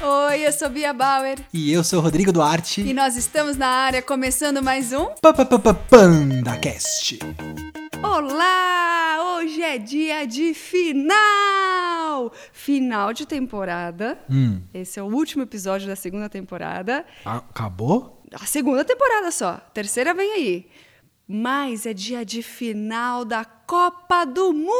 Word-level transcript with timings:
Oi, 0.00 0.46
eu 0.46 0.52
sou 0.52 0.68
Bia 0.68 0.92
Bauer 0.92 1.38
E 1.52 1.72
eu 1.72 1.82
sou 1.82 2.00
Rodrigo 2.00 2.32
Duarte. 2.32 2.80
e 2.82 2.92
nós 2.94 3.16
estamos 3.16 3.56
na 3.56 3.66
área 3.68 4.00
começando 4.02 4.62
mais 4.62 4.92
um 4.92 5.06
pa- 5.20 5.32
PandaCast. 5.34 7.18
Olá! 8.02 9.36
Hoje 9.36 9.62
é 9.62 9.78
dia 9.78 10.26
de 10.26 10.54
final! 10.54 12.32
Final 12.52 13.12
de 13.12 13.26
temporada. 13.26 14.18
Hum, 14.30 14.60
Esse 14.72 14.98
é 15.00 15.02
o 15.02 15.06
último 15.06 15.42
episódio 15.42 15.86
da 15.88 15.96
segunda 15.96 16.28
temporada. 16.28 17.04
acabou? 17.24 18.22
A 18.32 18.46
segunda 18.46 18.84
temporada 18.84 19.30
só. 19.30 19.50
A 19.50 19.56
terceira 19.58 20.12
vem 20.14 20.32
aí. 20.32 20.66
Mas 21.30 21.84
é 21.84 21.92
dia 21.92 22.24
de 22.24 22.42
final 22.42 23.22
da 23.24 23.44
Copa 23.44 24.24
do 24.24 24.50
Mundo! 24.52 24.70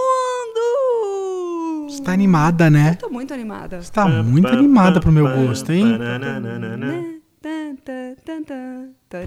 Você 1.91 2.03
tá 2.03 2.13
animada, 2.13 2.71
né? 2.71 2.95
Tô 2.95 3.11
muito 3.11 3.35
animada. 3.35 3.83
Você 3.83 3.93
tá 3.93 4.09
muito 4.23 4.49
animada 4.49 4.99
pro 4.99 5.13
meu 5.13 5.27
gosto, 5.29 5.71
hein? 5.73 5.85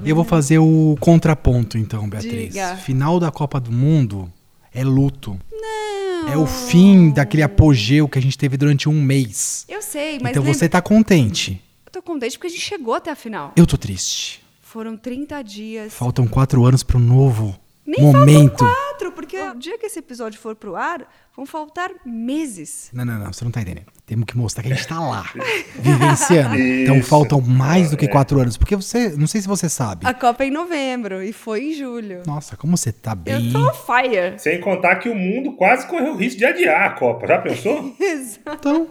Eu 0.04 0.16
vou 0.16 0.26
fazer 0.26 0.58
o 0.58 0.96
contraponto, 1.00 1.78
então, 1.78 2.10
Beatriz. 2.10 2.54
Diga. 2.54 2.76
Final 2.78 3.20
da 3.20 3.32
Copa 3.32 3.60
do 3.60 3.72
Mundo 3.72 4.32
é 4.74 4.84
luto. 4.84 5.40
Não. 5.52 6.28
É 6.30 6.38
o 6.38 6.46
fim 6.48 7.12
daquele 7.12 7.44
apogeu 7.44 8.08
que 8.08 8.18
a 8.18 8.22
gente 8.22 8.38
teve 8.38 8.58
durante 8.58 8.90
um 8.90 9.00
mês. 9.02 9.66
Eu 9.70 9.82
sei, 9.82 10.20
mas 10.22 10.32
então 10.32 10.44
lembra- 10.44 10.58
você 10.58 10.68
tá 10.70 10.82
contente. 10.82 11.62
eu 11.86 11.92
tô 11.92 12.02
contente 12.02 12.38
porque 12.38 12.48
a 12.48 12.50
gente 12.50 12.62
chegou 12.62 12.94
até 12.96 13.12
a 13.12 13.16
final. 13.16 13.54
Eu 13.56 13.66
tô 13.68 13.78
triste. 13.78 14.41
Foram 14.72 14.96
30 14.96 15.42
dias. 15.44 15.94
Faltam 15.94 16.26
quatro 16.26 16.64
anos 16.64 16.82
pro 16.82 16.98
novo 16.98 17.60
Nem 17.86 18.02
momento. 18.02 18.60
faltam 18.60 18.74
quatro, 18.74 19.12
porque 19.12 19.38
o 19.38 19.56
dia 19.56 19.78
que 19.78 19.86
esse 19.86 20.00
episódio 20.00 20.40
for 20.40 20.56
pro 20.56 20.78
ar, 20.78 21.06
vão 21.36 21.46
faltar 21.46 21.92
meses. 22.06 22.90
Não, 22.94 23.06
não, 23.06 23.18
não, 23.20 23.34
você 23.34 23.44
não 23.44 23.52
tá 23.52 23.62
entendendo. 23.62 23.86
Temos 24.06 24.26
que 24.26 24.38
mostrar 24.38 24.62
que 24.64 24.72
a 24.72 24.76
gente 24.76 24.88
tá 24.88 25.00
lá, 25.00 25.26
vivenciando. 25.80 26.56
Então 26.58 27.02
faltam 27.02 27.40
mais 27.40 27.92
do 27.92 27.98
que 27.98 28.08
quatro 28.08 28.40
anos. 28.40 28.58
Porque 28.58 28.76
você, 28.76 29.10
não 29.18 29.28
sei 29.28 29.42
se 29.42 29.48
você 29.48 29.70
sabe. 29.70 30.06
A 30.06 30.14
Copa 30.14 30.44
é 30.44 30.48
em 30.48 30.52
novembro 30.52 31.24
e 31.24 31.32
foi 31.32 31.70
em 31.70 31.74
julho. 31.74 32.24
Nossa, 32.26 32.58
como 32.58 32.76
você 32.76 32.92
tá 32.92 33.16
bem. 33.16 33.48
Eu 33.48 33.54
tô 33.54 33.70
on 33.70 33.74
fire. 33.74 34.38
Sem 34.38 34.60
contar 34.60 34.98
que 34.98 35.08
o 35.08 35.16
mundo 35.16 35.54
quase 35.54 35.88
correu 35.88 36.14
o 36.14 36.18
risco 36.18 36.40
de 36.40 36.46
adiar 36.46 36.84
a 36.84 36.90
Copa. 36.92 37.26
Já 37.26 37.40
pensou? 37.40 37.96
Exato. 38.00 38.52
Então, 38.54 38.88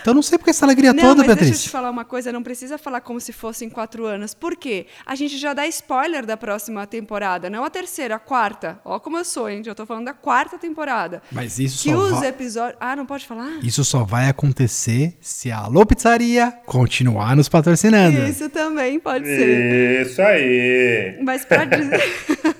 então 0.00 0.14
não 0.14 0.22
sei 0.22 0.38
porque 0.38 0.50
essa 0.50 0.64
alegria 0.64 0.94
Não, 0.94 1.02
toda, 1.02 1.16
mas 1.18 1.26
deixa 1.26 1.32
eu 1.32 1.36
Beatriz. 1.44 1.62
te 1.64 1.68
falar 1.68 1.90
uma 1.90 2.04
coisa, 2.04 2.32
não 2.32 2.42
precisa 2.42 2.78
falar 2.78 3.02
como 3.02 3.20
se 3.20 3.32
fossem 3.32 3.68
quatro 3.68 4.06
anos. 4.06 4.32
Por 4.32 4.56
quê? 4.56 4.86
A 5.04 5.14
gente 5.14 5.36
já 5.36 5.52
dá 5.52 5.66
spoiler 5.66 6.24
da 6.24 6.36
próxima 6.36 6.86
temporada, 6.86 7.50
não 7.50 7.62
a 7.64 7.68
terceira, 7.70 8.14
a 8.16 8.18
quarta. 8.18 8.80
Ó 8.84 8.98
como 8.98 9.18
eu 9.18 9.24
sou, 9.24 9.50
hein? 9.50 9.62
Já 9.62 9.74
tô 9.74 9.84
falando 9.84 10.06
da 10.06 10.14
quarta 10.14 10.58
temporada. 10.58 11.22
Mas 11.30 11.58
isso 11.58 11.65
Que 11.68 11.90
só, 11.90 11.96
os 11.96 12.20
vai, 12.20 12.28
episódios... 12.28 12.76
Ah, 12.80 12.96
não 12.96 13.06
pode 13.06 13.26
falar? 13.26 13.58
isso 13.62 13.84
só 13.84 14.04
vai 14.04 14.28
acontecer 14.28 15.16
se 15.20 15.50
a 15.50 15.58
Alô 15.58 15.84
Pizzaria 15.84 16.52
continuar 16.66 17.36
nos 17.36 17.48
patrocinando. 17.48 18.18
Isso 18.26 18.48
também 18.50 18.98
pode 18.98 19.26
ser. 19.26 20.06
Isso 20.06 20.22
aí. 20.22 21.18
Mas 21.22 21.44
pra 21.44 21.64
dizer, 21.64 22.02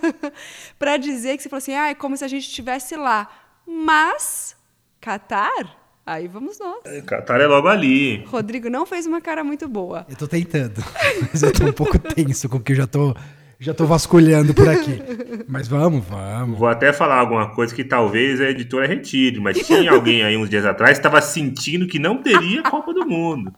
pra 0.78 0.96
dizer 0.96 1.36
que 1.36 1.42
você 1.42 1.48
falou 1.48 1.58
assim, 1.58 1.74
ah, 1.74 1.88
é 1.88 1.94
como 1.94 2.16
se 2.16 2.24
a 2.24 2.28
gente 2.28 2.46
estivesse 2.46 2.96
lá. 2.96 3.28
Mas, 3.66 4.54
Catar, 5.00 5.76
aí 6.04 6.28
vamos 6.28 6.58
nós. 6.58 6.82
Catar 7.04 7.40
é 7.40 7.46
logo 7.46 7.68
ali. 7.68 8.24
Rodrigo 8.26 8.68
não 8.70 8.86
fez 8.86 9.06
uma 9.06 9.20
cara 9.20 9.42
muito 9.42 9.68
boa. 9.68 10.06
Eu 10.08 10.16
tô 10.16 10.28
tentando, 10.28 10.82
mas 11.32 11.42
eu 11.42 11.52
tô 11.52 11.64
um 11.64 11.72
pouco 11.72 11.98
tenso 12.14 12.48
com 12.48 12.56
o 12.56 12.60
que 12.60 12.72
eu 12.72 12.76
já 12.76 12.86
tô, 12.86 13.14
já 13.58 13.72
tô 13.72 13.86
vasculhando 13.86 14.52
por 14.52 14.68
aqui. 14.68 15.00
Mas 15.48 15.66
vamos, 15.68 16.04
vamos. 16.04 16.58
Vou 16.58 16.68
até 16.68 16.92
falar 16.92 17.16
alguma 17.16 17.50
coisa 17.54 17.74
que 17.74 17.84
talvez 17.84 18.40
a 18.40 18.50
editora 18.50 18.86
retire, 18.86 19.40
mas 19.40 19.58
tinha 19.66 19.90
alguém 19.90 20.22
aí 20.22 20.36
uns 20.36 20.50
dias 20.50 20.66
atrás 20.66 20.92
que 20.92 20.98
estava 20.98 21.20
sentindo 21.22 21.86
que 21.86 21.98
não 21.98 22.18
teria 22.22 22.62
Copa 22.62 22.92
do 22.92 23.06
Mundo. 23.06 23.52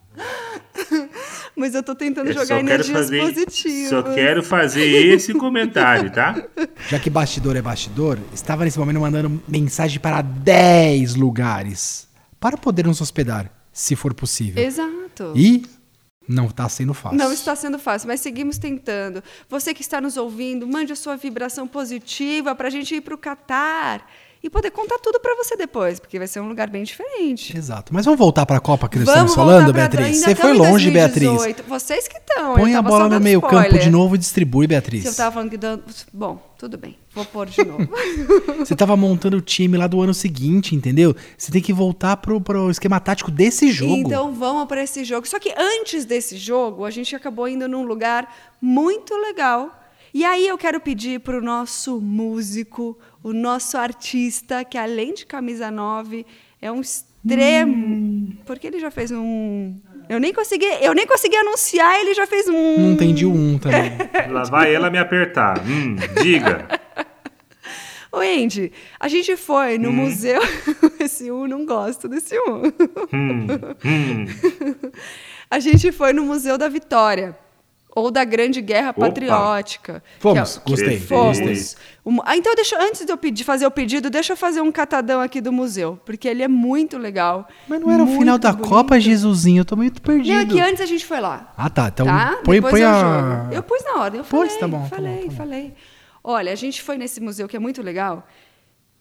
Mas 1.57 1.75
eu 1.75 1.83
tô 1.83 1.95
tentando 1.95 2.29
Eu 2.29 2.35
jogar 2.35 2.61
energias 2.61 2.97
fazer, 2.97 3.21
positivas. 3.21 3.89
só 3.89 4.03
quero 4.03 4.43
fazer 4.45 4.87
esse 4.87 5.35
comentário, 5.35 6.11
tá? 6.11 6.41
Já 6.89 7.01
que 7.01 7.11
bastidor 7.11 7.57
é 7.57 7.63
bastidor, 7.63 8.17
estava 8.33 8.65
nesse 8.65 8.79
momento 8.79 9.01
mandando 9.01 9.43
mensagem 9.49 9.99
para 9.99 10.23
10 10.23 11.17
lugares 11.17 12.09
para 12.39 12.57
poder 12.57 12.87
nos 12.87 13.01
hospedar, 13.01 13.51
se 13.73 13.97
for 13.97 14.15
possível. 14.15 14.63
Exato. 14.63 15.33
E 15.35 15.65
não 16.29 16.49
tá 16.49 16.69
sendo 16.69 16.93
fácil. 16.93 17.17
Não 17.17 17.33
está 17.33 17.57
sendo 17.57 17.79
fácil, 17.79 18.07
mas 18.09 18.21
seguimos 18.21 18.59
tentando. 18.59 19.23
Você 19.49 19.73
que 19.73 19.81
está 19.81 20.01
nos 20.01 20.17
ouvindo, 20.17 20.67
mande 20.67 20.93
a 20.93 20.97
sua 20.97 21.17
vibração 21.17 21.67
positiva 21.67 22.55
para 22.55 22.69
a 22.69 22.71
gente 22.71 22.95
ir 22.95 23.01
para 23.01 23.15
o 23.15 23.19
Catar 23.19 24.07
e 24.43 24.49
poder 24.49 24.71
contar 24.71 24.99
tudo 24.99 25.19
para 25.19 25.35
você 25.35 25.57
depois, 25.57 25.99
porque 25.99 26.19
vai 26.19 26.29
ser 26.29 26.41
um 26.41 26.49
lugar 26.49 26.69
bem 26.69 26.85
diferente. 26.85 27.57
Exato. 27.57 27.93
Mas 27.93 28.05
vamos 28.05 28.19
voltar 28.19 28.47
para 28.47 28.59
a 28.59 28.61
Copa 28.61 28.89
que 28.89 28.99
nós 28.99 29.07
Vamos 29.07 29.31
estamos 29.31 29.35
falando, 29.35 29.73
Beatriz? 29.73 30.21
Você 30.21 30.35
foi 30.35 30.53
longe, 30.53 30.91
2018. 30.91 30.93
Beatriz. 30.93 31.67
Vocês 31.67 32.07
que 32.07 32.19
estão. 32.19 32.55
Põe 32.55 32.75
a 32.75 32.83
bola 32.83 33.05
no 33.05 33.11
dando 33.11 33.23
meio 33.23 33.41
campo 33.41 33.57
spoiler. 33.57 33.83
de 33.83 33.91
novo 33.91 34.15
e 34.15 34.19
distribui, 34.19 34.67
Beatriz. 34.67 35.03
Se 35.03 35.09
eu 35.09 35.15
tava 35.15 35.33
falando 35.33 35.51
que 35.51 35.57
dando. 35.57 35.83
Bom, 36.13 36.41
tudo 36.59 36.79
bem. 36.79 36.97
Vou 37.19 37.25
pôr 37.25 37.47
de 37.49 37.65
novo. 37.65 37.89
Você 38.61 38.77
tava 38.77 38.97
montando 38.97 39.39
o 39.39 39.41
time 39.41 39.77
lá 39.77 39.89
do 39.89 40.01
ano 40.01 40.15
seguinte, 40.15 40.77
entendeu? 40.77 41.17
Você 41.37 41.51
tem 41.51 41.61
que 41.61 41.73
voltar 41.73 42.17
pro, 42.19 42.41
pro 42.41 42.71
esquema 42.71 43.01
tático 43.01 43.29
desse 43.29 43.73
jogo. 43.73 43.93
Então 43.93 44.33
vamos 44.33 44.69
para 44.69 44.85
esse 44.85 45.03
jogo. 45.03 45.27
Só 45.27 45.41
que 45.41 45.53
antes 45.59 46.05
desse 46.05 46.37
jogo, 46.37 46.85
a 46.85 46.91
gente 46.91 47.17
acabou 47.17 47.49
indo 47.49 47.67
num 47.67 47.83
lugar 47.83 48.33
muito 48.63 49.17
legal. 49.17 49.83
E 50.15 50.25
aí 50.25 50.47
eu 50.47 50.57
quero 50.57 50.81
pedir 50.81 51.19
para 51.19 51.37
o 51.37 51.41
nosso 51.41 52.01
músico, 52.01 52.97
o 53.21 53.33
nosso 53.33 53.77
artista, 53.77 54.65
que 54.65 54.79
além 54.79 55.13
de 55.13 55.27
camisa 55.27 55.73
9, 55.73 56.25
é 56.63 56.71
um 56.71 56.81
extremo. 56.81 58.33
Porque 58.47 58.69
ele 58.69 58.79
já 58.79 58.93
fez 58.93 59.11
um. 59.11 59.75
Eu 60.09 60.21
nem 60.21 60.33
consegui, 60.33 60.69
eu 60.81 60.95
nem 60.95 61.05
consegui 61.05 61.37
anunciar, 61.37 61.99
ele 61.99 62.15
já 62.15 62.29
fez 62.29 62.49
um. 62.49 62.79
Não 62.79 62.93
entendi 62.93 63.27
o 63.27 63.33
um 63.33 63.59
também. 63.59 63.91
Lá 64.31 64.45
vai 64.45 64.73
ela 64.73 64.89
me 64.89 64.99
apertar. 64.99 65.59
Hum, 65.67 65.97
diga. 66.23 66.69
Ô, 68.11 68.19
Andy, 68.19 68.73
a 68.99 69.07
gente 69.09 69.37
foi 69.37 69.77
no 69.79 69.93
museu. 69.93 70.41
Esse 70.99 71.31
um, 71.31 71.47
não 71.47 71.67
gosto 71.67 72.09
desse 72.09 72.35
um. 72.39 72.63
Hum, 73.13 73.47
hum. 73.85 74.27
A 75.51 75.59
gente 75.61 75.91
foi 75.93 76.13
no 76.13 76.25
Museu 76.25 76.59
da 76.59 76.69
Vitória. 76.69 77.37
Ou 77.97 78.11
da 78.13 78.23
Grande 78.23 78.61
Guerra 78.61 78.91
Opa. 78.91 79.07
Patriótica. 79.09 80.03
Fomos, 80.21 80.59
que 80.59 80.73
é- 80.73 80.77
gostei, 80.77 81.01
Fomos. 81.01 81.41
gostei. 81.41 81.83
Um- 82.07 82.21
ah, 82.25 82.37
então, 82.37 82.55
deixa, 82.55 82.81
antes 82.81 83.05
de 83.05 83.11
eu 83.11 83.17
pedir, 83.17 83.43
fazer 83.45 83.67
o 83.67 83.71
pedido, 83.71 84.09
deixa 84.09 84.35
eu 84.35 84.37
fazer 84.37 84.61
um 84.61 84.71
catadão 84.71 85.21
aqui 85.21 85.41
do 85.41 85.51
museu. 85.51 85.99
Porque 86.05 86.29
ele 86.29 86.43
é 86.43 86.49
muito 86.49 86.97
legal. 86.97 87.49
Mas 87.67 87.81
não 87.81 87.91
era 87.91 88.05
o 88.05 88.07
final 88.07 88.39
da 88.39 88.53
bonito. 88.53 88.69
Copa, 88.69 89.01
Jesusinho. 89.01 89.63
Eu 89.63 89.65
tô 89.65 89.75
muito 89.75 90.01
perdido. 90.01 90.33
Não, 90.35 90.41
é 90.43 90.47
que 90.47 90.61
antes 90.61 90.81
a 90.81 90.87
gente 90.87 91.05
foi 91.05 91.19
lá. 91.19 91.53
Ah, 91.57 91.69
tá. 91.71 91.89
Então 91.89 92.07
tá? 92.07 92.39
põe, 92.45 92.57
Depois 92.57 92.73
põe 92.73 92.83
eu 92.83 92.89
a. 92.89 93.01
jogo. 93.01 93.55
Eu 93.55 93.63
pus 93.65 93.85
na 93.85 94.01
ordem, 94.03 94.21
eu 94.21 94.25
Pois, 94.29 94.53
falei. 94.53 94.61
tá 94.61 94.69
bom, 94.69 94.83
tá 94.83 94.89
falei, 94.97 95.13
bom, 95.15 95.21
tá 95.23 95.27
bom. 95.31 95.37
falei. 95.37 95.75
Olha, 96.31 96.53
a 96.53 96.55
gente 96.55 96.83
foi 96.83 96.99
nesse 96.99 97.23
museu 97.23 97.49
que 97.49 97.57
é 97.57 97.59
muito 97.59 97.81
legal. 97.81 98.29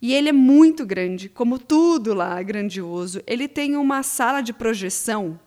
E 0.01 0.13
ele 0.13 0.29
é 0.29 0.31
muito 0.31 0.85
grande, 0.85 1.27
como 1.27 1.59
tudo 1.59 2.13
lá 2.13 2.39
é 2.39 2.43
grandioso. 2.43 3.21
Ele 3.27 3.49
tem 3.49 3.75
uma 3.75 4.01
sala 4.01 4.39
de 4.39 4.53
projeção 4.53 5.37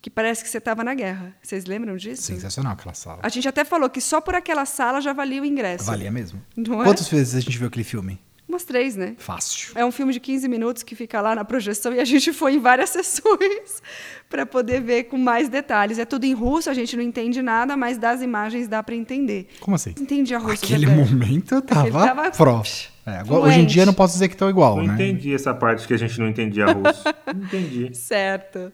que 0.00 0.08
parece 0.08 0.42
que 0.42 0.48
você 0.48 0.56
estava 0.56 0.82
na 0.82 0.94
guerra. 0.94 1.36
Vocês 1.42 1.66
lembram 1.66 1.94
disso? 1.94 2.22
Sensacional 2.22 2.72
aquela 2.72 2.94
sala. 2.94 3.20
A 3.22 3.28
gente 3.28 3.46
até 3.46 3.66
falou 3.66 3.90
que 3.90 4.00
só 4.00 4.18
por 4.18 4.34
aquela 4.34 4.64
sala 4.64 4.98
já 5.02 5.12
valia 5.12 5.42
o 5.42 5.44
ingresso. 5.44 5.84
Valia 5.84 6.10
mesmo. 6.10 6.42
Não 6.56 6.80
é? 6.80 6.84
Quantas 6.84 7.08
vezes 7.08 7.34
a 7.34 7.40
gente 7.40 7.58
viu 7.58 7.66
aquele 7.66 7.84
filme? 7.84 8.18
Umas 8.48 8.64
três, 8.64 8.94
né? 8.94 9.14
Fácil. 9.18 9.72
É 9.74 9.84
um 9.84 9.90
filme 9.90 10.12
de 10.12 10.20
15 10.20 10.48
minutos 10.48 10.82
que 10.84 10.94
fica 10.94 11.20
lá 11.20 11.34
na 11.34 11.44
projeção 11.44 11.92
e 11.92 11.98
a 12.00 12.04
gente 12.04 12.32
foi 12.32 12.54
em 12.54 12.60
várias 12.60 12.90
sessões 12.94 13.82
para 14.30 14.46
poder 14.46 14.80
ver 14.80 15.04
com 15.04 15.18
mais 15.18 15.48
detalhes. 15.48 15.98
É 15.98 16.04
tudo 16.04 16.24
em 16.24 16.32
russo, 16.32 16.70
a 16.70 16.74
gente 16.74 16.96
não 16.96 17.02
entende 17.02 17.42
nada, 17.42 17.76
mas 17.76 17.98
das 17.98 18.22
imagens 18.22 18.68
dá 18.68 18.82
para 18.82 18.94
entender. 18.94 19.48
Como 19.60 19.74
assim? 19.74 19.90
Entendi 19.98 20.34
a 20.34 20.38
russo. 20.38 20.64
Aquele 20.64 20.86
Bebeto. 20.86 21.10
momento 21.12 21.54
eu 21.56 21.62
tava, 21.62 22.06
tava- 22.06 22.30
pró. 22.30 22.62
É, 23.04 23.18
agora, 23.18 23.42
hoje 23.44 23.60
em 23.60 23.66
dia 23.66 23.82
eu 23.82 23.86
não 23.86 23.94
posso 23.94 24.14
dizer 24.14 24.26
que 24.28 24.34
estão 24.34 24.48
igual, 24.50 24.76
Não 24.78 24.86
né? 24.86 24.94
entendi 24.94 25.32
essa 25.34 25.54
parte 25.54 25.86
que 25.86 25.94
a 25.94 25.96
gente 25.96 26.18
não 26.18 26.28
entendia 26.28 26.66
russo. 26.66 27.04
Não 27.34 27.44
entendi. 27.44 27.90
Certo. 27.94 28.72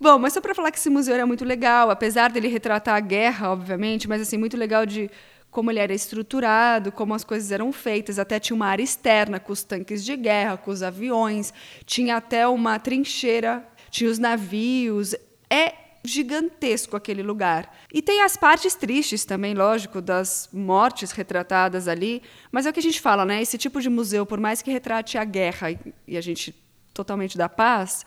Bom, 0.00 0.18
mas 0.18 0.32
só 0.32 0.40
para 0.40 0.54
falar 0.54 0.70
que 0.70 0.78
esse 0.78 0.90
museu 0.90 1.14
era 1.14 1.24
muito 1.26 1.44
legal, 1.44 1.88
apesar 1.90 2.30
dele 2.30 2.48
retratar 2.48 2.94
a 2.96 3.00
guerra, 3.00 3.50
obviamente, 3.50 4.08
mas 4.08 4.20
assim, 4.20 4.36
muito 4.36 4.56
legal 4.56 4.84
de 4.84 5.08
como 5.54 5.70
ele 5.70 5.78
era 5.78 5.94
estruturado, 5.94 6.90
como 6.90 7.14
as 7.14 7.22
coisas 7.22 7.52
eram 7.52 7.72
feitas. 7.72 8.18
Até 8.18 8.40
tinha 8.40 8.56
uma 8.56 8.66
área 8.66 8.82
externa 8.82 9.38
com 9.38 9.52
os 9.52 9.62
tanques 9.62 10.04
de 10.04 10.16
guerra, 10.16 10.56
com 10.56 10.72
os 10.72 10.82
aviões, 10.82 11.54
tinha 11.86 12.16
até 12.16 12.46
uma 12.48 12.76
trincheira, 12.80 13.64
tinha 13.88 14.10
os 14.10 14.18
navios. 14.18 15.14
É 15.48 15.74
gigantesco 16.04 16.96
aquele 16.96 17.22
lugar. 17.22 17.72
E 17.92 18.02
tem 18.02 18.20
as 18.22 18.36
partes 18.36 18.74
tristes 18.74 19.24
também, 19.24 19.54
lógico, 19.54 20.02
das 20.02 20.48
mortes 20.52 21.12
retratadas 21.12 21.86
ali. 21.86 22.20
Mas 22.50 22.66
é 22.66 22.70
o 22.70 22.72
que 22.72 22.80
a 22.80 22.82
gente 22.82 23.00
fala, 23.00 23.24
né? 23.24 23.40
Esse 23.40 23.56
tipo 23.56 23.80
de 23.80 23.88
museu, 23.88 24.26
por 24.26 24.40
mais 24.40 24.60
que 24.60 24.72
retrate 24.72 25.16
a 25.16 25.24
guerra 25.24 25.70
e- 25.70 26.16
a 26.16 26.20
gente 26.20 26.52
totalmente 26.92 27.38
da 27.38 27.48
paz, 27.48 28.04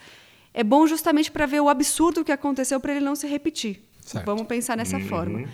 é 0.53 0.65
bom 0.65 0.85
justamente 0.85 1.31
para 1.31 1.45
ver 1.45 1.61
o 1.61 1.69
absurdo 1.69 2.25
que 2.25 2.31
aconteceu 2.31 2.77
para 2.79 2.91
ele 2.93 3.05
não 3.05 3.15
se 3.15 3.25
repetir. 3.25 3.81
Certo. 4.05 4.25
Vamos 4.25 4.45
pensar 4.47 4.75
nessa 4.75 4.99
forma. 4.99 5.47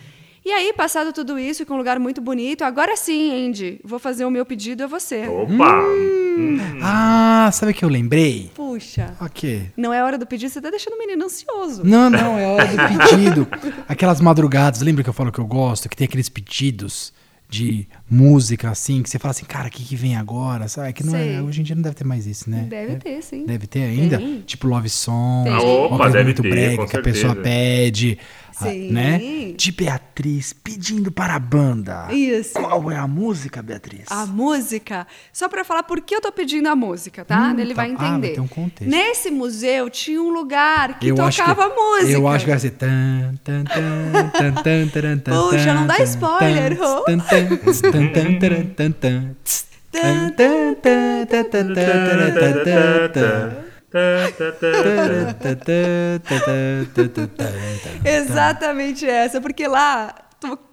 E 0.45 0.51
aí, 0.51 0.73
passado 0.73 1.13
tudo 1.13 1.39
isso, 1.39 1.65
com 1.65 1.73
um 1.75 1.77
lugar 1.77 1.97
muito 1.99 2.19
bonito, 2.21 2.63
agora 2.63 2.97
sim, 2.97 3.47
Andy, 3.47 3.79
vou 3.81 3.97
fazer 3.97 4.25
o 4.25 4.29
meu 4.31 4.45
pedido 4.45 4.83
a 4.83 4.87
você. 4.87 5.25
Opa! 5.25 5.81
Hum. 6.37 6.57
Ah, 6.81 7.49
sabe 7.53 7.71
o 7.71 7.75
que 7.75 7.85
eu 7.85 7.89
lembrei? 7.89 8.51
Puxa. 8.53 9.15
O 9.21 9.29
quê? 9.29 9.67
Não 9.77 9.93
é 9.93 10.03
hora 10.03 10.17
do 10.17 10.25
pedido, 10.25 10.51
você 10.51 10.59
tá 10.59 10.69
deixando 10.69 10.95
o 10.95 10.99
menino 10.99 11.23
ansioso. 11.23 11.83
Não, 11.85 12.09
não, 12.09 12.37
é 12.37 12.45
hora 12.45 12.67
do 12.67 13.07
pedido. 13.07 13.47
Aquelas 13.87 14.19
madrugadas, 14.19 14.81
lembra 14.81 15.01
que 15.01 15.09
eu 15.09 15.13
falo 15.13 15.31
que 15.31 15.39
eu 15.39 15.45
gosto? 15.45 15.87
Que 15.87 15.95
tem 15.95 16.05
aqueles 16.05 16.27
pedidos 16.27 17.13
de 17.49 17.87
música, 18.09 18.71
assim, 18.71 19.03
que 19.03 19.09
você 19.09 19.19
fala 19.19 19.29
assim, 19.29 19.45
cara, 19.45 19.67
o 19.67 19.71
que, 19.71 19.83
que 19.83 19.95
vem 19.95 20.15
agora? 20.15 20.67
Sabe? 20.67 20.91
Que 20.91 21.05
não 21.05 21.15
é, 21.15 21.39
hoje 21.39 21.61
em 21.61 21.63
dia 21.63 21.75
não 21.75 21.83
deve 21.83 21.95
ter 21.95 22.03
mais 22.03 22.25
isso, 22.25 22.49
né? 22.49 22.65
Deve 22.67 22.95
ter, 22.95 23.21
sim. 23.21 23.45
Deve 23.45 23.67
ter 23.67 23.83
ainda? 23.83 24.17
Tem. 24.17 24.41
Tipo 24.41 24.67
Love 24.67 24.89
Song, 24.89 25.43
Tem. 25.43 25.53
uma 25.53 25.85
Opa, 25.85 25.97
coisa 25.97 26.13
deve 26.13 26.23
muito 26.25 26.41
ter, 26.41 26.49
brega 26.49 26.77
com 26.77 26.87
que 26.87 26.97
a 26.97 27.01
pessoa 27.01 27.33
certeza. 27.35 27.43
pede, 27.43 28.17
ah, 28.17 28.42
Sim. 28.53 28.91
né? 28.91 29.19
De 29.55 29.71
Beatriz 29.71 30.53
pedindo 30.53 31.11
para 31.11 31.35
a 31.35 31.39
banda. 31.39 32.07
Isso. 32.11 32.53
Qual 32.53 32.91
é 32.91 32.95
a 32.97 33.07
música, 33.07 33.61
Beatriz? 33.61 34.05
A 34.09 34.25
música, 34.25 35.05
só 35.31 35.47
pra 35.49 35.63
falar 35.63 35.83
por 35.83 35.99
que 36.01 36.15
eu 36.15 36.21
tô 36.21 36.31
pedindo 36.31 36.67
a 36.67 36.75
música, 36.75 37.23
tá? 37.25 37.53
Hum, 37.55 37.59
Ele 37.59 37.73
tá. 37.73 37.81
vai 37.81 37.89
Ah, 37.89 37.93
entender. 38.09 38.33
ter 38.35 38.39
um 38.41 38.47
contexto. 38.47 38.89
Nesse 38.89 39.31
museu 39.31 39.89
tinha 39.89 40.21
um 40.21 40.29
lugar 40.31 40.99
que 40.99 41.07
eu 41.09 41.15
tocava 41.15 41.69
que, 41.69 41.75
música. 41.75 42.11
Eu 42.11 42.27
acho 42.27 42.45
que 42.45 42.51
vai 42.51 42.59
ser. 42.59 42.71
Tan, 42.71 43.35
tan, 43.43 43.63
tan, 43.63 44.53
tan, 44.63 44.87
tan, 44.87 45.17
tan, 45.19 45.49
Puxa, 45.49 45.73
não 45.73 45.87
dá 45.87 45.97
spoiler, 46.03 46.77
Rô. 46.79 47.03
Exatamente 58.05 59.05
essa, 59.07 59.39
porque 59.39 59.67
lá 59.67 60.13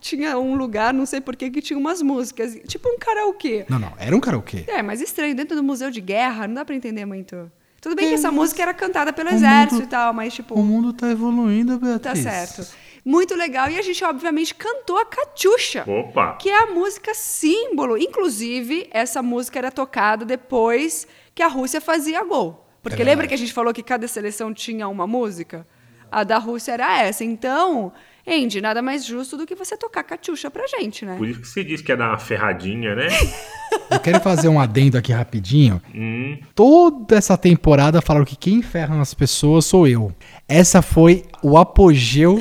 tinha 0.00 0.36
um 0.38 0.54
lugar, 0.56 0.92
não 0.92 1.06
sei 1.06 1.20
porquê, 1.20 1.48
que 1.50 1.62
tinha 1.62 1.78
umas 1.78 2.02
músicas, 2.02 2.58
tipo 2.66 2.88
um 2.88 2.98
karaokê. 2.98 3.64
Não, 3.68 3.78
não, 3.78 3.92
era 3.98 4.16
um 4.16 4.20
karaokê. 4.20 4.64
É, 4.66 4.82
mas 4.82 5.00
estranho, 5.00 5.34
dentro 5.34 5.56
do 5.56 5.62
museu 5.62 5.90
de 5.90 6.00
guerra, 6.00 6.48
não 6.48 6.54
dá 6.54 6.64
pra 6.64 6.74
entender 6.74 7.04
muito. 7.04 7.50
Tudo 7.80 7.94
bem 7.94 8.06
É, 8.06 8.08
que 8.08 8.14
essa 8.14 8.30
música 8.32 8.60
era 8.62 8.74
cantada 8.74 9.12
pelo 9.12 9.30
exército 9.30 9.74
mundo- 9.74 9.84
e 9.84 9.86
tal, 9.86 10.12
mas 10.12 10.34
tipo, 10.34 10.54
O 10.54 10.62
mundo 10.62 10.92
tá 10.92 11.08
evoluindo, 11.10 11.78
Beatriz. 11.78 12.24
tá 12.24 12.30
certo. 12.30 12.66
Muito 13.02 13.34
legal. 13.34 13.70
E 13.70 13.78
a 13.78 13.82
gente, 13.82 14.04
obviamente, 14.04 14.54
cantou 14.54 14.98
a 14.98 15.06
Catiuxa. 15.06 15.84
Opa! 15.88 16.36
que 16.38 16.50
é 16.50 16.62
a 16.64 16.66
música 16.66 17.14
símbolo. 17.14 17.96
Inclusive, 17.96 18.86
essa 18.90 19.22
música 19.22 19.58
era 19.58 19.70
tocada 19.70 20.24
depois 20.26 21.06
que 21.34 21.42
a 21.42 21.46
Rússia 21.48 21.80
fazia 21.80 22.22
gol. 22.24 22.66
Porque 22.82 23.02
É 23.02 23.04
lembra 23.04 23.26
que 23.26 23.34
a 23.34 23.38
gente 23.38 23.52
falou 23.52 23.72
que 23.72 23.82
cada 23.82 24.08
seleção 24.08 24.52
tinha 24.54 24.88
uma 24.88 25.06
música? 25.06 25.66
A 26.10 26.24
da 26.24 26.38
Rússia 26.38 26.72
era 26.72 27.02
essa. 27.02 27.22
Então, 27.22 27.92
Andy, 28.26 28.60
nada 28.60 28.82
mais 28.82 29.04
justo 29.04 29.36
do 29.36 29.46
que 29.46 29.54
você 29.54 29.76
tocar 29.76 30.02
Catiuxa 30.02 30.50
pra 30.50 30.66
gente, 30.66 31.04
né? 31.04 31.16
Por 31.16 31.28
isso 31.28 31.40
que 31.40 31.48
você 31.48 31.62
disse 31.62 31.82
que 31.82 31.92
ia 31.92 31.96
dar 31.96 32.08
uma 32.08 32.18
ferradinha, 32.18 32.94
né? 32.94 33.06
Eu 33.88 34.00
quero 34.00 34.20
fazer 34.20 34.48
um 34.48 34.60
adendo 34.60 34.98
aqui 34.98 35.12
rapidinho. 35.12 35.80
Hum. 35.94 36.38
Toda 36.54 37.16
essa 37.16 37.36
temporada 37.36 38.00
falaram 38.00 38.26
que 38.26 38.36
quem 38.36 38.62
ferra 38.62 39.00
as 39.00 39.14
pessoas 39.14 39.64
sou 39.64 39.86
eu. 39.86 40.12
Essa 40.48 40.82
foi 40.82 41.24
o 41.42 41.56
apogeu 41.58 42.38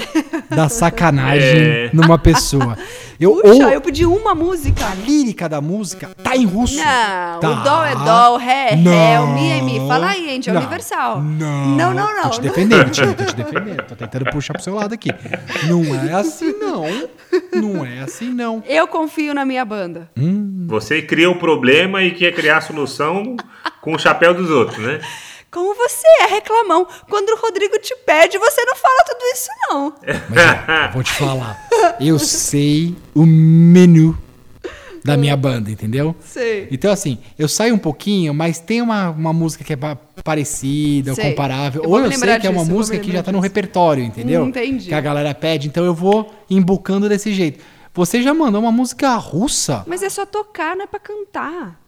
da 0.50 0.68
sacanagem 0.70 1.62
É. 1.62 1.90
numa 1.94 2.18
pessoa. 2.18 2.78
Eu, 3.20 3.36
Puxa, 3.36 3.66
ou 3.66 3.70
eu 3.70 3.82
pedi 3.82 4.06
uma 4.06 4.34
música. 4.34 4.86
a 4.86 4.96
lírica 4.96 5.50
da 5.50 5.60
música 5.60 6.10
tá 6.24 6.38
em 6.38 6.46
russo. 6.46 6.78
Não, 6.78 7.40
Tá. 7.42 7.50
o 7.50 7.56
dó 7.64 7.84
é 7.86 7.94
dó, 7.96 8.34
o 8.36 8.38
ré 8.38 8.70
é 8.72 8.76
ré, 8.76 9.20
o 9.20 9.28
mi 9.34 9.50
é 9.52 9.62
mi. 9.62 9.88
Fala 9.88 10.08
aí, 10.12 10.36
Andy, 10.38 10.50
é 10.50 10.54
Não. 10.54 10.62
universal. 10.62 11.22
Não. 11.22 11.66
Não, 11.76 11.94
não, 11.94 12.16
não. 12.16 12.24
Tô 12.24 12.30
te 12.30 12.42
defendendo, 12.42 12.90
tio, 12.92 13.14
tô 13.14 13.26
te 13.26 13.36
defendendo. 13.36 13.84
Tô 13.88 13.96
tentando 13.96 14.26
puxar 14.32 14.54
pro 14.54 14.64
seu 14.64 14.74
lado 14.76 14.94
aqui. 14.94 15.10
Não 15.68 15.84
é 15.94 16.14
assim, 16.14 16.54
não. 16.60 16.86
Não 17.54 17.86
é 17.86 18.00
assim, 18.00 18.30
não. 18.34 18.64
Eu 18.66 18.88
confio 18.88 19.34
na 19.34 19.44
minha 19.44 19.66
banda. 19.66 20.10
Você 20.68 21.02
cria 21.02 21.30
o 21.30 21.36
problema 21.36 22.02
e 22.04 22.12
quer 22.12 22.32
criar 22.34 22.58
a 22.58 22.62
solução 22.62 23.36
com 23.82 23.94
o 23.96 24.00
chapéu 24.00 24.34
dos 24.34 24.50
outros, 24.50 24.78
né? 24.80 25.00
Como 25.52 25.74
você 25.76 26.06
é 26.22 26.26
reclamão. 26.28 26.86
Quando 27.10 27.30
o 27.30 27.38
Rodrigo 27.42 27.78
te 27.80 27.96
pede, 28.06 28.38
você 28.38 28.64
não 28.66 28.76
fala 28.76 29.04
tudo 29.06 29.22
isso, 29.34 29.50
não. 29.70 29.94
Mas 30.30 30.88
eu 30.88 30.94
vou 30.94 31.04
te 31.04 31.12
falar. 31.14 31.68
Eu 32.00 32.20
sei 32.20 32.96
o 33.16 33.26
menu 33.26 34.16
da 35.04 35.18
minha 35.18 35.36
banda, 35.36 35.72
entendeu? 35.72 36.16
Sei. 36.24 36.68
Então, 36.70 36.92
assim, 36.92 37.18
eu 37.38 37.48
saio 37.48 37.74
um 37.74 37.78
pouquinho, 37.80 38.34
mas 38.34 38.60
tem 38.60 38.82
uma, 38.82 39.10
uma 39.10 39.34
música 39.34 39.64
que 39.64 39.74
é 39.74 39.76
pa- 39.76 39.98
parecida, 40.24 41.12
ou 41.12 41.16
Sei. 41.16 41.30
comparável. 41.32 41.84
Eu 41.84 41.90
ou 41.90 42.00
eu 42.00 42.12
sei 42.12 42.38
que 42.40 42.46
é 42.46 42.50
uma 42.50 42.66
música 42.66 43.00
que 43.00 43.12
já 43.12 43.24
tá 43.24 43.32
no 43.32 43.40
disso. 43.40 43.44
repertório, 43.44 44.04
entendeu? 44.04 44.46
Entendi. 44.46 44.90
Que 44.90 44.94
a 44.94 45.02
galera 45.02 45.34
pede, 45.34 45.68
então 45.68 45.84
eu 45.84 45.94
vou 45.96 46.32
embucando 46.50 47.10
desse 47.10 47.34
jeito. 47.34 47.64
Você 47.94 48.22
já 48.22 48.34
mandou 48.34 48.62
uma 48.62 48.72
música 48.72 49.16
russa? 49.16 49.84
Mas 49.88 50.04
é 50.04 50.10
só 50.10 50.26
tocar, 50.26 50.76
não 50.76 50.84
é 50.84 50.88
pra 50.88 51.00
cantar. 51.00 51.80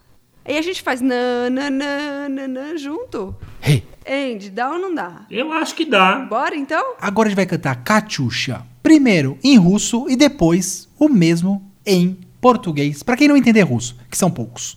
Aí 0.44 0.58
a 0.58 0.62
gente 0.62 0.82
faz 0.82 1.02
nananana 1.02 2.78
junto. 2.78 3.36
Hey, 3.62 3.84
Andy, 4.08 4.50
dá 4.50 4.72
ou 4.72 4.80
não 4.80 4.94
dá? 4.94 5.26
Eu 5.30 5.52
acho 5.54 5.76
que 5.76 5.86
dá. 5.86 6.20
Bora 6.20 6.56
então? 6.56 6.96
agora 7.00 7.28
a 7.28 7.30
gente 7.30 7.36
vai 7.36 7.46
cantar 7.46 7.76
Katyusha. 7.84 8.64
Primeiro 8.82 9.38
em 9.44 9.58
russo 9.58 10.08
e 10.10 10.16
depois 10.16 10.90
o 11.00 11.08
mesmo 11.08 11.72
em 11.86 12.18
português. 12.42 13.04
Pra 13.04 13.16
quem 13.16 13.28
não 13.28 13.38
entender 13.38 13.62
russo, 13.62 13.96
que 14.10 14.18
são 14.18 14.32
poucos. 14.32 14.76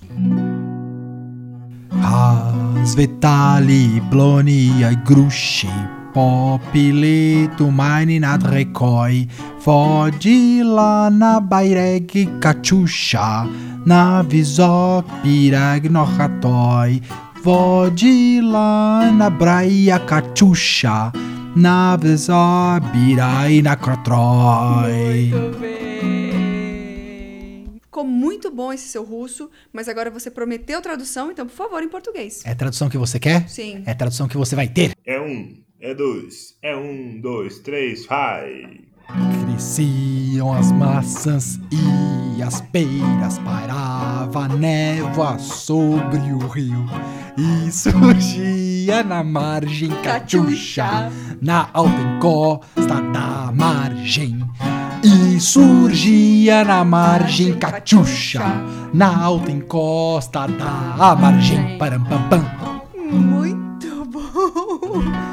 Razvetali 2.02 4.00
bloni 4.00 4.84
ai 4.84 4.96
grushi 4.96 5.69
popili 6.14 7.50
tu 7.58 7.70
meine 7.70 8.20
nad 8.20 8.43
rekoi 8.46 9.26
Vodila 9.64 11.11
na 11.11 11.40
baireg 11.40 12.38
Katyusha 12.40 13.49
na 13.87 14.22
visok 14.22 15.05
pirag 15.22 15.90
nochatoi 15.90 17.02
Vodila 17.43 19.11
na 19.11 19.31
braia 19.31 19.99
Katyusha 19.99 21.12
na 21.56 21.96
visok 21.96 22.82
birai 22.93 23.62
na 23.62 23.76
krotroi 23.76 25.31
Muito 25.32 25.58
bem. 25.58 25.84
Ficou 27.82 28.05
muito 28.05 28.50
bom 28.50 28.72
esse 28.72 28.88
seu 28.88 29.05
russo, 29.05 29.49
mas 29.72 29.88
agora 29.88 30.10
você 30.10 30.28
prometeu 30.28 30.82
tradução, 30.82 31.31
então, 31.31 31.46
por 31.46 31.55
favor, 31.55 31.81
em 31.81 31.88
português. 31.88 32.43
É 32.44 32.50
a 32.50 32.55
tradução 32.56 32.88
que 32.88 32.99
você 32.99 33.20
quer? 33.20 33.49
Sim. 33.49 33.84
É 33.87 33.93
a 33.93 33.94
tradução 33.94 34.26
que 34.26 34.37
você 34.37 34.56
vai 34.56 34.67
ter. 34.67 34.96
É 35.06 35.20
um, 35.20 35.55
é 35.84 35.94
dois, 35.94 36.56
é 36.62 36.75
um, 36.75 37.20
dois, 37.20 37.58
três, 37.58 38.06
vai. 38.06 38.81
Cresciam 39.44 40.54
as 40.54 40.72
maçãs 40.72 41.60
e 41.70 42.42
as 42.42 42.62
peiras, 42.62 43.38
pairava 43.40 44.44
a 44.44 44.48
névoa 44.48 45.38
sobre 45.38 46.32
o 46.32 46.38
rio 46.48 46.86
e 47.36 47.70
surgia 47.70 49.02
na 49.02 49.22
margem 49.22 49.90
Catiuxa, 50.02 51.12
na 51.42 51.69
alta 51.74 52.00
encosta 52.00 53.03
da 53.12 53.53
margem. 53.53 54.43
E 55.05 55.38
surgia 55.38 56.64
na 56.64 56.82
margem 56.82 57.58
Catiuxa, 57.58 58.43
na 58.94 59.22
alta 59.22 59.53
encosta 59.53 60.48
da 60.48 61.14
margem. 61.14 61.76
Pam. 61.76 62.43
Muito 63.12 64.06
bom. 64.06 65.23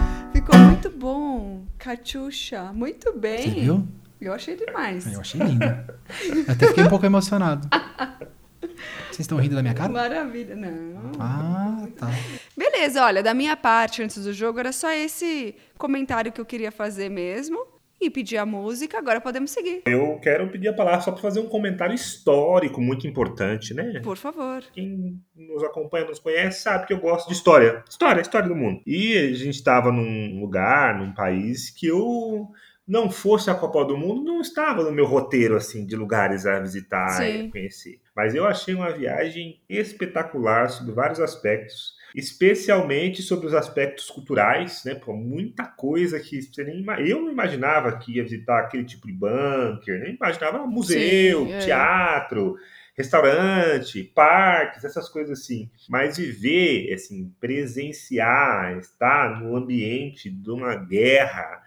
Bom. 1.02 1.66
Catiuxa, 1.80 2.72
muito 2.72 3.12
bem. 3.18 3.42
Você 3.42 3.60
viu? 3.62 3.88
Eu 4.22 4.34
achei 4.34 4.56
demais. 4.56 5.12
Eu 5.12 5.20
achei 5.20 5.42
lindo. 5.42 5.66
Eu 5.66 6.54
até 6.54 6.68
fiquei 6.68 6.84
um 6.84 6.90
pouco 6.90 7.04
emocionado. 7.08 7.68
Vocês 9.10 9.22
estão 9.22 9.40
rindo 9.40 9.56
da 9.56 9.64
minha 9.64 9.74
cara? 9.74 9.92
Maravilha. 9.92 10.56
Não. 10.56 11.12
Ah, 11.20 11.88
tá. 11.98 12.08
Beleza, 12.56 13.04
olha, 13.04 13.24
da 13.24 13.34
minha 13.34 13.58
parte 13.58 14.04
antes 14.04 14.24
do 14.24 14.32
jogo 14.32 14.60
era 14.60 14.72
só 14.72 14.92
esse 14.92 15.56
comentário 15.76 16.32
que 16.32 16.40
eu 16.40 16.46
queria 16.46 16.72
fazer 16.72 17.10
mesmo. 17.10 17.66
E 18.02 18.10
pedir 18.10 18.38
a 18.38 18.46
música, 18.48 18.98
agora 18.98 19.22
podemos 19.22 19.52
seguir. 19.52 19.84
Eu 19.86 20.20
quero 20.20 20.50
pedir 20.50 20.70
a 20.70 20.74
palavra 20.74 21.02
só 21.02 21.12
para 21.12 21.22
fazer 21.22 21.40
um 21.40 21.48
comentário 21.48 21.94
histórico 21.94 22.82
muito 22.82 23.06
importante, 23.06 23.76
né? 23.76 24.00
Por 24.04 24.18
favor. 24.18 24.64
Quem 24.74 25.22
nos 25.36 25.64
acompanha, 25.64 26.08
nos 26.08 26.18
conhece, 26.18 26.64
sabe 26.64 26.88
que 26.88 26.94
eu 26.94 27.00
gosto 27.00 27.28
de 27.28 27.34
história. 27.34 27.84
História, 27.88 28.22
história 28.22 28.50
do 28.50 28.56
mundo. 28.56 28.82
E 28.88 29.16
a 29.16 29.34
gente 29.36 29.52
estava 29.52 29.92
num 29.92 30.40
lugar, 30.42 30.98
num 30.98 31.14
país 31.14 31.70
que 31.70 31.86
eu 31.86 32.50
não 32.88 33.10
fosse 33.10 33.50
a 33.50 33.56
Copa 33.56 33.86
do 33.86 33.96
Mundo, 33.96 34.24
não 34.24 34.42
estava 34.42 34.84
no 34.84 34.92
meu 34.92 35.06
roteiro 35.06 35.56
assim 35.56 35.86
de 35.86 35.96
lugares 35.96 36.46
a 36.46 36.60
visitar 36.60 37.10
Sim. 37.10 37.46
e 37.46 37.52
conhecer. 37.52 38.02
Mas 38.16 38.34
eu 38.34 38.46
achei 38.46 38.74
uma 38.74 38.92
viagem 38.92 39.62
espetacular 39.70 40.70
sobre 40.70 40.92
vários 40.92 41.20
aspectos, 41.20 41.94
especialmente 42.16 43.22
sobre 43.22 43.48
os 43.48 43.54
aspectos 43.54 44.10
culturais, 44.10 44.84
né? 44.86 44.96
Pô, 44.96 45.14
muita 45.14 45.64
coisa 45.66 46.20
que 46.20 46.42
você 46.42 46.64
nem 46.64 46.86
eu 47.00 47.22
não 47.22 47.32
imaginava 47.32 47.98
que 47.98 48.18
ia 48.18 48.24
visitar 48.24 48.60
aquele 48.60 48.84
tipo 48.84 49.08
de 49.08 49.14
bunker, 49.14 50.00
nem 50.00 50.16
imaginava 50.16 50.66
museu, 50.66 51.46
Sim, 51.46 51.54
é. 51.54 51.60
teatro, 51.60 52.56
restaurante, 52.96 54.04
parques, 54.04 54.84
essas 54.84 55.10
coisas 55.10 55.40
assim. 55.40 55.70
Mas 55.90 56.18
viver, 56.18 56.94
assim, 56.94 57.34
presenciar, 57.40 58.78
estar 58.78 59.42
no 59.42 59.56
ambiente 59.56 60.30
de 60.30 60.50
uma 60.50 60.76
guerra 60.76 61.61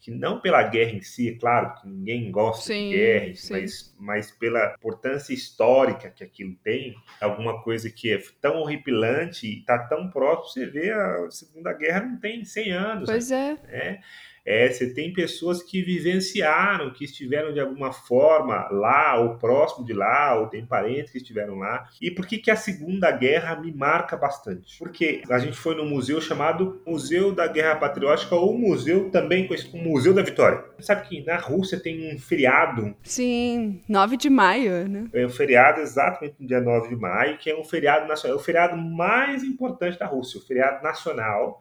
que 0.00 0.10
não 0.10 0.40
pela 0.40 0.62
guerra 0.62 0.92
em 0.92 1.02
si, 1.02 1.28
é 1.28 1.38
claro 1.38 1.74
que 1.74 1.88
ninguém 1.88 2.30
gosta 2.30 2.72
Sim, 2.72 2.90
de 2.90 2.96
guerra, 2.96 3.32
mas, 3.50 3.94
mas 3.98 4.30
pela 4.30 4.74
importância 4.74 5.32
histórica 5.34 6.10
que 6.10 6.22
aquilo 6.22 6.54
tem, 6.62 6.94
alguma 7.20 7.62
coisa 7.62 7.90
que 7.90 8.12
é 8.12 8.22
tão 8.40 8.58
horripilante 8.58 9.46
e 9.46 9.58
está 9.60 9.78
tão 9.78 10.08
próximo, 10.08 10.48
você 10.48 10.66
vê 10.66 10.92
a 10.92 11.30
Segunda 11.30 11.72
Guerra 11.72 12.00
não 12.00 12.18
tem 12.18 12.44
100 12.44 12.72
anos, 12.72 13.10
Pois 13.10 13.30
é. 13.30 13.54
né? 13.54 14.00
É, 14.48 14.70
você 14.70 14.88
tem 14.94 15.12
pessoas 15.12 15.62
que 15.62 15.82
vivenciaram, 15.82 16.90
que 16.90 17.04
estiveram 17.04 17.52
de 17.52 17.60
alguma 17.60 17.92
forma 17.92 18.66
lá, 18.70 19.20
ou 19.20 19.36
próximo 19.36 19.84
de 19.84 19.92
lá, 19.92 20.40
ou 20.40 20.46
tem 20.46 20.64
parentes 20.64 21.12
que 21.12 21.18
estiveram 21.18 21.56
lá. 21.56 21.86
E 22.00 22.10
por 22.10 22.26
que, 22.26 22.38
que 22.38 22.50
a 22.50 22.56
Segunda 22.56 23.10
Guerra 23.10 23.56
me 23.56 23.70
marca 23.70 24.16
bastante? 24.16 24.78
Porque 24.78 25.20
a 25.28 25.38
gente 25.38 25.54
foi 25.54 25.74
num 25.74 25.84
museu 25.84 26.18
chamado 26.18 26.80
Museu 26.86 27.30
da 27.30 27.46
Guerra 27.46 27.76
Patriótica, 27.76 28.36
ou 28.36 28.56
museu 28.56 29.10
também 29.10 29.46
conhecido 29.46 29.72
como 29.72 29.84
Museu 29.84 30.14
da 30.14 30.22
Vitória. 30.22 30.64
Sabe 30.78 31.06
que 31.06 31.22
na 31.26 31.36
Rússia 31.36 31.78
tem 31.78 32.14
um 32.14 32.18
feriado, 32.18 32.96
Sim, 33.02 33.82
9 33.86 34.16
de 34.16 34.30
maio, 34.30 34.88
né? 34.88 35.10
é 35.12 35.26
um 35.26 35.30
feriado 35.30 35.82
exatamente 35.82 36.36
no 36.40 36.46
dia 36.46 36.60
9 36.62 36.88
de 36.88 36.96
maio, 36.96 37.36
que 37.36 37.50
é 37.50 37.54
um 37.54 37.64
feriado 37.64 38.08
nacional, 38.08 38.38
é 38.38 38.40
o 38.40 38.42
feriado 38.42 38.78
mais 38.78 39.44
importante 39.44 39.98
da 39.98 40.06
Rússia, 40.06 40.40
o 40.40 40.42
feriado 40.42 40.82
nacional 40.82 41.60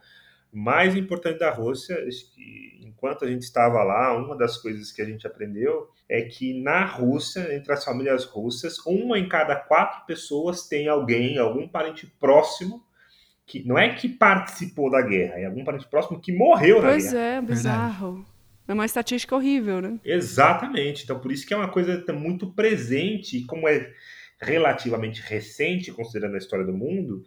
mais 0.51 0.95
importante 0.95 1.39
da 1.39 1.51
Rússia. 1.51 1.97
Enquanto 2.81 3.25
a 3.25 3.27
gente 3.29 3.43
estava 3.43 3.83
lá, 3.83 4.15
uma 4.17 4.35
das 4.35 4.57
coisas 4.57 4.91
que 4.91 5.01
a 5.01 5.05
gente 5.05 5.27
aprendeu 5.27 5.89
é 6.09 6.21
que 6.21 6.61
na 6.61 6.85
Rússia, 6.85 7.53
entre 7.55 7.71
as 7.73 7.83
famílias 7.83 8.23
russas, 8.25 8.77
uma 8.85 9.19
em 9.19 9.27
cada 9.27 9.55
quatro 9.55 10.05
pessoas 10.05 10.67
tem 10.67 10.87
alguém, 10.87 11.37
algum 11.37 11.67
parente 11.67 12.07
próximo, 12.19 12.83
que 13.45 13.65
não 13.65 13.77
é 13.77 13.93
que 13.93 14.09
participou 14.09 14.89
da 14.89 15.01
guerra, 15.01 15.39
é 15.39 15.45
algum 15.45 15.63
parente 15.63 15.87
próximo 15.87 16.19
que 16.19 16.33
morreu 16.33 16.81
na 16.81 16.89
Pois 16.89 17.11
guerra. 17.11 17.23
é, 17.37 17.41
bizarro. 17.41 18.25
É 18.67 18.73
uma 18.73 18.85
estatística 18.85 19.33
horrível, 19.33 19.81
né? 19.81 19.97
Exatamente. 20.03 21.05
Então, 21.05 21.19
por 21.19 21.31
isso 21.31 21.47
que 21.47 21.53
é 21.53 21.57
uma 21.57 21.69
coisa 21.69 22.03
muito 22.13 22.51
presente, 22.51 23.45
como 23.45 23.67
é 23.67 23.93
relativamente 24.41 25.21
recente, 25.21 25.91
considerando 25.91 26.35
a 26.35 26.37
história 26.37 26.65
do 26.65 26.73
mundo, 26.73 27.23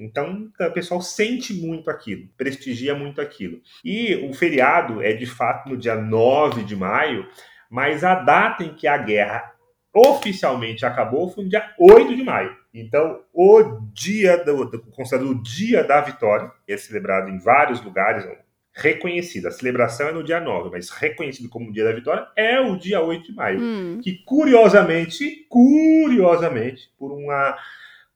então 0.00 0.50
o 0.58 0.70
pessoal 0.72 1.00
sente 1.00 1.52
muito 1.52 1.90
aquilo, 1.90 2.28
prestigia 2.36 2.94
muito 2.94 3.20
aquilo. 3.20 3.60
E 3.84 4.14
o 4.28 4.32
feriado 4.32 5.02
é 5.02 5.12
de 5.12 5.26
fato 5.26 5.68
no 5.68 5.76
dia 5.76 5.94
9 5.94 6.64
de 6.64 6.74
maio, 6.74 7.28
mas 7.70 8.02
a 8.02 8.14
data 8.14 8.64
em 8.64 8.74
que 8.74 8.86
a 8.86 8.96
guerra 8.96 9.52
oficialmente 9.92 10.86
acabou 10.86 11.30
foi 11.30 11.44
no 11.44 11.50
dia 11.50 11.72
8 11.78 12.16
de 12.16 12.22
maio. 12.22 12.56
Então, 12.72 13.20
o 13.32 13.80
dia 13.92 14.36
do, 14.44 14.64
do 14.64 14.80
considerado 14.92 15.30
o 15.30 15.42
dia 15.42 15.82
da 15.82 16.00
vitória, 16.00 16.50
é 16.68 16.76
celebrado 16.76 17.28
em 17.28 17.38
vários 17.38 17.82
lugares, 17.82 18.24
reconhecido. 18.72 19.48
A 19.48 19.50
celebração 19.50 20.08
é 20.08 20.12
no 20.12 20.22
dia 20.22 20.40
9, 20.40 20.70
mas 20.70 20.88
reconhecido 20.90 21.48
como 21.48 21.72
dia 21.72 21.84
da 21.84 21.92
vitória 21.92 22.26
é 22.36 22.60
o 22.60 22.76
dia 22.76 23.00
8 23.00 23.24
de 23.24 23.34
maio. 23.34 23.60
Hum. 23.60 24.00
Que 24.02 24.22
curiosamente, 24.24 25.46
curiosamente, 25.48 26.90
por 26.96 27.12
uma 27.12 27.56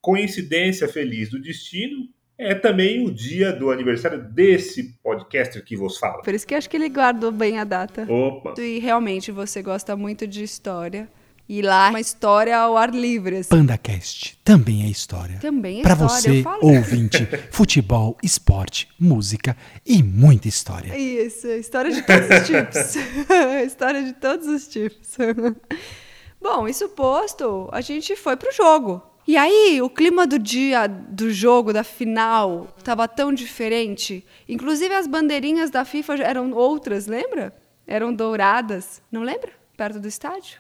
coincidência 0.04 0.87
feliz 0.87 1.30
do 1.30 1.40
destino, 1.40 2.06
é 2.37 2.54
também 2.54 3.06
o 3.06 3.11
dia 3.11 3.50
do 3.50 3.70
aniversário 3.70 4.23
desse 4.23 4.94
podcaster 5.02 5.64
que 5.64 5.75
vos 5.75 5.96
fala. 5.96 6.23
Por 6.23 6.34
isso 6.34 6.46
que 6.46 6.54
acho 6.54 6.68
que 6.68 6.76
ele 6.76 6.90
guardou 6.90 7.32
bem 7.32 7.58
a 7.58 7.64
data. 7.64 8.06
Opa! 8.06 8.52
E 8.61 8.78
realmente 8.80 9.32
você 9.32 9.62
gosta 9.62 9.96
muito 9.96 10.26
de 10.26 10.42
história. 10.42 11.08
E 11.49 11.62
lá, 11.62 11.88
uma 11.88 12.00
história 12.00 12.54
ao 12.56 12.76
ar 12.76 12.94
livre. 12.94 13.38
Assim. 13.38 13.49
PandaCast 13.49 14.38
também 14.44 14.84
é 14.84 14.88
história. 14.88 15.38
Também 15.38 15.80
é 15.80 15.82
Pra 15.82 15.92
história, 15.92 16.11
você, 16.11 16.38
eu 16.38 16.42
falo. 16.42 16.66
ouvinte, 16.66 17.28
futebol, 17.50 18.18
esporte, 18.23 18.88
música 18.99 19.56
e 19.87 20.02
muita 20.02 20.49
história. 20.49 20.94
Isso, 20.99 21.46
história 21.49 21.90
de 21.90 22.02
todos 22.02 22.28
os 22.28 22.46
tipos. 22.46 22.96
história 23.66 24.02
de 24.02 24.12
todos 24.12 24.46
os 24.46 24.68
tipos. 24.68 25.16
Bom, 26.42 26.68
isso 26.68 26.90
posto, 26.90 27.70
a 27.73 27.80
gente 27.80 28.14
foi 28.16 28.37
pro 28.37 28.52
jogo. 28.52 29.13
E 29.26 29.38
aí, 29.38 29.80
o 29.80 29.88
clima 29.88 30.26
do 30.26 30.38
dia 30.38 30.86
do 30.86 31.32
jogo, 31.32 31.72
da 31.72 31.82
final, 31.82 32.68
tava 32.84 33.08
tão 33.08 33.32
diferente. 33.32 34.24
Inclusive, 34.46 34.94
as 34.94 35.06
bandeirinhas 35.06 35.70
da 35.70 35.84
FIFA 35.84 36.16
eram 36.16 36.52
outras, 36.52 37.06
lembra? 37.06 37.54
Eram 37.86 38.12
douradas. 38.12 39.02
Não 39.10 39.22
lembra? 39.22 39.50
Perto 39.76 39.98
do 39.98 40.06
estádio? 40.06 40.58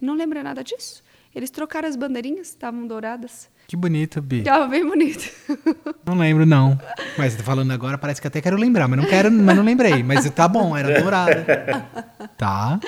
Não 0.00 0.14
lembra 0.14 0.42
nada 0.42 0.64
disso? 0.64 1.02
Eles 1.34 1.50
trocaram 1.50 1.86
as 1.86 1.96
bandeirinhas, 1.96 2.48
estavam 2.48 2.86
douradas. 2.86 3.50
Que 3.66 3.76
bonito, 3.76 4.22
Bi. 4.22 4.38
Ficava 4.38 4.66
bem 4.66 4.86
bonito. 4.86 5.30
Não 6.06 6.16
lembro, 6.16 6.46
não. 6.46 6.80
Mas 7.18 7.36
tá 7.36 7.42
falando 7.42 7.70
agora, 7.70 7.98
parece 7.98 8.18
que 8.18 8.26
até 8.26 8.40
quero 8.40 8.56
lembrar, 8.56 8.88
mas 8.88 8.98
não 8.98 9.06
quero, 9.06 9.30
mas 9.30 9.54
não 9.54 9.62
lembrei. 9.62 10.02
Mas 10.02 10.28
tá 10.30 10.48
bom, 10.48 10.74
era 10.74 11.02
dourada. 11.02 11.44
Tá. 12.38 12.80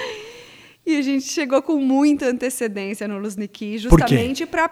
E 0.86 0.96
a 0.96 1.02
gente 1.02 1.26
chegou 1.26 1.60
com 1.60 1.76
muita 1.76 2.26
antecedência 2.26 3.06
no 3.06 3.20
quê? 3.46 3.76
justamente 3.76 4.46
para 4.46 4.70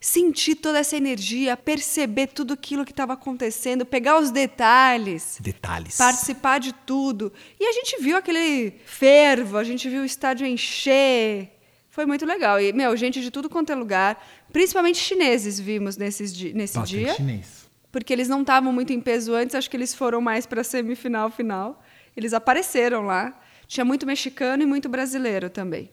sentir 0.00 0.54
toda 0.54 0.78
essa 0.78 0.96
energia, 0.96 1.56
perceber 1.56 2.28
tudo 2.28 2.54
aquilo 2.54 2.84
que 2.86 2.90
estava 2.92 3.12
acontecendo, 3.12 3.84
pegar 3.84 4.18
os 4.18 4.30
detalhes, 4.30 5.38
Detalhes. 5.40 5.96
participar 5.96 6.58
de 6.58 6.72
tudo. 6.72 7.30
E 7.58 7.64
a 7.66 7.72
gente 7.72 8.00
viu 8.00 8.16
aquele 8.16 8.72
fervo, 8.86 9.58
a 9.58 9.64
gente 9.64 9.88
viu 9.88 10.00
o 10.02 10.04
estádio 10.04 10.46
encher. 10.46 11.50
Foi 11.90 12.06
muito 12.06 12.24
legal. 12.24 12.60
E, 12.60 12.72
meu, 12.72 12.96
gente 12.96 13.20
de 13.20 13.30
tudo 13.30 13.50
quanto 13.50 13.70
é 13.72 13.74
lugar, 13.74 14.26
principalmente 14.52 14.96
chineses 14.98 15.60
vimos 15.60 15.96
nesses 15.98 16.34
di 16.34 16.52
nesse 16.54 16.78
Bastante 16.78 16.98
dia, 16.98 17.14
chinês. 17.14 17.68
porque 17.92 18.12
eles 18.12 18.28
não 18.28 18.40
estavam 18.40 18.72
muito 18.72 18.92
em 18.92 19.00
peso 19.00 19.34
antes, 19.34 19.54
acho 19.54 19.68
que 19.68 19.76
eles 19.76 19.94
foram 19.94 20.20
mais 20.20 20.46
para 20.46 20.64
semifinal, 20.64 21.30
final. 21.30 21.82
Eles 22.16 22.32
apareceram 22.32 23.02
lá. 23.02 23.38
Tinha 23.66 23.84
muito 23.84 24.04
mexicano 24.06 24.62
e 24.62 24.66
muito 24.66 24.88
brasileiro 24.88 25.48
também. 25.50 25.90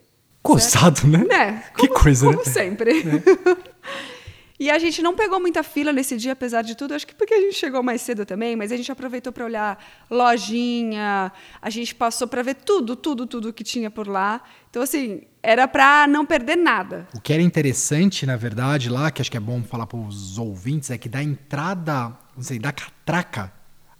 Gozado, 0.53 1.07
né? 1.07 1.23
Né? 1.27 1.63
Que 1.77 1.87
como- 1.87 1.99
coisa, 2.01 2.25
Como 2.25 2.37
né? 2.39 2.43
sempre. 2.45 2.91
e 4.59 4.71
a 4.71 4.79
gente 4.79 5.01
não 5.01 5.15
pegou 5.15 5.39
muita 5.39 5.61
fila 5.61 5.93
nesse 5.93 6.17
dia, 6.17 6.31
apesar 6.33 6.61
de 6.63 6.75
tudo. 6.75 6.93
Acho 6.93 7.05
que 7.05 7.13
porque 7.13 7.33
a 7.33 7.39
gente 7.41 7.55
chegou 7.55 7.83
mais 7.83 8.01
cedo 8.01 8.25
também, 8.25 8.55
mas 8.55 8.71
a 8.71 8.77
gente 8.77 8.91
aproveitou 8.91 9.31
para 9.31 9.45
olhar 9.45 9.77
lojinha. 10.09 11.31
A 11.61 11.69
gente 11.69 11.93
passou 11.93 12.27
para 12.27 12.41
ver 12.41 12.55
tudo, 12.55 12.95
tudo, 12.95 13.27
tudo 13.27 13.53
que 13.53 13.63
tinha 13.63 13.91
por 13.91 14.07
lá. 14.07 14.41
Então, 14.69 14.81
assim, 14.81 15.21
era 15.43 15.67
para 15.67 16.07
não 16.07 16.25
perder 16.25 16.55
nada. 16.55 17.07
O 17.15 17.21
que 17.21 17.31
era 17.33 17.41
interessante, 17.41 18.25
na 18.25 18.35
verdade, 18.35 18.89
lá, 18.89 19.11
que 19.11 19.21
acho 19.21 19.29
que 19.31 19.37
é 19.37 19.39
bom 19.39 19.61
falar 19.63 19.85
para 19.85 19.97
os 19.99 20.37
ouvintes, 20.37 20.89
é 20.91 20.97
que 20.97 21.07
da 21.09 21.21
entrada, 21.21 22.15
não 22.35 22.43
sei, 22.43 22.57
da 22.59 22.71
catraca 22.71 23.53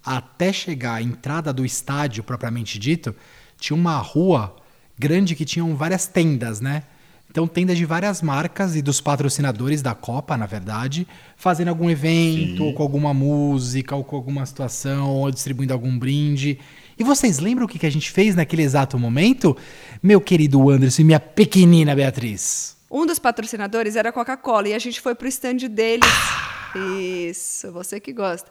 até 0.04 0.52
chegar 0.52 0.94
à 0.94 1.02
entrada 1.02 1.52
do 1.52 1.64
estádio 1.66 2.22
propriamente 2.24 2.78
dito, 2.78 3.14
tinha 3.58 3.76
uma 3.76 3.96
rua 3.98 4.56
grande 4.98 5.34
que 5.34 5.44
tinham 5.44 5.74
várias 5.76 6.06
tendas, 6.06 6.60
né? 6.60 6.82
Então, 7.30 7.46
tendas 7.46 7.76
de 7.76 7.84
várias 7.84 8.22
marcas 8.22 8.74
e 8.74 8.80
dos 8.80 9.02
patrocinadores 9.02 9.82
da 9.82 9.94
Copa, 9.94 10.36
na 10.36 10.46
verdade, 10.46 11.06
fazendo 11.36 11.68
algum 11.68 11.90
evento, 11.90 12.64
ou 12.64 12.72
com 12.72 12.82
alguma 12.82 13.12
música, 13.12 13.94
ou 13.94 14.02
com 14.02 14.16
alguma 14.16 14.46
situação, 14.46 15.10
ou 15.10 15.30
distribuindo 15.30 15.74
algum 15.74 15.98
brinde. 15.98 16.58
E 16.98 17.04
vocês 17.04 17.38
lembram 17.38 17.66
o 17.66 17.68
que 17.68 17.84
a 17.86 17.90
gente 17.90 18.10
fez 18.10 18.34
naquele 18.34 18.62
exato 18.62 18.98
momento? 18.98 19.56
Meu 20.02 20.22
querido 20.22 20.70
Anderson 20.70 21.02
e 21.02 21.04
minha 21.04 21.20
pequenina 21.20 21.94
Beatriz. 21.94 22.76
Um 22.90 23.04
dos 23.04 23.18
patrocinadores 23.18 23.94
era 23.94 24.08
a 24.08 24.12
Coca-Cola 24.12 24.68
e 24.68 24.74
a 24.74 24.78
gente 24.78 24.98
foi 25.00 25.14
pro 25.14 25.28
stand 25.28 25.68
deles. 25.68 26.08
Isso, 27.28 27.70
você 27.72 28.00
que 28.00 28.12
gosta. 28.12 28.50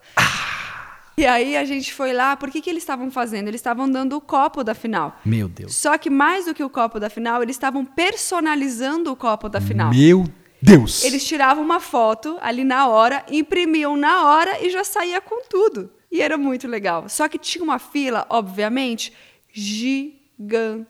E 1.20 1.26
aí 1.26 1.58
a 1.58 1.66
gente 1.66 1.92
foi 1.92 2.14
lá, 2.14 2.38
por 2.38 2.52
que, 2.52 2.62
que 2.62 2.70
eles 2.70 2.84
estavam 2.84 3.10
fazendo? 3.10 3.48
Eles 3.48 3.58
estavam 3.58 3.90
dando 3.90 4.16
o 4.16 4.22
copo 4.22 4.64
da 4.64 4.76
final. 4.76 5.20
Meu 5.26 5.50
Deus. 5.50 5.76
Só 5.76 5.98
que 5.98 6.12
mais 6.12 6.46
do 6.46 6.54
que 6.54 6.64
o 6.64 6.70
copo 6.70 7.00
da 7.00 7.10
final, 7.10 7.42
eles 7.42 7.56
estavam 7.56 7.84
personalizando 7.84 9.12
o 9.12 9.16
copo 9.16 9.50
da 9.50 9.60
final. 9.60 9.90
Meu 9.90 10.26
Deus. 10.62 11.04
Eles 11.04 11.26
tiravam 11.26 11.64
uma 11.64 11.80
foto 11.80 12.38
ali 12.40 12.64
na 12.64 12.88
hora, 12.88 13.26
imprimiam 13.32 13.98
na 13.98 14.26
hora 14.28 14.64
e 14.64 14.70
já 14.70 14.84
saía 14.84 15.20
com 15.20 15.42
tudo. 15.50 15.90
E 16.12 16.22
era 16.22 16.38
muito 16.38 16.68
legal. 16.68 17.10
Só 17.10 17.28
que 17.28 17.40
tinha 17.40 17.64
uma 17.64 17.80
fila, 17.80 18.28
obviamente, 18.30 19.12
gigantesca. 19.52 20.88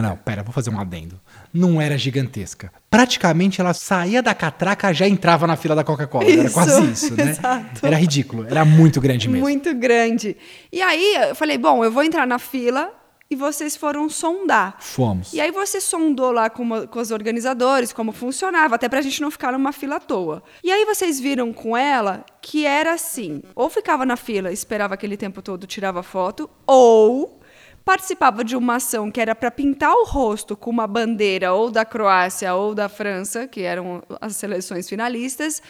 Não, 0.00 0.10
não, 0.10 0.16
pera, 0.16 0.44
vou 0.44 0.52
fazer 0.52 0.70
um 0.70 0.78
adendo. 0.78 1.20
Não 1.52 1.80
era 1.80 1.96
gigantesca. 1.98 2.72
Praticamente 2.88 3.60
ela 3.60 3.74
saía 3.74 4.22
da 4.22 4.34
catraca 4.34 4.92
já 4.92 5.08
entrava 5.08 5.46
na 5.46 5.56
fila 5.56 5.74
da 5.74 5.82
Coca-Cola. 5.84 6.30
Era 6.30 6.50
quase 6.50 6.90
isso, 6.90 7.14
né? 7.16 7.30
exato. 7.30 7.86
Era 7.86 7.96
ridículo. 7.96 8.46
Era 8.48 8.64
muito 8.64 9.00
grande 9.00 9.28
mesmo. 9.28 9.42
Muito 9.44 9.74
grande. 9.74 10.36
E 10.72 10.80
aí 10.82 11.16
eu 11.28 11.34
falei, 11.34 11.58
bom, 11.58 11.84
eu 11.84 11.90
vou 11.90 12.02
entrar 12.02 12.26
na 12.26 12.38
fila 12.38 12.92
e 13.32 13.36
vocês 13.36 13.76
foram 13.76 14.08
sondar. 14.08 14.76
Fomos. 14.80 15.32
E 15.32 15.40
aí 15.40 15.52
você 15.52 15.80
sondou 15.80 16.32
lá 16.32 16.50
com, 16.50 16.62
uma- 16.64 16.86
com 16.88 16.98
os 16.98 17.10
organizadores 17.12 17.92
como 17.92 18.10
funcionava, 18.12 18.74
até 18.74 18.88
pra 18.88 19.00
gente 19.00 19.20
não 19.20 19.30
ficar 19.30 19.52
numa 19.52 19.72
fila 19.72 19.96
à 19.96 20.00
toa. 20.00 20.42
E 20.64 20.70
aí 20.70 20.84
vocês 20.84 21.20
viram 21.20 21.52
com 21.52 21.76
ela 21.76 22.24
que 22.42 22.66
era 22.66 22.92
assim, 22.92 23.42
ou 23.54 23.70
ficava 23.70 24.04
na 24.04 24.16
fila, 24.16 24.50
esperava 24.52 24.94
aquele 24.94 25.16
tempo 25.16 25.40
todo, 25.42 25.66
tirava 25.66 26.02
foto, 26.02 26.50
ou 26.66 27.39
participava 27.84 28.44
de 28.44 28.56
uma 28.56 28.76
ação 28.76 29.10
que 29.10 29.20
era 29.20 29.34
para 29.34 29.50
pintar 29.50 29.92
o 29.92 30.04
rosto 30.04 30.56
com 30.56 30.70
uma 30.70 30.86
bandeira 30.86 31.52
ou 31.52 31.70
da 31.70 31.84
Croácia 31.84 32.54
ou 32.54 32.74
da 32.74 32.88
França, 32.88 33.46
que 33.46 33.62
eram 33.62 34.02
as 34.20 34.36
seleções 34.36 34.88
finalistas, 34.88 35.62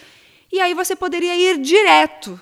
e 0.51 0.59
aí 0.59 0.73
você 0.73 0.95
poderia 0.95 1.35
ir 1.35 1.57
direto 1.59 2.39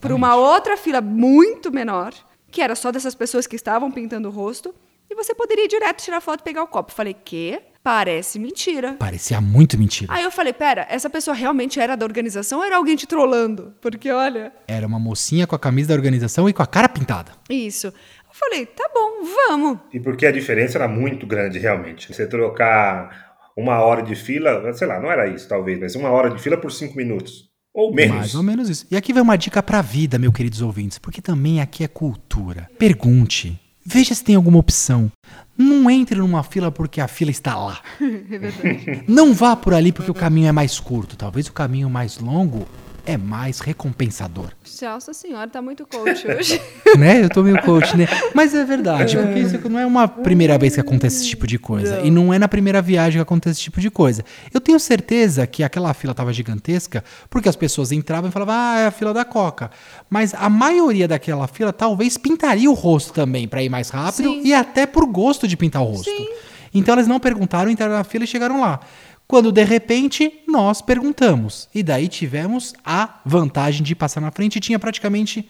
para 0.00 0.14
uma 0.14 0.36
outra 0.36 0.76
fila 0.76 1.00
muito 1.00 1.70
menor, 1.70 2.12
que 2.50 2.62
era 2.62 2.74
só 2.74 2.92
dessas 2.92 3.14
pessoas 3.14 3.46
que 3.46 3.56
estavam 3.56 3.90
pintando 3.90 4.28
o 4.28 4.30
rosto, 4.30 4.74
e 5.08 5.14
você 5.14 5.34
poderia 5.34 5.64
ir 5.64 5.68
direto 5.68 6.02
tirar 6.02 6.20
foto 6.20 6.40
e 6.40 6.44
pegar 6.44 6.62
o 6.62 6.66
copo. 6.66 6.92
Falei, 6.92 7.14
que? 7.14 7.60
Parece 7.82 8.40
mentira. 8.40 8.94
Parecia 8.94 9.40
muito 9.40 9.78
mentira. 9.78 10.12
Aí 10.12 10.24
eu 10.24 10.30
falei, 10.32 10.52
pera, 10.52 10.84
essa 10.90 11.08
pessoa 11.08 11.36
realmente 11.36 11.78
era 11.78 11.96
da 11.96 12.04
organização 12.04 12.58
ou 12.58 12.64
era 12.64 12.76
alguém 12.76 12.96
te 12.96 13.06
trollando? 13.06 13.72
Porque 13.80 14.10
olha. 14.10 14.52
Era 14.66 14.84
uma 14.84 14.98
mocinha 14.98 15.46
com 15.46 15.54
a 15.54 15.58
camisa 15.58 15.90
da 15.90 15.94
organização 15.94 16.48
e 16.48 16.52
com 16.52 16.62
a 16.62 16.66
cara 16.66 16.88
pintada. 16.88 17.30
Isso. 17.48 17.94
Falei, 18.38 18.66
tá 18.66 18.86
bom, 18.92 19.24
vamos. 19.24 19.78
E 19.90 19.98
porque 19.98 20.26
a 20.26 20.30
diferença 20.30 20.76
era 20.76 20.86
muito 20.86 21.26
grande, 21.26 21.58
realmente. 21.58 22.12
Você 22.12 22.26
trocar 22.26 23.38
uma 23.56 23.80
hora 23.80 24.02
de 24.02 24.14
fila, 24.14 24.70
sei 24.74 24.86
lá, 24.86 25.00
não 25.00 25.10
era 25.10 25.26
isso 25.26 25.48
talvez, 25.48 25.80
mas 25.80 25.94
uma 25.94 26.10
hora 26.10 26.28
de 26.28 26.38
fila 26.38 26.58
por 26.58 26.70
cinco 26.70 26.98
minutos. 26.98 27.48
Ou 27.72 27.94
menos. 27.94 28.16
Mais 28.16 28.34
ou 28.34 28.42
menos 28.42 28.68
isso. 28.68 28.86
E 28.90 28.96
aqui 28.96 29.10
vai 29.10 29.22
uma 29.22 29.36
dica 29.36 29.62
pra 29.62 29.80
vida, 29.80 30.18
meu 30.18 30.30
queridos 30.30 30.60
ouvintes, 30.60 30.98
porque 30.98 31.22
também 31.22 31.62
aqui 31.62 31.82
é 31.82 31.88
cultura. 31.88 32.68
Pergunte. 32.78 33.58
Veja 33.84 34.14
se 34.14 34.22
tem 34.22 34.34
alguma 34.34 34.58
opção. 34.58 35.10
Não 35.56 35.88
entre 35.90 36.18
numa 36.18 36.42
fila 36.42 36.70
porque 36.70 37.00
a 37.00 37.08
fila 37.08 37.30
está 37.30 37.56
lá. 37.56 37.80
é 37.98 38.38
verdade. 38.38 39.04
Não 39.08 39.32
vá 39.32 39.56
por 39.56 39.72
ali 39.72 39.92
porque 39.92 40.10
o 40.10 40.14
caminho 40.14 40.48
é 40.48 40.52
mais 40.52 40.78
curto. 40.78 41.16
Talvez 41.16 41.46
o 41.48 41.52
caminho 41.54 41.88
mais 41.88 42.18
longo 42.18 42.68
é 43.06 43.16
mais 43.16 43.60
recompensador. 43.60 44.50
Nossa 44.82 45.14
senhora, 45.14 45.48
tá 45.48 45.62
muito 45.62 45.86
coach 45.86 46.26
hoje. 46.26 46.60
né? 46.98 47.22
Eu 47.24 47.30
tô 47.30 47.42
meio 47.42 47.62
coach, 47.62 47.96
né? 47.96 48.06
Mas 48.34 48.54
é 48.54 48.64
verdade, 48.64 49.16
porque 49.16 49.38
isso 49.38 49.68
não 49.68 49.78
é 49.78 49.86
uma 49.86 50.08
primeira 50.08 50.58
vez 50.58 50.74
que 50.74 50.80
acontece 50.80 51.18
esse 51.18 51.28
tipo 51.28 51.46
de 51.46 51.58
coisa. 51.58 52.00
E 52.00 52.10
não 52.10 52.34
é 52.34 52.38
na 52.38 52.48
primeira 52.48 52.82
viagem 52.82 53.18
que 53.18 53.22
acontece 53.22 53.54
esse 53.54 53.62
tipo 53.62 53.80
de 53.80 53.90
coisa. 53.90 54.24
Eu 54.52 54.60
tenho 54.60 54.78
certeza 54.80 55.46
que 55.46 55.62
aquela 55.62 55.94
fila 55.94 56.12
tava 56.12 56.32
gigantesca 56.32 57.02
porque 57.30 57.48
as 57.48 57.56
pessoas 57.56 57.92
entravam 57.92 58.28
e 58.28 58.32
falavam, 58.32 58.54
ah, 58.54 58.78
é 58.80 58.86
a 58.86 58.90
fila 58.90 59.14
da 59.14 59.24
Coca. 59.24 59.70
Mas 60.10 60.34
a 60.34 60.50
maioria 60.50 61.06
daquela 61.06 61.46
fila 61.46 61.72
talvez 61.72 62.18
pintaria 62.18 62.70
o 62.70 62.74
rosto 62.74 63.12
também 63.12 63.46
para 63.46 63.62
ir 63.62 63.68
mais 63.68 63.88
rápido 63.88 64.30
Sim. 64.30 64.42
e 64.44 64.52
até 64.52 64.84
por 64.84 65.06
gosto 65.06 65.46
de 65.46 65.56
pintar 65.56 65.82
o 65.82 65.86
rosto. 65.86 66.10
Sim. 66.10 66.26
Então 66.74 66.92
elas 66.92 67.06
não 67.06 67.18
perguntaram, 67.18 67.70
entraram 67.70 67.94
na 67.94 68.04
fila 68.04 68.24
e 68.24 68.26
chegaram 68.26 68.60
lá. 68.60 68.80
Quando 69.28 69.50
de 69.50 69.64
repente 69.64 70.32
nós 70.46 70.80
perguntamos. 70.80 71.68
E 71.74 71.82
daí 71.82 72.08
tivemos 72.08 72.74
a 72.84 73.20
vantagem 73.24 73.82
de 73.82 73.94
passar 73.94 74.20
na 74.20 74.30
frente. 74.30 74.60
Tinha 74.60 74.78
praticamente 74.78 75.48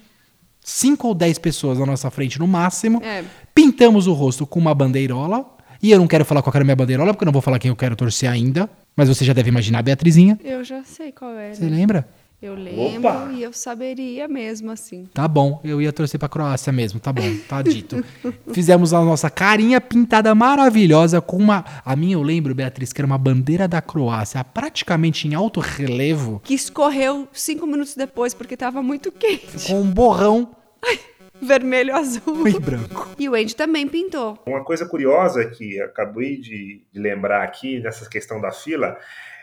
5 0.61 1.09
ou 1.09 1.15
10 1.15 1.39
pessoas 1.39 1.79
na 1.79 1.87
nossa 1.87 2.11
frente 2.11 2.39
no 2.39 2.47
máximo. 2.47 3.03
É. 3.03 3.23
Pintamos 3.55 4.07
o 4.07 4.13
rosto 4.13 4.47
com 4.47 4.59
uma 4.59 4.75
bandeirola. 4.75 5.45
E 5.83 5.91
eu 5.91 5.99
não 5.99 6.07
quero 6.07 6.25
falar 6.25 6.43
qual 6.43 6.53
era 6.55 6.63
a 6.63 6.65
minha 6.65 6.77
bandeirola, 6.77 7.13
porque 7.13 7.25
eu 7.25 7.27
não 7.27 7.33
vou 7.33 7.43
falar 7.43 7.59
quem 7.59 7.69
eu 7.69 7.77
quero 7.77 7.95
torcer 7.95 8.31
ainda. 8.31 8.69
Mas 8.97 9.09
você 9.09 9.25
já 9.25 9.35
deve 9.35 9.51
imaginar 9.51 9.81
a 9.81 9.83
Beatrizinha. 9.83 10.39
Eu 10.43 10.65
já 10.65 10.83
sei 10.83 11.13
qual 11.13 11.33
era. 11.33 11.55
Você 11.55 11.69
lembra? 11.69 12.09
Eu 12.41 12.55
lembro 12.55 13.09
Opa! 13.09 13.31
e 13.33 13.43
eu 13.43 13.53
saberia 13.53 14.29
mesmo, 14.29 14.71
assim. 14.71 15.07
Tá 15.15 15.27
bom, 15.27 15.59
eu 15.65 15.81
ia 15.81 15.91
torcer 15.93 16.21
pra 16.21 16.29
Croácia 16.29 16.71
mesmo, 16.71 17.01
tá 17.01 17.11
bom, 17.11 17.23
tá 17.49 17.63
dito. 17.63 18.05
Fizemos 18.53 18.93
a 18.93 19.01
nossa 19.03 19.31
carinha 19.31 19.81
pintada 19.81 20.35
maravilhosa 20.35 21.21
com 21.21 21.39
uma. 21.39 21.65
A 21.85 21.97
minha 21.97 22.15
eu 22.15 22.23
lembro, 22.23 22.55
Beatriz, 22.55 22.93
que 22.93 23.01
era 23.01 23.07
uma 23.07 23.17
bandeira 23.17 23.67
da 23.67 23.81
Croácia, 23.81 24.45
praticamente 24.45 25.27
em 25.27 25.35
alto 25.35 25.61
relevo, 25.61 26.41
Que 26.45 26.53
escorreu 26.55 27.27
cinco 27.33 27.67
minutos 27.67 27.95
depois, 27.95 28.35
porque 28.35 28.57
tava 28.57 28.83
muito 28.83 29.11
quente. 29.11 29.67
com 29.67 29.81
um 29.81 29.91
borrão 29.91 30.55
Vermelho 31.41 31.95
azul. 31.95 32.47
e 32.49 32.59
branco. 32.59 33.09
E 33.19 33.29
o 33.29 33.35
Andy 33.35 33.55
também 33.57 33.87
pintou. 33.89 34.39
Uma 34.47 34.65
coisa 34.65 34.87
curiosa 34.87 35.45
que 35.47 35.81
acabei 35.81 36.37
de, 36.39 36.83
de 36.93 37.01
lembrar 37.01 37.43
aqui 37.43 37.81
nessa 37.81 38.09
questão 38.09 38.41
da 38.41 38.51
fila, 38.53 38.97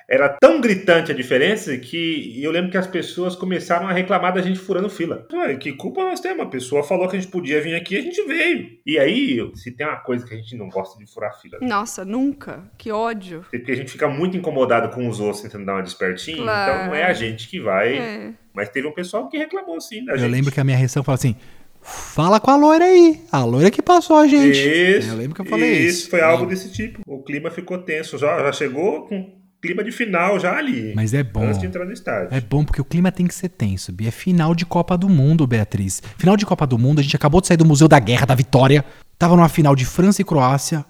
era 0.09 0.29
tão 0.29 0.59
gritante 0.61 1.11
a 1.11 1.15
diferença 1.15 1.77
que 1.77 2.41
eu 2.43 2.51
lembro 2.51 2.69
que 2.71 2.77
as 2.77 2.85
pessoas 2.87 3.35
começaram 3.35 3.87
a 3.87 3.91
reclamar 3.93 4.33
da 4.33 4.41
gente 4.41 4.59
furando 4.59 4.89
fila. 4.89 5.25
Ué, 5.33 5.55
que 5.55 5.71
culpa 5.73 6.03
nós 6.03 6.19
temos? 6.19 6.45
A 6.45 6.49
pessoa 6.49 6.83
falou 6.83 7.07
que 7.07 7.15
a 7.15 7.19
gente 7.19 7.31
podia 7.31 7.61
vir 7.61 7.75
aqui, 7.75 7.97
a 7.97 8.01
gente 8.01 8.21
veio. 8.23 8.67
E 8.85 8.99
aí, 8.99 9.39
se 9.55 9.71
tem 9.71 9.87
uma 9.87 9.95
coisa 9.97 10.25
que 10.27 10.33
a 10.33 10.37
gente 10.37 10.55
não 10.55 10.69
gosta 10.69 10.97
de 10.99 11.11
furar 11.11 11.39
fila, 11.41 11.57
Nossa, 11.61 12.03
nunca. 12.03 12.63
Que 12.77 12.91
ódio. 12.91 13.45
porque 13.49 13.71
a 13.71 13.75
gente 13.75 13.91
fica 13.91 14.07
muito 14.07 14.35
incomodado 14.37 14.93
com 14.93 15.07
os 15.07 15.19
outros 15.19 15.41
tentando 15.41 15.65
dar 15.65 15.73
uma 15.75 15.83
despertinha, 15.83 16.37
Claro. 16.43 16.73
então 16.73 16.87
não 16.87 16.95
é 16.95 17.03
a 17.05 17.13
gente 17.13 17.47
que 17.47 17.59
vai. 17.59 17.97
É. 17.97 18.33
Mas 18.53 18.69
teve 18.69 18.87
um 18.87 18.91
pessoal 18.93 19.27
que 19.29 19.37
reclamou 19.37 19.79
sim 19.81 20.05
da 20.05 20.13
Eu 20.13 20.17
gente. 20.19 20.31
lembro 20.31 20.51
que 20.51 20.59
a 20.59 20.63
minha 20.63 20.77
reação 20.77 21.03
foi 21.03 21.13
assim: 21.13 21.35
fala 21.81 22.39
com 22.39 22.51
a 22.51 22.55
loira 22.55 22.85
aí, 22.85 23.21
a 23.31 23.43
loira 23.43 23.71
que 23.71 23.81
passou 23.81 24.17
a 24.17 24.27
gente. 24.27 24.57
Isso, 24.59 25.09
eu 25.09 25.15
lembro 25.15 25.33
que 25.35 25.41
eu 25.41 25.45
falei 25.45 25.71
isso. 25.79 26.09
foi 26.09 26.21
algo 26.21 26.45
desse 26.45 26.71
tipo. 26.71 27.01
O 27.07 27.23
clima 27.23 27.49
ficou 27.49 27.77
tenso, 27.79 28.17
já, 28.17 28.39
já 28.39 28.51
chegou 28.51 29.07
com 29.07 29.42
clima 29.63 29.81
de 29.81 29.93
final 29.93 30.37
já 30.37 30.57
ali. 30.57 30.91
Mas 30.93 31.13
é 31.13 31.23
bom. 31.23 31.45
Antes 31.45 31.57
de 31.57 31.65
entrar 31.65 31.85
no 31.85 31.93
estádio. 31.93 32.27
É 32.35 32.41
bom 32.41 32.65
porque 32.65 32.81
o 32.81 32.85
clima 32.85 33.13
tem 33.13 33.25
que 33.25 33.33
ser 33.33 33.47
tenso, 33.47 33.93
Bia. 33.93 34.09
É 34.09 34.11
final 34.11 34.53
de 34.53 34.65
Copa 34.65 34.97
do 34.97 35.07
Mundo, 35.07 35.47
Beatriz. 35.47 36.03
Final 36.17 36.35
de 36.35 36.45
Copa 36.45 36.67
do 36.67 36.77
Mundo, 36.77 36.99
a 36.99 37.01
gente 37.01 37.15
acabou 37.15 37.39
de 37.39 37.47
sair 37.47 37.55
do 37.55 37.63
Museu 37.63 37.87
da 37.87 37.97
Guerra, 37.97 38.25
da 38.25 38.35
Vitória. 38.35 38.83
Tava 39.17 39.37
numa 39.37 39.47
final 39.47 39.73
de 39.73 39.85
França 39.85 40.21
e 40.21 40.25
Croácia, 40.25 40.83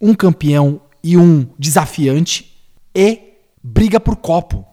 um 0.00 0.12
campeão 0.12 0.80
e 1.04 1.16
um 1.16 1.46
desafiante 1.56 2.52
e 2.92 3.20
briga 3.62 4.00
por 4.00 4.16
copo. 4.16 4.66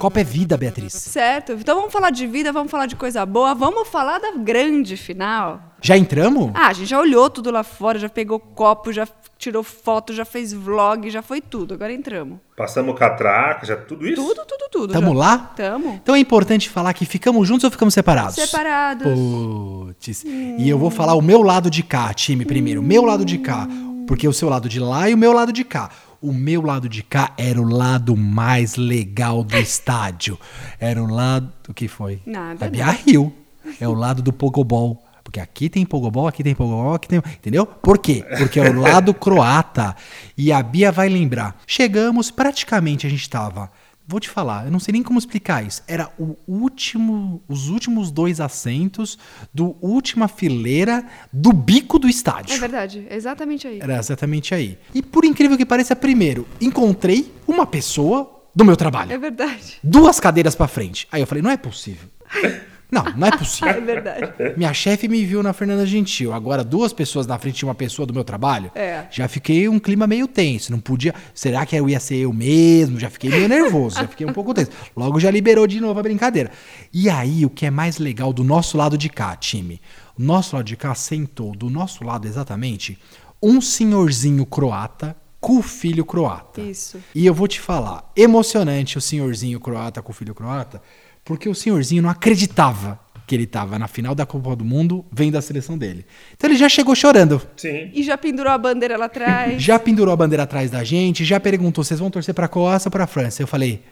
Copo 0.00 0.18
é 0.18 0.24
vida, 0.24 0.56
Beatriz. 0.56 0.94
Certo. 0.94 1.52
Então 1.52 1.76
vamos 1.76 1.92
falar 1.92 2.08
de 2.08 2.26
vida, 2.26 2.50
vamos 2.50 2.70
falar 2.70 2.86
de 2.86 2.96
coisa 2.96 3.26
boa, 3.26 3.54
vamos 3.54 3.86
falar 3.86 4.18
da 4.18 4.32
grande 4.32 4.96
final. 4.96 5.60
Já 5.82 5.94
entramos? 5.94 6.52
Ah, 6.54 6.68
a 6.68 6.72
gente 6.72 6.88
já 6.88 6.98
olhou 6.98 7.28
tudo 7.28 7.50
lá 7.50 7.62
fora, 7.62 7.98
já 7.98 8.08
pegou 8.08 8.40
copo, 8.40 8.94
já 8.94 9.06
tirou 9.36 9.62
foto, 9.62 10.14
já 10.14 10.24
fez 10.24 10.54
vlog, 10.54 11.10
já 11.10 11.20
foi 11.20 11.42
tudo. 11.42 11.74
Agora 11.74 11.92
entramos. 11.92 12.38
Passamos 12.56 12.98
catraca, 12.98 13.66
já 13.66 13.76
tudo 13.76 14.06
isso? 14.06 14.16
Tudo, 14.16 14.42
tudo, 14.46 14.68
tudo. 14.72 14.92
Tamo 14.94 15.12
já. 15.12 15.18
lá? 15.18 15.38
Tamo. 15.54 16.00
Então 16.02 16.14
é 16.14 16.18
importante 16.18 16.70
falar 16.70 16.94
que 16.94 17.04
ficamos 17.04 17.46
juntos 17.46 17.64
ou 17.64 17.70
ficamos 17.70 17.92
separados? 17.92 18.36
Separados. 18.36 19.06
Putz. 19.06 20.24
E 20.24 20.66
eu 20.66 20.78
vou 20.78 20.90
falar 20.90 21.12
o 21.12 21.20
meu 21.20 21.42
lado 21.42 21.68
de 21.68 21.82
cá, 21.82 22.14
time, 22.14 22.46
primeiro. 22.46 22.80
O 22.80 22.84
meu 22.84 23.04
lado 23.04 23.22
de 23.22 23.36
cá. 23.36 23.68
Porque 24.06 24.26
o 24.26 24.32
seu 24.32 24.48
lado 24.48 24.66
de 24.66 24.80
lá 24.80 25.10
e 25.10 25.14
o 25.14 25.18
meu 25.18 25.32
lado 25.32 25.52
de 25.52 25.62
cá. 25.62 25.90
O 26.20 26.32
meu 26.32 26.60
lado 26.60 26.88
de 26.88 27.02
cá 27.02 27.32
era 27.38 27.60
o 27.60 27.64
lado 27.64 28.16
mais 28.16 28.76
legal 28.76 29.42
do 29.42 29.56
estádio. 29.58 30.38
Era 30.78 31.02
o 31.02 31.06
lado. 31.06 31.50
O 31.68 31.72
que 31.72 31.88
foi? 31.88 32.20
Nada, 32.26 32.66
A 32.66 32.68
Bia 32.68 32.90
Rio. 32.90 33.32
É 33.80 33.88
o 33.88 33.94
lado 33.94 34.22
do 34.22 34.32
Pogobol. 34.32 35.02
Porque 35.22 35.38
aqui 35.38 35.68
tem 35.68 35.86
Pogobol, 35.86 36.26
aqui 36.26 36.42
tem 36.42 36.54
Pogobol, 36.54 36.94
aqui 36.94 37.08
tem. 37.08 37.18
Entendeu? 37.18 37.64
Por 37.64 37.98
quê? 37.98 38.24
Porque 38.36 38.58
é 38.58 38.68
o 38.68 38.80
lado 38.80 39.14
croata. 39.14 39.94
E 40.36 40.52
a 40.52 40.62
Bia 40.62 40.90
vai 40.90 41.08
lembrar. 41.08 41.56
Chegamos, 41.66 42.30
praticamente 42.30 43.06
a 43.06 43.10
gente 43.10 43.30
tava. 43.30 43.70
Vou 44.10 44.18
te 44.18 44.28
falar, 44.28 44.64
eu 44.64 44.72
não 44.72 44.80
sei 44.80 44.90
nem 44.90 45.04
como 45.04 45.20
explicar 45.20 45.64
isso. 45.64 45.84
Era 45.86 46.10
o 46.18 46.36
último, 46.48 47.40
os 47.46 47.68
últimos 47.68 48.10
dois 48.10 48.40
assentos 48.40 49.16
do 49.54 49.76
última 49.80 50.26
fileira 50.26 51.06
do 51.32 51.52
bico 51.52 51.96
do 51.96 52.08
estádio. 52.08 52.56
É 52.56 52.58
verdade, 52.58 53.06
é 53.08 53.14
exatamente 53.14 53.68
aí. 53.68 53.78
Era 53.80 54.00
exatamente 54.00 54.52
aí. 54.52 54.76
E 54.92 55.00
por 55.00 55.24
incrível 55.24 55.56
que 55.56 55.64
pareça, 55.64 55.94
primeiro, 55.94 56.44
encontrei 56.60 57.32
uma 57.46 57.64
pessoa 57.64 58.28
do 58.52 58.64
meu 58.64 58.76
trabalho. 58.76 59.12
É 59.12 59.16
verdade. 59.16 59.78
Duas 59.80 60.18
cadeiras 60.18 60.56
pra 60.56 60.66
frente. 60.66 61.06
Aí 61.12 61.22
eu 61.22 61.26
falei, 61.28 61.40
não 61.40 61.50
é 61.50 61.56
possível. 61.56 62.08
Não, 62.90 63.04
não 63.16 63.26
é 63.26 63.30
É 63.34 63.36
possível. 63.36 63.82
verdade. 63.84 64.32
Minha 64.56 64.72
chefe 64.74 65.06
me 65.08 65.24
viu 65.24 65.42
na 65.42 65.52
Fernanda 65.52 65.86
Gentil. 65.86 66.32
Agora, 66.32 66.64
duas 66.64 66.92
pessoas 66.92 67.26
na 67.26 67.38
frente 67.38 67.56
de 67.58 67.64
uma 67.64 67.74
pessoa 67.74 68.04
do 68.06 68.12
meu 68.14 68.24
trabalho. 68.24 68.70
É. 68.74 69.04
Já 69.10 69.28
fiquei 69.28 69.68
um 69.68 69.78
clima 69.78 70.06
meio 70.06 70.26
tenso. 70.26 70.72
Não 70.72 70.80
podia. 70.80 71.14
Será 71.34 71.64
que 71.64 71.76
eu 71.76 71.88
ia 71.88 72.00
ser 72.00 72.16
eu 72.16 72.32
mesmo? 72.32 72.98
Já 72.98 73.08
fiquei 73.10 73.30
meio 73.30 73.48
nervoso. 73.48 73.96
Já 73.96 74.08
fiquei 74.08 74.26
um 74.26 74.32
pouco 74.32 74.52
tenso. 74.54 74.70
Logo 74.96 75.20
já 75.20 75.30
liberou 75.30 75.66
de 75.66 75.80
novo 75.80 75.98
a 76.00 76.02
brincadeira. 76.02 76.50
E 76.92 77.08
aí, 77.08 77.44
o 77.46 77.50
que 77.50 77.66
é 77.66 77.70
mais 77.70 77.98
legal 77.98 78.32
do 78.32 78.42
nosso 78.44 78.76
lado 78.76 78.98
de 78.98 79.08
cá, 79.08 79.36
time? 79.36 79.80
O 80.18 80.22
nosso 80.22 80.56
lado 80.56 80.64
de 80.66 80.76
cá 80.76 80.94
sentou 80.94 81.54
do 81.54 81.70
nosso 81.70 82.04
lado 82.04 82.26
exatamente 82.26 82.98
um 83.42 83.60
senhorzinho 83.60 84.44
croata 84.44 85.16
com 85.40 85.56
o 85.56 85.62
filho 85.62 86.04
croata. 86.04 86.60
Isso. 86.60 86.98
E 87.14 87.24
eu 87.24 87.32
vou 87.32 87.48
te 87.48 87.58
falar, 87.58 88.10
emocionante 88.14 88.98
o 88.98 89.00
senhorzinho 89.00 89.58
croata 89.58 90.02
com 90.02 90.12
o 90.12 90.14
filho 90.14 90.34
croata, 90.34 90.82
porque 91.30 91.48
o 91.48 91.54
senhorzinho 91.54 92.02
não 92.02 92.10
acreditava 92.10 92.98
que 93.24 93.36
ele 93.36 93.44
estava 93.44 93.78
na 93.78 93.86
final 93.86 94.16
da 94.16 94.26
Copa 94.26 94.56
do 94.56 94.64
Mundo 94.64 95.06
vendo 95.12 95.38
a 95.38 95.40
seleção 95.40 95.78
dele. 95.78 96.04
Então 96.36 96.50
ele 96.50 96.58
já 96.58 96.68
chegou 96.68 96.92
chorando. 96.92 97.40
Sim. 97.56 97.88
E 97.94 98.02
já 98.02 98.18
pendurou 98.18 98.50
a 98.50 98.58
bandeira 98.58 98.96
lá 98.96 99.04
atrás. 99.04 99.54
Já 99.62 99.78
pendurou 99.78 100.12
a 100.12 100.16
bandeira 100.16 100.42
atrás 100.42 100.72
da 100.72 100.82
gente, 100.82 101.24
já 101.24 101.38
perguntou: 101.38 101.84
vocês 101.84 102.00
vão 102.00 102.10
torcer 102.10 102.34
pra 102.34 102.48
Croácia 102.48 102.88
ou 102.88 102.90
pra 102.90 103.06
França? 103.06 103.40
Eu 103.40 103.46
falei: 103.46 103.84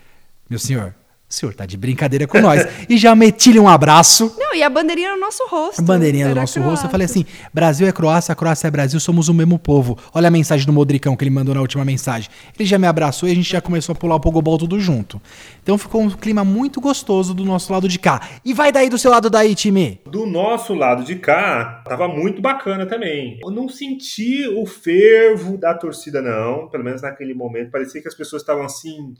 meu 0.51 0.59
senhor, 0.59 0.93
o 1.31 1.35
senhor 1.35 1.55
tá 1.55 1.67
de 1.67 1.77
brincadeira 1.77 2.27
com 2.27 2.41
nós. 2.41 2.67
E 2.89 2.97
já 2.97 3.15
meti-lhe 3.15 3.61
um 3.61 3.69
abraço. 3.69 4.35
Não, 4.39 4.55
e 4.55 4.63
a 4.63 4.71
bandeirinha 4.71 5.15
no 5.15 5.21
nosso 5.21 5.47
rosto. 5.47 5.79
A 5.79 5.85
bandeirinha 5.85 6.25
do 6.25 6.31
Era 6.31 6.41
nosso 6.41 6.59
rosto. 6.59 6.87
Eu 6.87 6.89
croata. 6.89 6.91
falei 6.91 7.05
assim: 7.05 7.27
Brasil 7.53 7.87
é 7.87 7.93
Croácia, 7.93 8.35
Croácia 8.35 8.67
é 8.67 8.71
Brasil, 8.71 8.99
somos 8.99 9.29
o 9.29 9.35
mesmo 9.35 9.59
povo. 9.59 9.99
Olha 10.15 10.29
a 10.29 10.31
mensagem 10.31 10.65
do 10.65 10.73
Modricão 10.73 11.15
que 11.15 11.23
ele 11.25 11.31
mandou 11.31 11.55
na 11.55 11.61
última 11.61 11.85
mensagem. 11.85 12.31
Ele 12.59 12.67
já 12.67 12.79
me 12.79 12.87
abraçou 12.87 13.29
e 13.29 13.33
a 13.33 13.35
gente 13.35 13.51
já 13.51 13.61
começou 13.61 13.93
a 13.93 13.97
pular 13.97 14.15
o 14.17 14.21
pogobol 14.21 14.57
tudo 14.57 14.81
junto. 14.81 15.21
Então 15.63 15.77
ficou 15.77 16.01
um 16.01 16.09
clima 16.09 16.43
muito 16.45 16.81
gostoso 16.81 17.35
do 17.35 17.45
nosso 17.45 17.71
lado 17.71 17.87
de 17.87 17.99
cá. 17.99 18.27
E 18.43 18.55
vai 18.55 18.73
daí 18.73 18.89
do 18.89 18.97
seu 18.97 19.11
lado 19.11 19.29
daí, 19.29 19.55
time. 19.55 20.01
Do 20.07 20.25
nosso 20.25 20.73
lado 20.73 21.05
de 21.05 21.17
cá, 21.17 21.83
tava 21.87 22.09
muito 22.09 22.41
bacana 22.41 22.87
também. 22.87 23.39
Eu 23.45 23.51
não 23.51 23.69
senti 23.69 24.49
o 24.49 24.65
fervo 24.65 25.59
da 25.59 25.75
torcida, 25.75 26.23
não. 26.23 26.69
Pelo 26.69 26.85
menos 26.85 27.03
naquele 27.03 27.35
momento. 27.35 27.71
Parecia 27.71 28.01
que 28.01 28.09
as 28.09 28.15
pessoas 28.15 28.41
estavam 28.41 28.65
assim, 28.65 29.15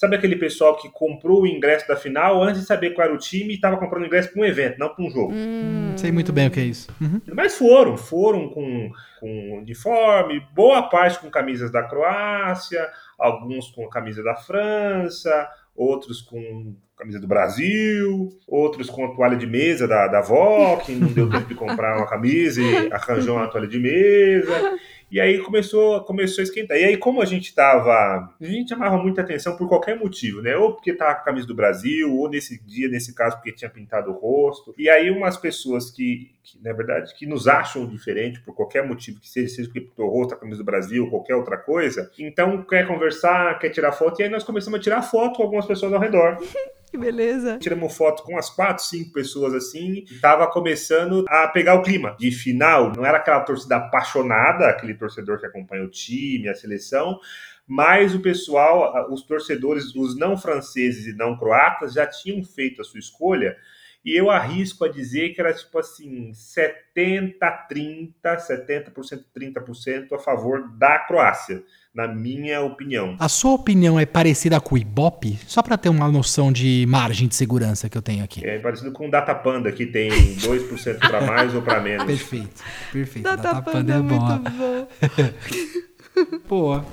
Sabe 0.00 0.16
aquele 0.16 0.36
pessoal 0.36 0.78
que 0.78 0.88
comprou 0.88 1.42
o 1.42 1.46
ingresso 1.46 1.86
da 1.86 1.94
final 1.94 2.42
antes 2.42 2.62
de 2.62 2.66
saber 2.66 2.94
qual 2.94 3.06
era 3.06 3.14
o 3.14 3.18
time 3.18 3.50
e 3.50 3.56
estava 3.56 3.76
comprando 3.76 4.06
ingresso 4.06 4.32
para 4.32 4.40
um 4.40 4.46
evento, 4.46 4.78
não 4.78 4.88
para 4.88 5.04
um 5.04 5.10
jogo? 5.10 5.30
Hum, 5.30 5.92
sei 5.94 6.10
muito 6.10 6.32
bem 6.32 6.46
o 6.46 6.50
que 6.50 6.58
é 6.58 6.62
isso. 6.62 6.88
Uhum. 6.98 7.20
Mas 7.34 7.58
foram, 7.58 7.98
foram 7.98 8.48
com, 8.48 8.90
com 9.20 9.58
uniforme, 9.58 10.40
boa 10.54 10.84
parte 10.84 11.18
com 11.18 11.30
camisas 11.30 11.70
da 11.70 11.82
Croácia, 11.82 12.88
alguns 13.18 13.68
com 13.68 13.84
a 13.84 13.90
camisa 13.90 14.22
da 14.22 14.36
França, 14.36 15.46
outros 15.76 16.22
com 16.22 16.74
camisa 16.96 17.20
do 17.20 17.26
Brasil, 17.26 18.30
outros 18.48 18.88
com 18.88 19.04
a 19.04 19.14
toalha 19.14 19.36
de 19.36 19.46
mesa 19.46 19.86
da, 19.86 20.06
da 20.06 20.20
avó, 20.20 20.78
que 20.78 20.92
não 20.92 21.08
deu 21.08 21.28
tempo 21.28 21.46
de 21.46 21.54
comprar 21.54 21.98
uma 21.98 22.06
camisa 22.06 22.62
e 22.62 22.90
arranjou 22.90 23.36
uma 23.36 23.48
toalha 23.48 23.68
de 23.68 23.78
mesa. 23.78 24.78
E 25.10 25.20
aí 25.20 25.38
começou, 25.38 26.04
começou 26.04 26.40
a 26.40 26.44
esquentar. 26.44 26.76
E 26.76 26.84
aí, 26.84 26.96
como 26.96 27.20
a 27.20 27.24
gente 27.24 27.48
estava. 27.48 28.32
A 28.40 28.44
gente 28.44 28.68
chamava 28.68 28.96
muita 28.96 29.22
atenção 29.22 29.56
por 29.56 29.68
qualquer 29.68 29.98
motivo, 29.98 30.40
né? 30.40 30.56
Ou 30.56 30.74
porque 30.74 30.94
tava 30.94 31.16
com 31.16 31.20
a 31.22 31.24
camisa 31.24 31.46
do 31.46 31.54
Brasil, 31.54 32.14
ou 32.14 32.28
nesse 32.28 32.62
dia, 32.64 32.88
nesse 32.88 33.12
caso, 33.12 33.36
porque 33.36 33.52
tinha 33.52 33.68
pintado 33.68 34.10
o 34.10 34.14
rosto. 34.14 34.72
E 34.78 34.88
aí, 34.88 35.10
umas 35.10 35.36
pessoas 35.36 35.90
que, 35.90 36.30
que 36.44 36.62
na 36.62 36.72
verdade, 36.72 37.12
que 37.16 37.26
nos 37.26 37.48
acham 37.48 37.88
diferente 37.88 38.40
por 38.40 38.54
qualquer 38.54 38.86
motivo 38.86 39.18
que 39.18 39.28
seja, 39.28 39.48
seja 39.48 39.68
porque 39.68 39.80
pintou 39.80 40.06
o 40.06 40.10
rosto, 40.10 40.34
a 40.34 40.38
camisa 40.38 40.58
do 40.58 40.64
Brasil, 40.64 41.10
qualquer 41.10 41.34
outra 41.34 41.56
coisa. 41.56 42.08
Então, 42.16 42.62
quer 42.62 42.86
conversar, 42.86 43.58
quer 43.58 43.70
tirar 43.70 43.90
foto. 43.90 44.20
E 44.20 44.24
aí, 44.24 44.30
nós 44.30 44.44
começamos 44.44 44.78
a 44.78 44.82
tirar 44.82 45.02
foto 45.02 45.38
com 45.38 45.42
algumas 45.42 45.66
pessoas 45.66 45.92
ao 45.92 46.00
redor. 46.00 46.38
Que 46.90 46.98
beleza. 46.98 47.56
Tiramos 47.58 47.96
foto 47.96 48.24
com 48.24 48.32
umas 48.32 48.50
quatro, 48.50 48.82
cinco 48.82 49.12
pessoas 49.12 49.54
assim, 49.54 50.04
e 50.10 50.18
tava 50.20 50.48
começando 50.48 51.24
a 51.28 51.46
pegar 51.46 51.74
o 51.74 51.82
clima 51.82 52.16
de 52.18 52.32
final. 52.32 52.92
Não 52.92 53.06
era 53.06 53.18
aquela 53.18 53.40
torcida 53.40 53.76
apaixonada, 53.76 54.66
aquele 54.66 54.94
torcedor 55.00 55.40
que 55.40 55.46
acompanha 55.46 55.82
o 55.82 55.90
time, 55.90 56.48
a 56.48 56.54
seleção, 56.54 57.18
mas 57.66 58.14
o 58.14 58.20
pessoal, 58.20 59.12
os 59.12 59.22
torcedores, 59.22 59.94
os 59.96 60.16
não 60.16 60.36
franceses 60.36 61.06
e 61.06 61.16
não 61.16 61.36
croatas, 61.36 61.94
já 61.94 62.06
tinham 62.06 62.44
feito 62.44 62.80
a 62.80 62.84
sua 62.84 63.00
escolha. 63.00 63.56
E 64.04 64.16
eu 64.16 64.30
arrisco 64.30 64.84
a 64.84 64.88
dizer 64.88 65.30
que 65.30 65.40
era 65.40 65.52
tipo 65.52 65.78
assim, 65.78 66.30
70-30, 66.32 68.12
70%, 68.22 69.24
30% 69.36 70.12
a 70.12 70.18
favor 70.18 70.70
da 70.76 70.98
Croácia 71.00 71.64
na 71.94 72.06
minha 72.06 72.60
opinião. 72.62 73.16
A 73.18 73.28
sua 73.28 73.52
opinião 73.52 73.98
é 73.98 74.06
parecida 74.06 74.60
com 74.60 74.74
o 74.74 74.78
Ibope? 74.78 75.38
Só 75.46 75.62
para 75.62 75.76
ter 75.76 75.88
uma 75.88 76.10
noção 76.10 76.52
de 76.52 76.84
margem 76.88 77.26
de 77.26 77.34
segurança 77.34 77.88
que 77.88 77.98
eu 77.98 78.02
tenho 78.02 78.22
aqui. 78.22 78.44
É 78.46 78.58
parecido 78.58 78.92
com 78.92 79.08
o 79.08 79.10
Data 79.10 79.34
Panda, 79.34 79.72
que 79.72 79.86
tem 79.86 80.10
2% 80.38 80.98
para 80.98 81.20
mais 81.22 81.54
ou 81.54 81.62
para 81.62 81.80
menos. 81.80 82.06
Perfeito, 82.06 82.62
perfeito. 82.92 83.24
Data, 83.24 83.42
Data 83.42 83.62
Panda, 83.62 83.72
Panda 83.72 83.92
é, 83.92 83.96
é 83.96 84.02
muito 84.02 84.50
bom. 84.52 86.40
Boa. 86.48 86.86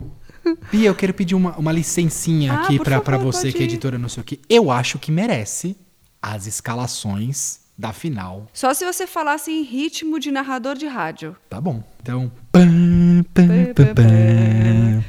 Bia, 0.72 0.88
eu 0.88 0.96
quero 0.96 1.14
pedir 1.14 1.36
uma, 1.36 1.56
uma 1.58 1.72
licencinha 1.72 2.54
ah, 2.54 2.62
aqui 2.62 2.80
para 2.80 3.18
você, 3.18 3.52
que 3.52 3.60
é 3.60 3.64
editora 3.64 3.98
não 3.98 4.10
sei 4.10 4.22
o 4.22 4.24
que. 4.24 4.40
Eu 4.50 4.72
acho 4.72 4.98
que 4.98 5.12
merece 5.12 5.78
as 6.22 6.48
escalações 6.48 7.68
da 7.78 7.94
final. 7.94 8.48
Só 8.54 8.74
se 8.74 8.84
você 8.84 9.06
falasse 9.06 9.52
em 9.52 9.62
ritmo 9.62 10.20
de 10.20 10.32
narrador 10.32 10.76
de 10.76 10.88
rádio. 10.88 11.36
Tá 11.50 11.62
bom. 11.62 11.84
Então. 12.02 12.32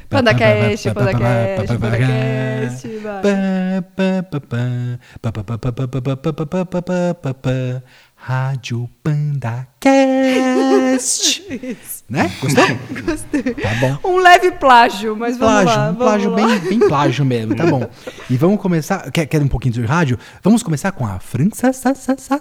PandaCast, 0.09 0.91
PandaCast, 0.93 1.77
PandaCast. 1.77 2.87
Rádio 8.21 8.89
PandaCast. 9.01 9.79
né? 12.09 12.29
Gostou? 12.41 12.65
Gostei. 13.05 13.43
Tá 13.53 13.69
bom. 13.79 13.97
Um 14.03 14.17
leve 14.17 14.51
plágio, 14.51 15.15
mas 15.15 15.37
vamos 15.37 15.63
plágio, 15.63 15.81
lá. 15.81 15.91
Um 15.91 15.95
plágio 15.95 16.31
vamos 16.31 16.59
bem, 16.59 16.59
bem 16.77 16.79
plágio 16.87 17.25
mesmo, 17.25 17.55
tá 17.55 17.65
bom. 17.65 17.89
E 18.29 18.35
vamos 18.35 18.59
começar. 18.61 19.09
Quer, 19.11 19.25
quer 19.25 19.41
um 19.41 19.47
pouquinho 19.47 19.73
de 19.73 19.85
rádio? 19.85 20.19
Vamos 20.43 20.61
começar 20.61 20.91
com 20.91 21.05
a 21.05 21.17
França. 21.19 21.71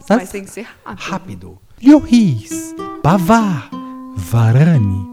Mas 0.08 0.30
tem 0.30 0.44
que 0.44 0.50
ser 0.50 0.66
rápido. 0.84 1.10
Rápido. 1.10 1.58
Lloris, 1.80 2.74
Pavard, 3.02 3.70
Varane, 4.16 5.06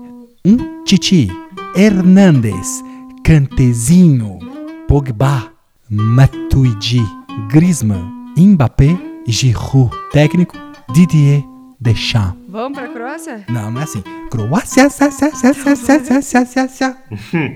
um 0.43 0.83
Titi, 0.83 1.29
Hernandes, 1.75 2.81
Cantezinho, 3.23 4.39
Pogba, 4.87 5.51
Matuidi, 5.89 7.01
Griezmann, 7.49 8.33
Mbappé 8.37 8.97
e 9.27 9.31
Giroud. 9.31 9.91
Técnico 10.11 10.55
Didier 10.93 11.43
Deschamps. 11.79 12.37
Vamos 12.47 12.77
pra 12.77 12.87
Croácia? 12.87 13.43
Não, 13.49 13.69
não 13.69 13.81
é 13.81 13.83
assim. 13.83 14.01
Croácia, 14.31 14.89
sa, 14.89 15.11
sa, 15.11 15.29
sa, 15.31 15.53
sa, 15.53 15.75
sa, 15.75 16.21
sa, 16.21 16.45
sa, 16.45 16.67
sa. 16.69 16.97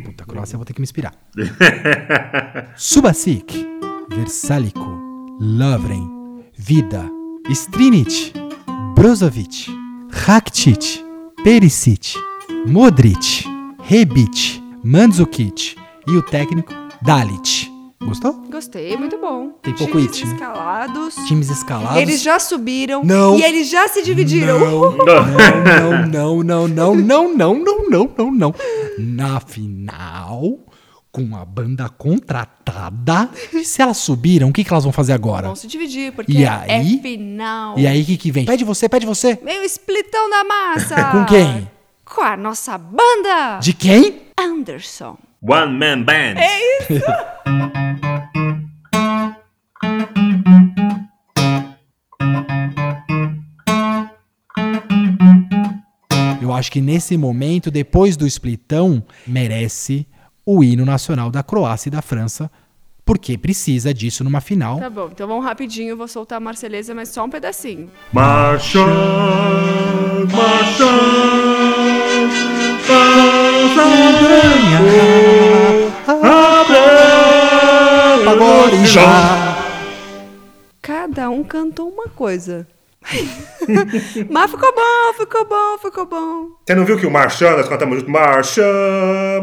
Puta, 0.04 0.26
Croácia, 0.26 0.56
eu 0.56 0.60
vou 0.60 0.66
ter 0.66 0.74
que 0.74 0.82
me 0.82 0.84
inspirar. 0.84 1.14
Subasic, 2.76 3.66
Versalico, 4.10 5.00
Lovren, 5.40 6.44
Vida, 6.58 7.10
Strinic, 7.50 8.34
Brozovic, 8.96 9.68
Rakitic, 10.12 11.06
Perisic, 11.42 12.16
Modric, 12.68 13.48
Rebic, 13.90 14.62
Mandzukic 14.84 15.76
e 16.08 16.16
o 16.16 16.22
técnico 16.22 16.72
Dalit. 17.02 17.74
Gostou? 18.00 18.34
Gostei, 18.48 18.96
muito 18.96 19.18
bom. 19.18 19.50
Tem 19.64 19.74
pouco 19.74 19.94
Times 19.98 20.12
it, 20.12 20.26
né? 20.28 20.34
escalados. 20.34 21.16
Times 21.28 21.50
escalados. 21.50 21.98
Eles 22.00 22.22
já 22.22 22.38
subiram. 22.40 23.04
Não. 23.04 23.40
E 23.40 23.42
eles 23.44 23.68
já 23.68 23.88
se 23.88 24.04
dividiram. 24.04 24.60
Não, 24.60 24.92
não, 26.06 26.44
não, 26.44 26.44
não, 26.44 26.68
não, 26.68 26.96
não, 26.96 26.96
não, 26.96 27.58
não, 27.58 27.90
não, 27.90 28.12
não, 28.16 28.32
não. 28.32 28.56
Na 29.00 29.40
final, 29.40 30.60
com 31.12 31.36
a 31.36 31.44
banda 31.44 31.90
contratada, 31.90 33.28
se 33.64 33.82
elas 33.82 33.98
subiram, 33.98 34.50
o 34.50 34.54
que, 34.54 34.64
que 34.64 34.72
elas 34.72 34.84
vão 34.84 34.94
fazer 34.94 35.14
agora? 35.14 35.48
Vão 35.48 35.56
se 35.56 35.66
dividir, 35.66 36.12
porque 36.12 36.32
E 36.32 36.46
aí? 36.46 36.70
é 36.70 37.02
final. 37.02 37.80
E 37.80 37.88
aí, 37.88 38.04
o 38.04 38.06
que, 38.06 38.18
que 38.18 38.32
vem? 38.32 38.46
Pede 38.46 38.64
você, 38.64 38.88
pede 38.88 39.08
você. 39.08 39.40
Meio 39.44 39.64
splitão 39.64 40.30
da 40.30 40.44
massa. 40.44 41.06
Com 41.06 41.26
quem? 41.26 41.79
Com 42.10 42.22
a 42.22 42.36
nossa 42.36 42.78
banda. 42.78 43.60
De 43.62 43.72
quem? 43.72 44.24
Anderson. 44.38 45.18
One 45.42 45.74
Man 45.78 46.02
Band. 46.02 46.36
É 46.38 46.60
isso. 46.90 47.06
Eu 56.42 56.54
acho 56.54 56.72
que 56.72 56.82
nesse 56.82 57.16
momento, 57.16 57.70
depois 57.70 58.18
do 58.18 58.26
splitão, 58.26 59.04
merece 59.28 60.08
o 60.44 60.64
hino 60.64 60.84
nacional 60.84 61.30
da 61.30 61.44
Croácia 61.44 61.90
e 61.90 61.92
da 61.92 62.02
França, 62.02 62.50
porque 63.06 63.38
precisa 63.38 63.94
disso 63.94 64.24
numa 64.24 64.42
final. 64.42 64.80
Tá 64.80 64.90
bom, 64.90 65.10
então 65.12 65.28
vamos 65.28 65.46
rapidinho, 65.46 65.96
vou 65.96 66.08
soltar 66.08 66.38
a 66.38 66.40
Marceleza, 66.40 66.96
mas 66.96 67.10
só 67.10 67.24
um 67.24 67.30
pedacinho. 67.30 67.90
Marcha, 68.12 68.80
Já. 78.86 79.58
Cada 80.82 81.30
um 81.30 81.44
cantou 81.44 81.90
uma 81.90 82.08
coisa. 82.08 82.68
mas 84.30 84.52
ficou 84.52 84.74
bom, 84.74 85.14
ficou 85.18 85.46
bom, 85.48 85.78
ficou 85.82 86.06
bom. 86.06 86.48
Você 86.66 86.76
não 86.76 86.86
viu 86.86 86.98
que 86.98 87.06
o 87.06 87.12
Marchand, 87.12 87.58
nós 87.58 87.68
cantamos 87.68 88.00
junto? 88.00 88.12
Marcha, 88.12 88.62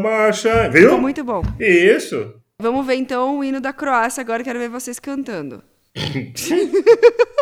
marcha. 0.01 0.69
Viu? 0.69 0.83
Ficou 0.83 1.01
muito 1.01 1.23
bom. 1.23 1.41
Isso. 1.59 2.33
Vamos 2.61 2.85
ver 2.85 2.95
então 2.95 3.39
o 3.39 3.43
hino 3.43 3.59
da 3.59 3.73
Croácia 3.73 4.21
agora, 4.21 4.43
quero 4.43 4.59
ver 4.59 4.69
vocês 4.69 4.99
cantando. 4.99 5.61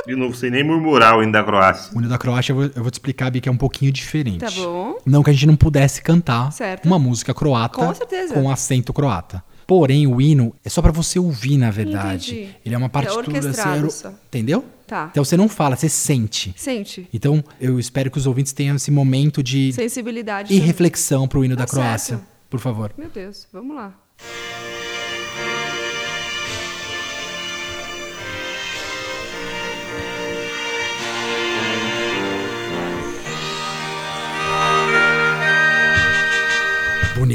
Eu 0.08 0.17
não 0.17 0.34
sei 0.34 0.50
nem 0.50 0.63
murmurar 0.63 1.17
o 1.17 1.24
hino 1.24 1.32
da 1.32 1.43
Croácia. 1.43 1.95
O 1.95 2.00
hino 2.00 2.10
da 2.10 2.17
Croácia, 2.17 2.52
eu 2.52 2.56
vou, 2.56 2.65
eu 2.65 2.82
vou 2.82 2.89
te 2.91 2.95
explicar, 2.95 3.30
Bi, 3.30 3.41
que 3.41 3.50
é 3.50 3.52
um 3.52 3.58
pouquinho 3.58 3.91
diferente. 3.91 4.39
Tá 4.39 4.52
bom? 4.52 4.98
Não 5.06 5.21
que 5.24 5.30
a 5.30 5.34
gente 5.34 5.48
não 5.48 5.56
pudesse 5.56 6.02
cantar 6.02 6.52
Certo. 6.52 6.86
uma 6.86 6.98
música 6.98 7.34
croata 7.34 7.78
Com 7.80 7.93
certeza. 7.93 8.34
com 8.34 8.50
acento 8.50 8.93
croata. 8.93 9.43
Porém, 9.67 10.06
o 10.06 10.21
hino 10.21 10.54
é 10.63 10.69
só 10.69 10.82
pra 10.82 10.91
você 10.91 11.17
ouvir, 11.17 11.58
na 11.58 11.71
verdade. 11.71 12.34
Entendi. 12.36 12.56
Ele 12.65 12.75
é 12.75 12.78
uma 12.78 12.89
partitura 12.89 13.25
orquestrado 13.28 13.88
assim, 13.88 13.99
só. 14.04 14.10
entendeu? 14.28 14.63
Tá. 14.86 15.08
Então 15.12 15.23
você 15.25 15.36
não 15.36 15.49
fala, 15.49 15.75
você 15.75 15.89
sente. 15.89 16.54
Sente. 16.56 17.10
Então, 17.12 17.43
eu 17.60 17.80
espero 17.80 18.12
que 18.12 18.17
os 18.19 18.28
ouvintes 18.28 18.54
tenham 18.54 18.75
esse 18.75 18.91
momento 18.91 19.41
de 19.41 19.73
Sensibilidade. 19.73 20.54
e 20.54 20.58
também. 20.58 20.67
reflexão 20.67 21.28
pro 21.28 21.43
hino 21.43 21.56
da 21.56 21.65
Tá 21.65 21.71
Croácia, 21.71 22.17
certo. 22.17 22.28
por 22.49 22.60
favor. 22.60 22.93
Meu 22.95 23.10
Deus, 23.10 23.47
vamos 23.51 23.75
lá. 23.75 23.95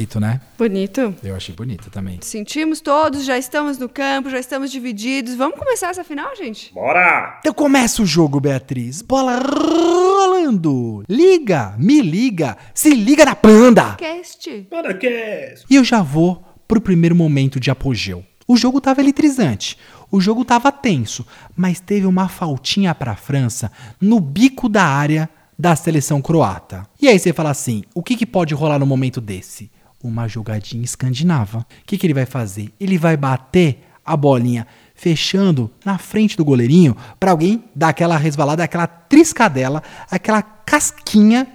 Bonito, 0.00 0.18
né? 0.18 0.40
Bonito. 0.56 1.14
Eu 1.22 1.36
achei 1.36 1.54
bonito 1.54 1.90
também. 1.90 2.18
Sentimos 2.22 2.80
todos, 2.80 3.22
já 3.22 3.36
estamos 3.36 3.76
no 3.76 3.86
campo, 3.86 4.30
já 4.30 4.38
estamos 4.38 4.70
divididos. 4.70 5.34
Vamos 5.34 5.58
começar 5.58 5.90
essa 5.90 6.02
final, 6.02 6.34
gente? 6.34 6.72
Bora! 6.72 7.38
Então 7.40 7.52
começa 7.52 8.00
o 8.00 8.06
jogo, 8.06 8.40
Beatriz. 8.40 9.02
Bola 9.02 9.36
rolando. 9.36 11.04
Liga, 11.06 11.74
me 11.76 12.00
liga, 12.00 12.56
se 12.72 12.94
liga 12.94 13.26
na 13.26 13.36
panda. 13.36 13.96
Cast. 13.96 14.66
Cass. 14.70 15.66
E 15.68 15.76
eu 15.76 15.84
já 15.84 16.00
vou 16.00 16.42
pro 16.66 16.80
primeiro 16.80 17.14
momento 17.14 17.60
de 17.60 17.70
apogeu. 17.70 18.24
O 18.48 18.56
jogo 18.56 18.80
tava 18.80 19.02
eletrizante. 19.02 19.76
O 20.10 20.18
jogo 20.18 20.46
tava 20.46 20.72
tenso, 20.72 21.26
mas 21.54 21.78
teve 21.78 22.06
uma 22.06 22.26
faltinha 22.26 22.94
para 22.94 23.12
a 23.12 23.16
França 23.16 23.70
no 24.00 24.18
bico 24.18 24.66
da 24.66 24.82
área 24.82 25.28
da 25.58 25.76
seleção 25.76 26.22
croata. 26.22 26.86
E 26.98 27.06
aí 27.06 27.18
você 27.18 27.34
fala 27.34 27.50
assim: 27.50 27.82
o 27.94 28.02
que, 28.02 28.16
que 28.16 28.24
pode 28.24 28.54
rolar 28.54 28.78
no 28.78 28.86
momento 28.86 29.20
desse? 29.20 29.70
Uma 30.02 30.26
jogadinha 30.26 30.82
escandinava. 30.82 31.58
O 31.58 31.66
que, 31.86 31.98
que 31.98 32.06
ele 32.06 32.14
vai 32.14 32.26
fazer? 32.26 32.72
Ele 32.80 32.96
vai 32.96 33.16
bater 33.16 33.84
a 34.04 34.16
bolinha 34.16 34.66
fechando 34.94 35.70
na 35.84 35.98
frente 35.98 36.36
do 36.36 36.44
goleirinho 36.44 36.96
para 37.18 37.30
alguém 37.30 37.64
dar 37.74 37.88
aquela 37.88 38.16
resvalada, 38.16 38.64
aquela 38.64 38.86
triscadela, 38.86 39.82
aquela 40.10 40.42
casquinha 40.42 41.46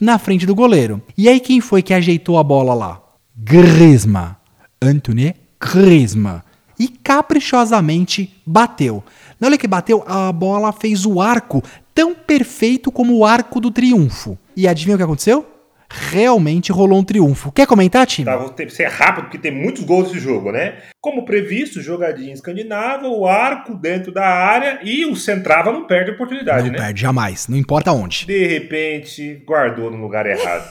na 0.00 0.18
frente 0.18 0.46
do 0.46 0.54
goleiro. 0.54 1.02
E 1.16 1.28
aí 1.28 1.40
quem 1.40 1.60
foi 1.60 1.82
que 1.82 1.94
ajeitou 1.94 2.38
a 2.38 2.42
bola 2.42 2.74
lá? 2.74 3.00
Grisma. 3.36 4.38
Anthony 4.82 5.34
Grisma. 5.60 6.44
E 6.78 6.88
caprichosamente 6.88 8.34
bateu. 8.46 9.04
Na 9.38 9.48
hora 9.48 9.58
que 9.58 9.68
bateu, 9.68 10.02
a 10.06 10.32
bola 10.32 10.72
fez 10.72 11.04
o 11.04 11.20
arco 11.20 11.62
tão 11.94 12.14
perfeito 12.14 12.90
como 12.90 13.14
o 13.16 13.24
arco 13.24 13.60
do 13.60 13.70
triunfo. 13.70 14.38
E 14.56 14.66
adivinha 14.66 14.96
o 14.96 14.98
que 14.98 15.04
aconteceu? 15.04 15.46
Realmente 15.90 16.70
rolou 16.70 16.98
um 16.98 17.04
triunfo. 17.04 17.50
Quer 17.50 17.66
comentar, 17.66 18.06
time? 18.06 18.24
Tá, 18.24 18.36
vou 18.36 18.50
ter 18.50 18.70
ser 18.70 18.88
rápido, 18.88 19.24
porque 19.24 19.38
tem 19.38 19.50
muitos 19.50 19.82
gols 19.82 20.08
nesse 20.08 20.20
jogo, 20.20 20.52
né? 20.52 20.78
Como 21.00 21.24
previsto, 21.24 21.80
jogadinha 21.80 22.32
escandinava, 22.32 23.08
o 23.08 23.26
arco 23.26 23.74
dentro 23.74 24.12
da 24.12 24.26
área 24.26 24.80
e 24.82 25.04
o 25.04 25.16
centrava 25.16 25.72
não 25.72 25.86
perde 25.86 26.12
a 26.12 26.14
oportunidade, 26.14 26.66
não 26.66 26.72
né? 26.72 26.78
Não 26.78 26.84
perde 26.84 27.00
jamais, 27.00 27.48
não 27.48 27.56
importa 27.56 27.92
onde. 27.92 28.26
De 28.26 28.46
repente, 28.46 29.42
guardou 29.46 29.90
no 29.90 29.96
lugar 29.96 30.26
errado. 30.26 30.68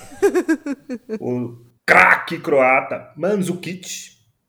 o 1.20 1.58
craque 1.86 2.40
croata 2.40 3.12
Mandzukic, 3.18 3.88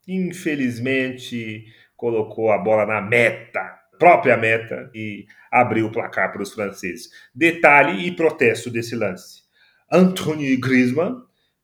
infelizmente, 0.07 1.65
colocou 1.97 2.53
a 2.53 2.59
bola 2.59 2.87
na 2.87 3.01
meta, 3.01 3.61
própria 3.99 4.37
meta, 4.37 4.91
e 4.95 5.27
abriu 5.51 5.87
o 5.87 5.93
placar 5.93 6.33
para 6.33 6.43
os 6.43 6.53
franceses. 6.53 7.09
Detalhe 7.35 8.07
e 8.07 8.13
protesto 8.13 8.71
desse 8.71 8.95
lance 8.95 9.40
Anthony 9.91 10.57
Griezmann 10.57 11.17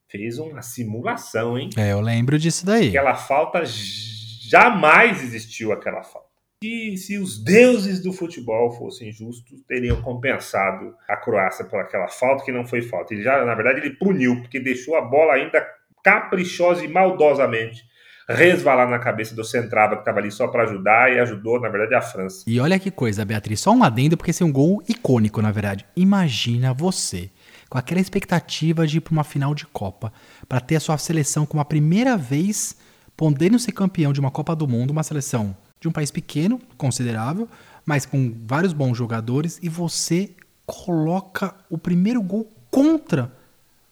fez 0.09 0.39
uma 0.39 0.61
simulação, 0.61 1.57
hein? 1.57 1.71
É, 1.77 1.93
eu 1.93 2.01
lembro 2.01 2.39
disso 2.39 2.67
daí. 2.67 2.89
Aquela 2.89 3.15
falta 3.15 3.63
jamais 3.65 5.23
existiu 5.23 5.73
aquela 5.73 6.03
falta. 6.03 6.27
E 6.63 6.97
se 6.97 7.19
os 7.19 7.43
deuses 7.43 8.03
do 8.03 8.13
futebol 8.13 8.73
fossem 8.73 9.13
justos, 9.13 9.61
teriam 9.69 10.01
compensado 10.01 10.95
a 11.09 11.17
Croácia 11.17 11.65
por 11.67 11.79
aquela 11.79 12.09
falta 12.09 12.45
que 12.45 12.51
não 12.51 12.67
foi 12.67 12.83
falta. 12.83 13.15
Ele 13.15 13.23
já, 13.23 13.45
na 13.45 13.55
verdade, 13.55 13.81
ele 13.81 13.91
puniu, 13.91 14.41
porque 14.41 14.59
deixou 14.59 14.97
a 14.97 15.03
bola 15.03 15.35
ainda 15.35 15.65
caprichosa 16.03 16.85
e 16.85 16.89
maldosamente 16.89 17.85
resvalar 18.29 18.89
na 18.89 18.99
cabeça 18.99 19.37
do 19.37 19.45
Centrava 19.45 19.95
que 19.95 20.01
estava 20.01 20.19
ali 20.19 20.31
só 20.33 20.49
para 20.49 20.65
ajudar 20.65 21.13
e 21.13 21.21
ajudou, 21.21 21.61
na 21.61 21.69
verdade, 21.69 21.95
a 21.95 22.01
França. 22.01 22.45
E 22.47 22.59
olha 22.59 22.79
que 22.79 22.91
coisa, 22.91 23.25
Beatriz, 23.25 23.61
só 23.61 23.73
um 23.73 23.85
adendo 23.85 24.17
porque 24.17 24.31
esse 24.31 24.43
é 24.43 24.47
um 24.47 24.53
gol 24.53 24.83
icônico, 24.89 25.41
na 25.41 25.53
verdade. 25.53 25.87
Imagina 25.95 26.75
você 26.75 27.31
com 27.69 27.79
aquela 27.79 28.01
expectativa 28.01 28.87
de 28.87 28.99
ir 28.99 29.01
para 29.01 29.13
uma 29.13 29.25
final 29.25 29.55
de 29.55 29.67
Copa, 29.67 30.13
para 30.49 30.61
ter 30.61 30.77
a 30.77 30.81
sua 30.81 30.99
seleção 30.99 31.45
como 31.45 31.61
a 31.61 31.65
primeira 31.65 32.17
vez 32.17 32.77
podendo 33.17 33.59
ser 33.59 33.73
campeão 33.73 34.13
de 34.13 34.21
uma 34.21 34.31
Copa 34.31 34.55
do 34.55 34.69
Mundo, 34.69 34.91
uma 34.91 35.03
seleção 35.03 35.57
de 35.81 35.89
um 35.89 35.93
país 35.93 36.11
pequeno, 36.11 36.61
considerável, 36.77 37.49
mas 37.85 38.05
com 38.05 38.35
vários 38.47 38.73
bons 38.73 38.97
jogadores, 38.97 39.59
e 39.63 39.69
você 39.69 40.31
coloca 40.67 41.55
o 41.71 41.79
primeiro 41.79 42.21
gol 42.23 42.51
contra 42.71 43.33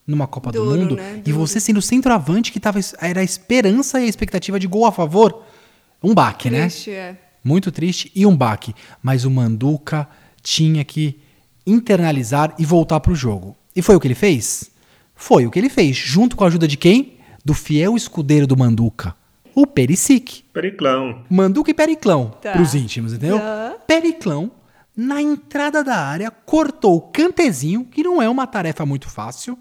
numa 0.07 0.27
Copa 0.27 0.53
Duro, 0.53 0.71
do 0.71 0.79
Mundo, 0.79 0.97
né? 0.97 1.23
e 1.25 1.33
você 1.33 1.59
sendo 1.59 1.81
centroavante 1.81 2.53
que 2.53 2.61
tava, 2.61 2.79
era 3.01 3.21
a 3.21 3.25
esperança 3.25 4.01
e 4.01 4.05
a 4.05 4.09
expectativa 4.09 4.61
de 4.61 4.67
gol 4.67 4.85
a 4.85 4.93
favor. 4.93 5.43
Um 6.03 6.13
baque, 6.13 6.51
né? 6.51 6.63
triste, 6.63 6.91
né? 6.91 6.97
É. 6.97 7.17
Muito 7.43 7.73
triste 7.73 8.11
e 8.15 8.27
um 8.27 8.37
baque. 8.37 8.75
Mas 9.03 9.25
o 9.25 9.31
Manduca 9.31 10.09
tinha 10.43 10.85
que 10.85 11.19
internalizar 11.67 12.55
e 12.59 12.65
voltar 12.67 13.01
para 13.01 13.13
o 13.13 13.15
jogo. 13.15 13.57
E 13.75 13.83
foi 13.83 13.97
o 13.97 14.01
que 14.01 14.07
ele 14.07 14.15
fez? 14.15 14.71
Foi 15.15 15.47
o 15.47 15.51
que 15.51 15.59
ele 15.59 15.69
fez, 15.69 15.97
junto 15.97 16.37
com 16.37 16.45
a 16.45 16.47
ajuda 16.47 16.69
de 16.69 16.77
quem? 16.77 17.19
Do 17.45 17.55
fiel 17.55 17.97
escudeiro 17.97 18.47
do 18.47 18.57
Manduca, 18.57 19.15
o 19.55 19.67
Perisic. 19.67 20.45
Periclão. 20.53 21.25
Manduca 21.29 21.71
e 21.71 21.75
Periclão, 21.75 22.37
tá. 22.41 22.53
pros 22.53 22.75
íntimos, 22.75 23.13
entendeu? 23.13 23.39
Tá. 23.39 23.77
Periclão, 23.87 24.53
na 24.97 25.21
entrada 25.21 25.83
da 25.83 25.97
área, 25.97 26.31
cortou 26.31 26.97
o 26.97 27.01
cantezinho, 27.01 27.85
que 27.85 28.03
não 28.03 28.23
é 28.23 28.29
uma 28.29 28.47
tarefa 28.47 28.87
muito 28.87 29.09
fácil, 29.09 29.59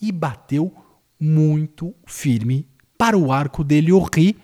e 0.00 0.10
bateu 0.10 0.74
muito 1.18 1.94
firme 2.06 2.66
para 2.96 3.16
o 3.16 3.30
arco 3.30 3.62
dele, 3.62 3.92
Ri, 4.14 4.36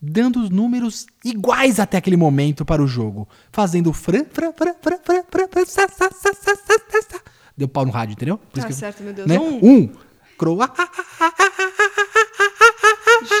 dando 0.00 0.40
os 0.40 0.50
números 0.50 1.06
iguais 1.24 1.78
até 1.78 1.98
aquele 1.98 2.16
momento 2.16 2.64
para 2.64 2.82
o 2.82 2.86
jogo, 2.86 3.28
fazendo 3.52 3.92
fran, 3.92 4.24
fran, 4.30 4.52
fran, 4.52 4.74
fran, 4.80 4.98
fran, 5.02 5.22
fran, 5.30 5.48
fran, 5.48 5.64
sa, 5.66 5.88
sa, 5.88 6.10
sa, 6.10 6.32
sa, 6.32 6.54
sa, 6.54 7.02
sa, 7.08 7.20
Deu 7.60 7.68
pau 7.68 7.84
no 7.84 7.92
rádio, 7.92 8.14
entendeu? 8.14 8.38
Por 8.38 8.58
tá 8.58 8.66
que, 8.66 8.72
certo, 8.72 9.02
meu 9.02 9.12
Deus. 9.12 9.28
Né? 9.28 9.38
Um. 9.38 9.58
um. 9.62 9.92
Croa. 10.38 10.72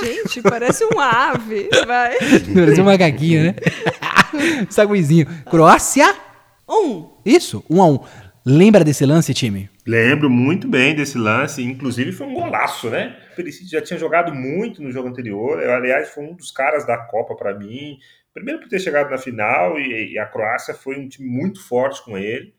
Gente, 0.04 0.42
parece 0.42 0.84
um 0.84 1.00
ave. 1.00 1.70
Vai. 1.86 2.18
Parece 2.54 2.82
um 2.82 2.84
macaquinho, 2.84 3.44
né? 3.44 3.54
Saguizinho. 4.68 5.26
Croácia. 5.46 6.14
Um. 6.68 7.08
Isso, 7.24 7.64
um 7.70 7.80
a 7.80 7.86
um. 7.88 8.00
Lembra 8.44 8.84
desse 8.84 9.06
lance, 9.06 9.32
time? 9.32 9.70
Lembro 9.86 10.28
muito 10.28 10.68
bem 10.68 10.94
desse 10.94 11.16
lance, 11.16 11.62
inclusive 11.62 12.12
foi 12.12 12.26
um 12.26 12.34
golaço, 12.34 12.90
né? 12.90 13.16
O 13.38 13.50
já 13.66 13.80
tinha 13.80 13.98
jogado 13.98 14.34
muito 14.34 14.82
no 14.82 14.92
jogo 14.92 15.08
anterior, 15.08 15.62
eu, 15.62 15.72
aliás, 15.72 16.10
foi 16.10 16.24
um 16.24 16.34
dos 16.34 16.50
caras 16.50 16.86
da 16.86 16.98
Copa 16.98 17.34
para 17.34 17.58
mim. 17.58 17.96
Primeiro 18.34 18.60
por 18.60 18.68
ter 18.68 18.80
chegado 18.80 19.08
na 19.08 19.16
final 19.16 19.80
e, 19.80 20.12
e 20.12 20.18
a 20.18 20.26
Croácia 20.26 20.74
foi 20.74 20.98
um 20.98 21.08
time 21.08 21.26
muito 21.26 21.66
forte 21.66 22.04
com 22.04 22.18
ele. 22.18 22.52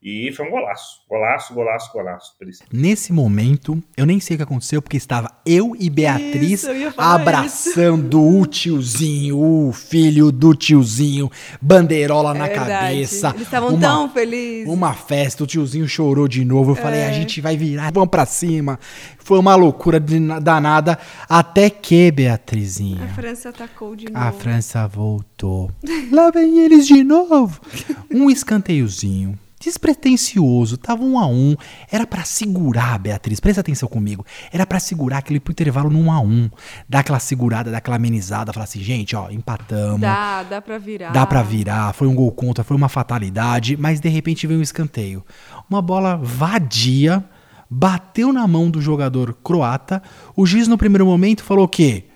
E 0.00 0.30
foi 0.32 0.46
um 0.46 0.50
golaço. 0.50 1.00
Golaço, 1.08 1.52
golaço, 1.52 1.92
golaço. 1.92 2.32
Nesse 2.72 3.12
momento, 3.12 3.82
eu 3.96 4.06
nem 4.06 4.20
sei 4.20 4.36
o 4.36 4.38
que 4.38 4.42
aconteceu, 4.44 4.80
porque 4.80 4.96
estava 4.96 5.28
eu 5.44 5.74
e 5.78 5.90
Beatriz 5.90 6.62
isso, 6.62 6.68
abraçando 6.96 8.18
isso. 8.18 8.40
o 8.40 8.46
tiozinho, 8.46 9.38
o 9.38 9.72
filho 9.72 10.30
do 10.30 10.54
tiozinho, 10.54 11.28
bandeirola 11.60 12.32
é 12.32 12.38
na 12.38 12.46
verdade. 12.46 12.70
cabeça. 12.70 13.30
Eles 13.30 13.42
estavam 13.42 13.78
tão 13.78 14.08
felizes. 14.08 14.72
Uma 14.72 14.94
festa, 14.94 15.42
o 15.42 15.46
tiozinho 15.48 15.88
chorou 15.88 16.28
de 16.28 16.44
novo. 16.44 16.70
Eu 16.72 16.76
é. 16.76 16.80
falei, 16.80 17.04
a 17.04 17.12
gente 17.12 17.40
vai 17.40 17.56
virar, 17.56 17.90
vamos 17.92 18.10
pra 18.10 18.24
cima. 18.24 18.78
Foi 19.18 19.38
uma 19.40 19.56
loucura 19.56 19.98
danada, 19.98 20.96
até 21.28 21.68
que, 21.68 22.12
Beatrizinha. 22.12 23.04
A 23.04 23.08
França 23.08 23.48
atacou 23.48 23.96
de 23.96 24.04
novo. 24.04 24.24
A 24.24 24.30
França 24.30 24.86
voltou. 24.86 25.72
Lá 26.12 26.30
vem 26.30 26.60
eles 26.60 26.86
de 26.86 27.02
novo. 27.02 27.60
Um 28.08 28.30
escanteiozinho 28.30 29.36
despretensioso, 29.60 30.76
tava 30.76 31.02
um 31.02 31.18
a 31.18 31.26
um. 31.26 31.56
Era 31.90 32.06
para 32.06 32.24
segurar, 32.24 32.98
Beatriz, 32.98 33.40
presta 33.40 33.60
atenção 33.60 33.88
comigo. 33.88 34.24
Era 34.52 34.66
para 34.66 34.78
segurar 34.80 35.18
aquele 35.18 35.40
pro 35.40 35.52
intervalo 35.52 35.90
no 35.90 35.98
um 35.98 36.12
a 36.12 36.20
um. 36.20 36.50
Dar 36.88 37.00
aquela 37.00 37.18
segurada, 37.18 37.70
dar 37.70 37.78
aquela 37.78 37.96
amenizada, 37.96 38.52
falar 38.52 38.64
assim, 38.64 38.80
gente, 38.80 39.16
ó, 39.16 39.30
empatamos. 39.30 40.00
Dá, 40.00 40.42
dá 40.42 40.60
pra 40.60 40.78
virar. 40.78 41.12
Dá 41.12 41.26
pra 41.26 41.42
virar, 41.42 41.92
foi 41.92 42.06
um 42.06 42.14
gol 42.14 42.30
contra, 42.32 42.64
foi 42.64 42.76
uma 42.76 42.88
fatalidade, 42.88 43.76
mas 43.76 44.00
de 44.00 44.08
repente 44.08 44.46
veio 44.46 44.60
um 44.60 44.62
escanteio. 44.62 45.24
Uma 45.68 45.82
bola 45.82 46.16
vadia, 46.16 47.24
bateu 47.68 48.32
na 48.32 48.46
mão 48.46 48.70
do 48.70 48.80
jogador 48.80 49.34
croata. 49.42 50.02
O 50.36 50.46
juiz 50.46 50.68
no 50.68 50.78
primeiro 50.78 51.06
momento 51.06 51.42
falou 51.44 51.64
o 51.64 51.68
quê? 51.68 52.07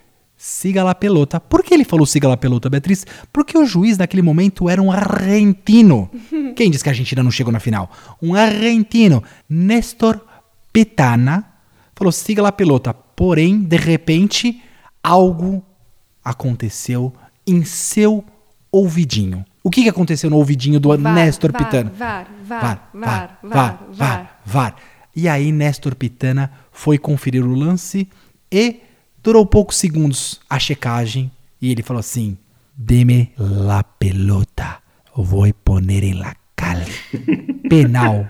Siga 0.44 0.82
la 0.82 0.92
pelota. 0.92 1.38
Por 1.38 1.62
que 1.62 1.72
ele 1.72 1.84
falou 1.84 2.04
siga 2.04 2.26
la 2.26 2.36
pelota, 2.36 2.68
Beatriz? 2.68 3.06
Porque 3.32 3.56
o 3.56 3.64
juiz 3.64 3.96
naquele 3.96 4.22
momento 4.22 4.68
era 4.68 4.82
um 4.82 4.90
argentino. 4.90 6.10
Quem 6.56 6.68
disse 6.68 6.82
que 6.82 6.90
a 6.90 6.92
Argentina 6.92 7.22
não 7.22 7.30
chegou 7.30 7.52
na 7.52 7.60
final? 7.60 7.88
Um 8.20 8.34
argentino, 8.34 9.22
Néstor 9.48 10.20
Pitana, 10.72 11.46
falou 11.94 12.10
siga 12.10 12.42
la 12.42 12.50
pelota. 12.50 12.92
Porém, 12.92 13.60
de 13.60 13.76
repente, 13.76 14.60
algo 15.00 15.64
aconteceu 16.24 17.12
em 17.46 17.62
seu 17.64 18.24
ouvidinho. 18.72 19.44
O 19.62 19.70
que, 19.70 19.84
que 19.84 19.90
aconteceu 19.90 20.28
no 20.28 20.38
ouvidinho 20.38 20.80
do 20.80 20.88
var, 20.88 20.98
Néstor 20.98 21.52
var, 21.52 21.64
Pitana? 21.64 21.92
Var, 21.96 22.26
var, 22.44 22.90
var, 22.92 23.38
var, 23.44 23.86
var, 23.92 24.40
var. 24.44 24.76
E 25.14 25.28
aí 25.28 25.52
Néstor 25.52 25.94
Pitana 25.94 26.50
foi 26.72 26.98
conferir 26.98 27.44
o 27.44 27.54
lance 27.54 28.08
e 28.50 28.80
Durou 29.22 29.46
poucos 29.46 29.76
segundos 29.76 30.40
a 30.50 30.58
checagem 30.58 31.30
e 31.60 31.70
ele 31.70 31.82
falou 31.82 32.00
assim: 32.00 32.36
Deme 32.76 33.30
la 33.38 33.84
pelota, 33.84 34.78
vou 35.14 35.46
poner 35.64 36.02
em 36.02 36.14
la 36.14 36.34
calle. 36.56 36.90
Penal 37.70 38.26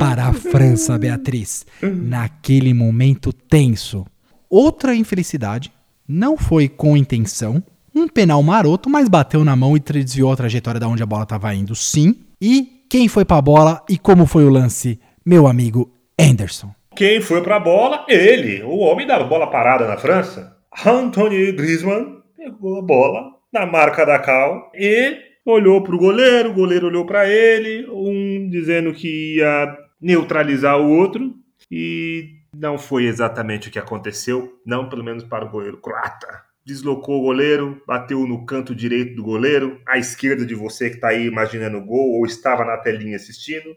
para 0.00 0.26
a 0.26 0.32
França, 0.32 0.98
Beatriz. 0.98 1.64
Naquele 1.80 2.74
momento 2.74 3.32
tenso. 3.32 4.04
Outra 4.50 4.94
infelicidade, 4.96 5.72
não 6.08 6.36
foi 6.36 6.68
com 6.68 6.96
intenção. 6.96 7.62
Um 7.94 8.08
penal 8.08 8.42
maroto, 8.42 8.90
mas 8.90 9.08
bateu 9.08 9.44
na 9.44 9.54
mão 9.54 9.76
e 9.76 9.80
desviou 9.80 10.32
a 10.32 10.36
trajetória 10.36 10.80
da 10.80 10.88
onde 10.88 11.02
a 11.02 11.06
bola 11.06 11.22
estava 11.22 11.54
indo, 11.54 11.74
sim. 11.76 12.16
E 12.40 12.84
quem 12.90 13.06
foi 13.06 13.24
para 13.24 13.36
a 13.36 13.42
bola 13.42 13.82
e 13.88 13.96
como 13.96 14.26
foi 14.26 14.44
o 14.44 14.50
lance? 14.50 14.98
Meu 15.24 15.46
amigo 15.46 15.90
Anderson. 16.18 16.74
Quem 16.94 17.22
foi 17.22 17.42
para 17.42 17.56
a 17.56 17.60
bola? 17.60 18.04
Ele, 18.08 18.62
o 18.62 18.78
homem 18.78 19.06
da 19.06 19.22
bola 19.24 19.50
parada 19.50 19.86
na 19.86 19.96
França. 19.96 20.56
Anthony 20.84 21.52
Griezmann 21.52 22.22
pegou 22.36 22.78
a 22.78 22.82
bola 22.82 23.30
na 23.52 23.64
marca 23.64 24.04
da 24.04 24.18
Cal 24.18 24.70
e 24.74 25.18
olhou 25.44 25.82
para 25.82 25.94
o 25.94 25.98
goleiro, 25.98 26.50
o 26.50 26.54
goleiro 26.54 26.86
olhou 26.86 27.06
para 27.06 27.28
ele, 27.28 27.86
um 27.90 28.48
dizendo 28.48 28.92
que 28.92 29.36
ia 29.36 29.76
neutralizar 30.00 30.78
o 30.78 30.90
outro 30.90 31.34
e 31.70 32.42
não 32.54 32.76
foi 32.76 33.04
exatamente 33.04 33.68
o 33.68 33.70
que 33.70 33.78
aconteceu, 33.78 34.60
não 34.64 34.88
pelo 34.88 35.02
menos 35.02 35.24
para 35.24 35.46
o 35.46 35.50
goleiro 35.50 35.78
croata. 35.78 36.42
Deslocou 36.64 37.20
o 37.20 37.22
goleiro, 37.22 37.82
bateu 37.86 38.20
no 38.26 38.44
canto 38.44 38.74
direito 38.74 39.16
do 39.16 39.22
goleiro, 39.22 39.80
à 39.86 39.98
esquerda 39.98 40.44
de 40.44 40.54
você 40.54 40.90
que 40.90 40.96
está 40.96 41.08
aí 41.08 41.26
imaginando 41.26 41.78
o 41.78 41.84
gol 41.84 42.18
ou 42.18 42.26
estava 42.26 42.64
na 42.64 42.76
telinha 42.76 43.16
assistindo. 43.16 43.74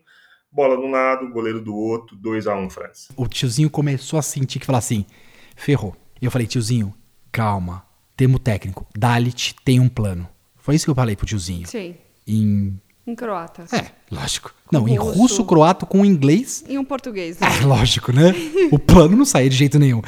Bola 0.56 0.78
de 0.78 0.84
um 0.84 0.91
lado, 0.91 1.30
goleiro 1.30 1.60
do 1.60 1.76
outro, 1.76 2.15
2 2.15 2.48
a 2.48 2.56
1 2.56 2.63
um, 2.63 2.70
França. 2.70 3.13
O 3.18 3.28
tiozinho 3.28 3.70
começou 3.70 4.18
a 4.18 4.22
sentir 4.22 4.58
que 4.58 4.65
falar 4.65 4.78
assim: 4.78 5.06
ferrou. 5.54 5.94
E 6.22 6.24
eu 6.24 6.32
falei, 6.32 6.48
tiozinho, 6.48 6.94
calma, 7.30 7.84
temos 8.15 8.39
técnico, 8.39 8.88
Dalit 8.98 9.54
tem 9.65 9.82
um 9.82 9.89
plano. 9.89 10.26
Foi 10.56 10.74
isso 10.74 10.86
que 10.86 10.91
eu 10.91 10.96
falei 10.96 11.13
pro 11.13 11.26
tiozinho. 11.26 11.68
Sim. 11.68 11.96
Em. 12.26 12.80
Em 13.06 13.13
croata. 13.13 13.65
É, 13.76 13.91
lógico. 14.10 14.56
Não, 14.72 14.88
em 14.88 14.96
russo. 14.96 15.20
russo, 15.20 15.46
croato 15.46 15.86
com 15.86 16.06
inglês. 16.06 16.63
E 16.70 16.80
um 16.80 16.86
português. 16.86 17.38
né? 17.38 17.48
É, 17.48 17.60
lógico, 17.68 18.13
né? 18.13 18.34
o 18.72 18.80
plano 18.80 19.18
não 19.18 19.26
saía 19.26 19.50
de 19.50 19.58
jeito 19.58 19.78
nenhum. 19.78 20.02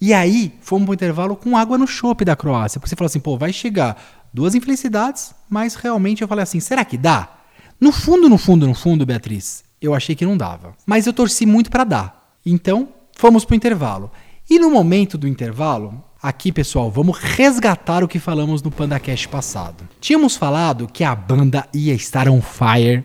E 0.00 0.14
aí, 0.14 0.54
fomos 0.62 0.86
pro 0.86 0.94
intervalo 0.94 1.36
com 1.36 1.58
água 1.58 1.76
no 1.76 1.86
chope 1.86 2.24
da 2.24 2.34
Croácia. 2.34 2.80
Porque 2.80 2.88
você 2.88 2.96
falou 2.96 3.06
assim, 3.06 3.20
pô, 3.20 3.36
vai 3.36 3.52
chegar 3.52 4.02
duas 4.32 4.54
infelicidades, 4.54 5.34
mas 5.48 5.74
realmente 5.74 6.22
eu 6.22 6.28
falei 6.28 6.42
assim, 6.42 6.58
será 6.58 6.86
que 6.86 6.96
dá? 6.96 7.36
No 7.78 7.92
fundo, 7.92 8.28
no 8.28 8.38
fundo, 8.38 8.66
no 8.66 8.74
fundo, 8.74 9.04
Beatriz, 9.04 9.62
eu 9.80 9.94
achei 9.94 10.14
que 10.14 10.26
não 10.26 10.36
dava. 10.36 10.74
Mas 10.86 11.06
eu 11.06 11.12
torci 11.12 11.46
muito 11.46 11.70
pra 11.70 11.84
dar. 11.84 12.34
Então, 12.44 12.88
fomos 13.16 13.44
pro 13.44 13.56
intervalo. 13.56 14.10
E 14.48 14.58
no 14.58 14.70
momento 14.70 15.16
do 15.16 15.28
intervalo, 15.28 16.02
aqui, 16.22 16.50
pessoal, 16.50 16.90
vamos 16.90 17.18
resgatar 17.18 18.02
o 18.02 18.08
que 18.08 18.18
falamos 18.18 18.62
no 18.62 18.70
PandaCast 18.70 19.28
passado. 19.28 19.88
Tínhamos 20.00 20.36
falado 20.36 20.88
que 20.88 21.04
a 21.04 21.14
banda 21.14 21.66
ia 21.72 21.94
estar 21.94 22.28
on 22.28 22.40
fire 22.42 23.04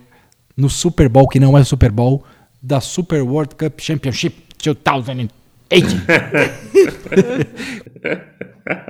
no 0.56 0.68
Super 0.68 1.08
Bowl, 1.08 1.28
que 1.28 1.38
não 1.38 1.56
é 1.56 1.60
o 1.60 1.64
Super 1.64 1.90
Bowl, 1.92 2.24
da 2.60 2.80
Super 2.80 3.22
World 3.22 3.54
Cup 3.54 3.80
Championship 3.80 4.44
2008. 4.64 5.30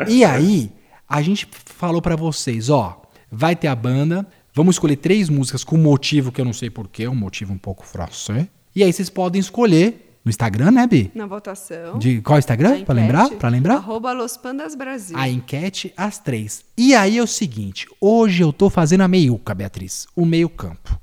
e 0.09 0.25
aí, 0.25 0.72
a 1.09 1.22
gente 1.22 1.46
falou 1.66 2.01
pra 2.01 2.16
vocês, 2.16 2.70
ó, 2.70 3.03
vai 3.31 3.55
ter 3.55 3.68
a 3.68 3.75
banda, 3.75 4.27
vamos 4.57 4.77
escolher 4.77 4.97
três 4.97 5.29
músicas 5.29 5.62
com 5.62 5.77
motivo 5.77 6.33
que 6.33 6.40
eu 6.40 6.45
não 6.45 6.55
sei 6.55 6.71
porquê, 6.71 7.07
um 7.07 7.14
motivo 7.14 7.53
um 7.53 7.59
pouco 7.59 7.85
francês. 7.87 8.47
E 8.75 8.83
aí 8.83 8.90
vocês 8.90 9.11
podem 9.11 9.38
escolher 9.38 10.19
no 10.25 10.31
Instagram, 10.31 10.71
né, 10.71 10.87
Bi? 10.87 11.11
Na 11.14 11.27
votação. 11.27 11.99
De 11.99 12.23
qual 12.23 12.38
Instagram? 12.38 12.81
a 12.81 12.85
Pra 12.87 12.95
lembrar? 12.95 13.29
Pra 13.31 13.49
lembrar? 13.51 13.75
Arroba 13.77 14.12
Los 14.12 14.38
Pandas 14.38 14.75
Brasil. 14.75 15.16
A 15.16 15.29
enquete, 15.29 15.92
às 15.95 16.19
três. 16.19 16.64
E 16.77 16.95
aí 16.95 17.19
é 17.19 17.23
o 17.23 17.27
seguinte: 17.27 17.87
hoje 18.01 18.42
eu 18.42 18.51
tô 18.53 18.71
fazendo 18.71 19.03
a 19.03 19.09
meiuca, 19.09 19.55
Beatriz. 19.55 20.07
O 20.16 20.25
meio-campo. 20.25 20.99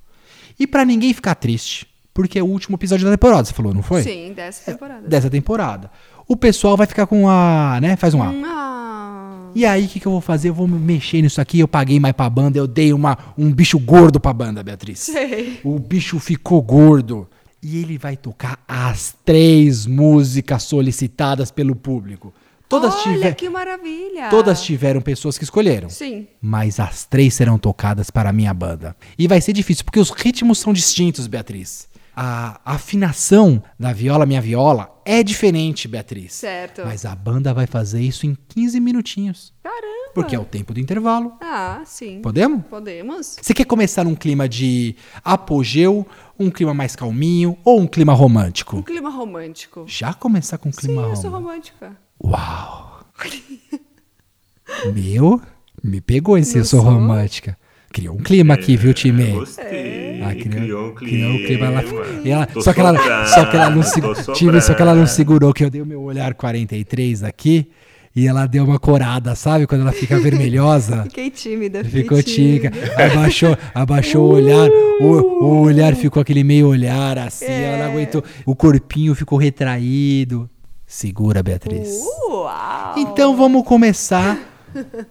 E 0.59 0.65
pra 0.65 0.83
ninguém 0.83 1.13
ficar 1.13 1.35
triste, 1.35 1.87
porque 2.11 2.39
é 2.39 2.43
o 2.43 2.47
último 2.47 2.75
episódio 2.75 3.05
da 3.05 3.11
temporada, 3.11 3.45
você 3.45 3.53
falou, 3.53 3.73
não 3.73 3.83
foi? 3.83 4.01
Sim, 4.01 4.33
dessa 4.33 4.71
temporada. 4.71 5.07
Dessa 5.07 5.29
temporada. 5.29 5.91
O 6.27 6.35
pessoal 6.35 6.75
vai 6.75 6.87
ficar 6.87 7.05
com 7.05 7.29
a. 7.29 7.79
né? 7.81 7.95
Faz 7.95 8.13
um 8.13 8.23
A. 8.23 8.31
Ah, 8.45 9.32
E 9.55 9.65
aí, 9.65 9.85
o 9.85 9.87
que, 9.87 9.99
que 9.99 10.05
eu 10.07 10.11
vou 10.11 10.21
fazer? 10.21 10.49
Eu 10.49 10.53
vou 10.53 10.67
mexer 10.67 11.21
nisso 11.21 11.39
aqui. 11.39 11.59
Eu 11.59 11.67
paguei 11.67 11.99
mais 11.99 12.13
pra 12.15 12.29
banda. 12.29 12.57
Eu 12.57 12.67
dei 12.67 12.91
uma, 12.93 13.17
um 13.37 13.51
bicho 13.51 13.77
gordo 13.77 14.19
pra 14.19 14.33
banda, 14.33 14.63
Beatriz. 14.63 14.99
sei. 14.99 15.59
O 15.63 15.77
bicho 15.79 16.19
ficou 16.19 16.61
gordo. 16.61 17.27
E 17.61 17.77
ele 17.77 17.97
vai 17.97 18.17
tocar 18.17 18.59
as 18.67 19.15
três 19.23 19.85
músicas 19.85 20.63
solicitadas 20.63 21.49
pelo 21.51 21.75
público. 21.75 22.33
Todas, 22.67 22.93
Olha, 22.95 23.03
tiver, 23.13 23.35
que 23.35 23.47
maravilha. 23.49 24.29
todas 24.29 24.61
tiveram 24.63 24.99
pessoas 24.99 25.37
que 25.37 25.43
escolheram. 25.43 25.89
Sim. 25.89 26.27
Mas 26.41 26.79
as 26.79 27.05
três 27.05 27.33
serão 27.35 27.57
tocadas 27.59 28.09
para 28.09 28.31
a 28.31 28.33
minha 28.33 28.53
banda. 28.53 28.95
E 29.17 29.27
vai 29.27 29.39
ser 29.39 29.53
difícil, 29.53 29.85
porque 29.85 29.99
os 29.99 30.09
ritmos 30.09 30.57
são 30.57 30.73
distintos, 30.73 31.27
Beatriz. 31.27 31.87
A 32.15 32.61
afinação 32.63 33.61
da 33.79 33.91
viola, 33.91 34.25
minha 34.25 34.41
viola, 34.41 35.01
é 35.03 35.23
diferente, 35.23 35.87
Beatriz. 35.87 36.33
Certo. 36.33 36.83
Mas 36.85 37.05
a 37.05 37.15
banda 37.15 37.53
vai 37.53 37.65
fazer 37.65 38.01
isso 38.01 38.25
em 38.27 38.37
15 38.49 38.79
minutinhos. 38.79 39.53
Caramba. 39.63 39.83
Porque 40.13 40.35
é 40.35 40.39
o 40.39 40.45
tempo 40.45 40.75
do 40.75 40.79
intervalo. 40.79 41.33
Ah, 41.41 41.81
sim. 41.85 42.21
Podemos? 42.21 42.63
Podemos? 42.69 43.35
Você 43.41 43.51
quer 43.51 43.65
começar 43.65 44.03
num 44.03 44.13
clima 44.13 44.47
de 44.47 44.95
apogeu, 45.23 46.05
um 46.37 46.51
clima 46.51 46.71
mais 46.73 46.95
calminho 46.95 47.57
ou 47.65 47.79
um 47.81 47.87
clima 47.87 48.13
romântico? 48.13 48.77
Um 48.77 48.83
clima 48.83 49.09
romântico. 49.09 49.85
Já 49.87 50.13
começar 50.13 50.59
com 50.59 50.69
um 50.69 50.71
Sim, 50.71 50.81
clima 50.81 51.01
eu 51.01 51.15
sou 51.15 51.31
romântico. 51.31 51.77
romântica. 51.83 51.97
Uau! 52.23 53.05
Meu, 54.93 55.41
me 55.83 55.99
pegou 55.99 56.37
esse 56.37 56.57
eu 56.59 56.65
sou 56.65 56.81
sou? 56.81 56.89
romântica. 56.91 57.57
Criou 57.93 58.15
um 58.15 58.17
clima 58.17 58.55
aqui, 58.55 58.75
viu, 58.75 58.93
time? 58.93 59.27
Gostei. 59.33 60.19
Ah, 60.23 60.33
criou, 60.33 60.49
criou 60.49 60.87
um 60.89 60.93
criou 60.95 61.31
um 61.31 61.37
clima. 61.45 61.65
Ela, 61.67 61.83
clima. 61.83 62.05
e 62.25 62.29
ela- 62.31 62.47
só, 62.59 62.73
que 62.73 62.79
ela, 62.81 63.25
só 63.27 63.45
que 63.45 63.55
ela 63.55 63.69
não 63.69 63.83
segurou. 63.83 64.33
Time, 64.33 64.61
só 64.61 64.73
que 64.73 64.81
ela 64.81 64.95
não 64.95 65.05
segurou, 65.07 65.53
que 65.53 65.63
eu 65.63 65.69
dei 65.69 65.81
o 65.81 65.85
meu 65.85 66.01
olhar 66.01 66.33
43 66.33 67.23
aqui. 67.23 67.69
E 68.15 68.27
ela 68.27 68.45
deu 68.45 68.63
uma 68.63 68.77
corada, 68.77 69.33
sabe? 69.35 69.65
Quando 69.65 69.81
ela 69.81 69.91
fica 69.91 70.19
vermelhosa. 70.19 71.03
Fiquei 71.09 71.29
tímida. 71.31 71.83
fiquei 71.83 72.01
Ficou 72.03 72.21
tica, 72.21 72.71
abaixou, 72.95 73.57
abaixou 73.73 74.23
o 74.29 74.33
olhar, 74.35 74.69
o, 74.99 75.05
o 75.45 75.61
olhar 75.61 75.95
ficou 75.95 76.21
aquele 76.21 76.43
meio 76.43 76.67
olhar 76.67 77.17
assim, 77.17 77.45
ela 77.45 77.77
não 77.77 77.85
É. 77.85 77.91
aguentou, 77.91 78.23
o 78.45 78.55
corpinho 78.55 79.15
ficou 79.15 79.37
retraído. 79.39 80.47
Segura, 80.85 81.41
Beatriz. 81.41 81.89
Uau. 82.29 82.95
Então 82.97 83.35
vamos 83.35 83.63
começar 83.63 84.37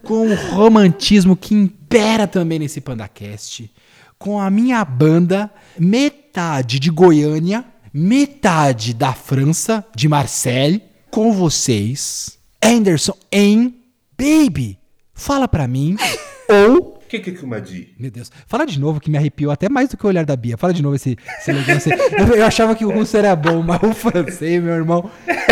com 0.03 0.27
o 0.27 0.35
romantismo 0.35 1.35
que 1.35 1.53
impera 1.53 2.27
também 2.27 2.59
nesse 2.59 2.81
PandaCast, 2.81 3.71
com 4.17 4.39
a 4.39 4.49
minha 4.49 4.83
banda, 4.85 5.51
metade 5.77 6.79
de 6.79 6.89
Goiânia, 6.89 7.65
metade 7.93 8.93
da 8.93 9.13
França, 9.13 9.85
de 9.95 10.07
Marseille, 10.07 10.81
com 11.11 11.31
vocês, 11.31 12.37
Anderson 12.63 13.15
em 13.31 13.75
Baby. 14.17 14.79
Fala 15.13 15.47
pra 15.47 15.67
mim, 15.67 15.95
ou 16.49 17.02
que 17.19 17.19
que 17.19 17.29
é 17.29 17.33
que 17.33 17.45
uma 17.45 17.61
di? 17.61 17.93
meu 17.99 18.09
Deus. 18.09 18.31
Fala 18.47 18.65
de 18.65 18.79
novo 18.79 18.99
que 18.99 19.09
me 19.11 19.17
arrepiou 19.17 19.51
até 19.51 19.69
mais 19.69 19.89
do 19.89 19.97
que 19.97 20.05
o 20.05 20.09
olhar 20.09 20.25
da 20.25 20.35
Bia. 20.35 20.57
Fala 20.57 20.73
de 20.73 20.81
novo 20.81 20.95
esse, 20.95 21.15
esse 21.39 21.53
negócio. 21.53 21.91
Eu, 22.17 22.35
eu 22.37 22.45
achava 22.45 22.75
que 22.75 22.85
o 22.85 22.91
russo 22.91 23.15
era 23.15 23.35
bom, 23.35 23.61
mas 23.61 23.81
o 23.83 23.93
francês, 23.93 24.63
meu 24.63 24.73
irmão. 24.73 25.09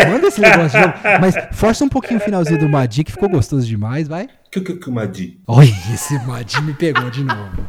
Manda 0.07 0.27
esse 0.27 0.41
negócio 0.41 0.79
de 0.79 0.85
novo. 0.87 0.99
Mas 1.19 1.35
força 1.53 1.83
um 1.83 1.89
pouquinho 1.89 2.19
o 2.19 2.23
finalzinho 2.23 2.59
do 2.59 2.69
Madi, 2.69 3.03
que 3.03 3.11
ficou 3.11 3.29
gostoso 3.29 3.67
demais, 3.67 4.07
vai. 4.07 4.25
O 4.25 4.49
que 4.51 4.61
que 4.61 4.71
é 4.71 4.75
que 4.75 4.89
uma 4.89 5.07
di? 5.07 5.39
Olha, 5.47 5.69
esse 5.93 6.17
Madi 6.25 6.61
me 6.63 6.73
pegou 6.73 7.09
de 7.11 7.23
novo. 7.23 7.65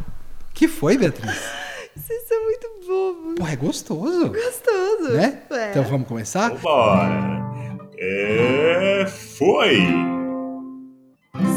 que 0.55 0.67
foi, 0.69 0.97
Beatriz? 0.97 1.31
Vocês 1.95 2.23
são 2.27 2.43
muito 2.45 2.69
bobos. 2.87 3.35
Pô, 3.37 3.47
é 3.47 3.57
gostoso. 3.57 4.29
Gostoso. 4.29 5.13
Né? 5.13 5.39
É. 5.51 5.71
Então 5.71 5.85
vamos 5.85 6.09
começar? 6.09 6.51
Bora. 6.55 7.43
É, 7.99 9.07
foi. 9.07 10.22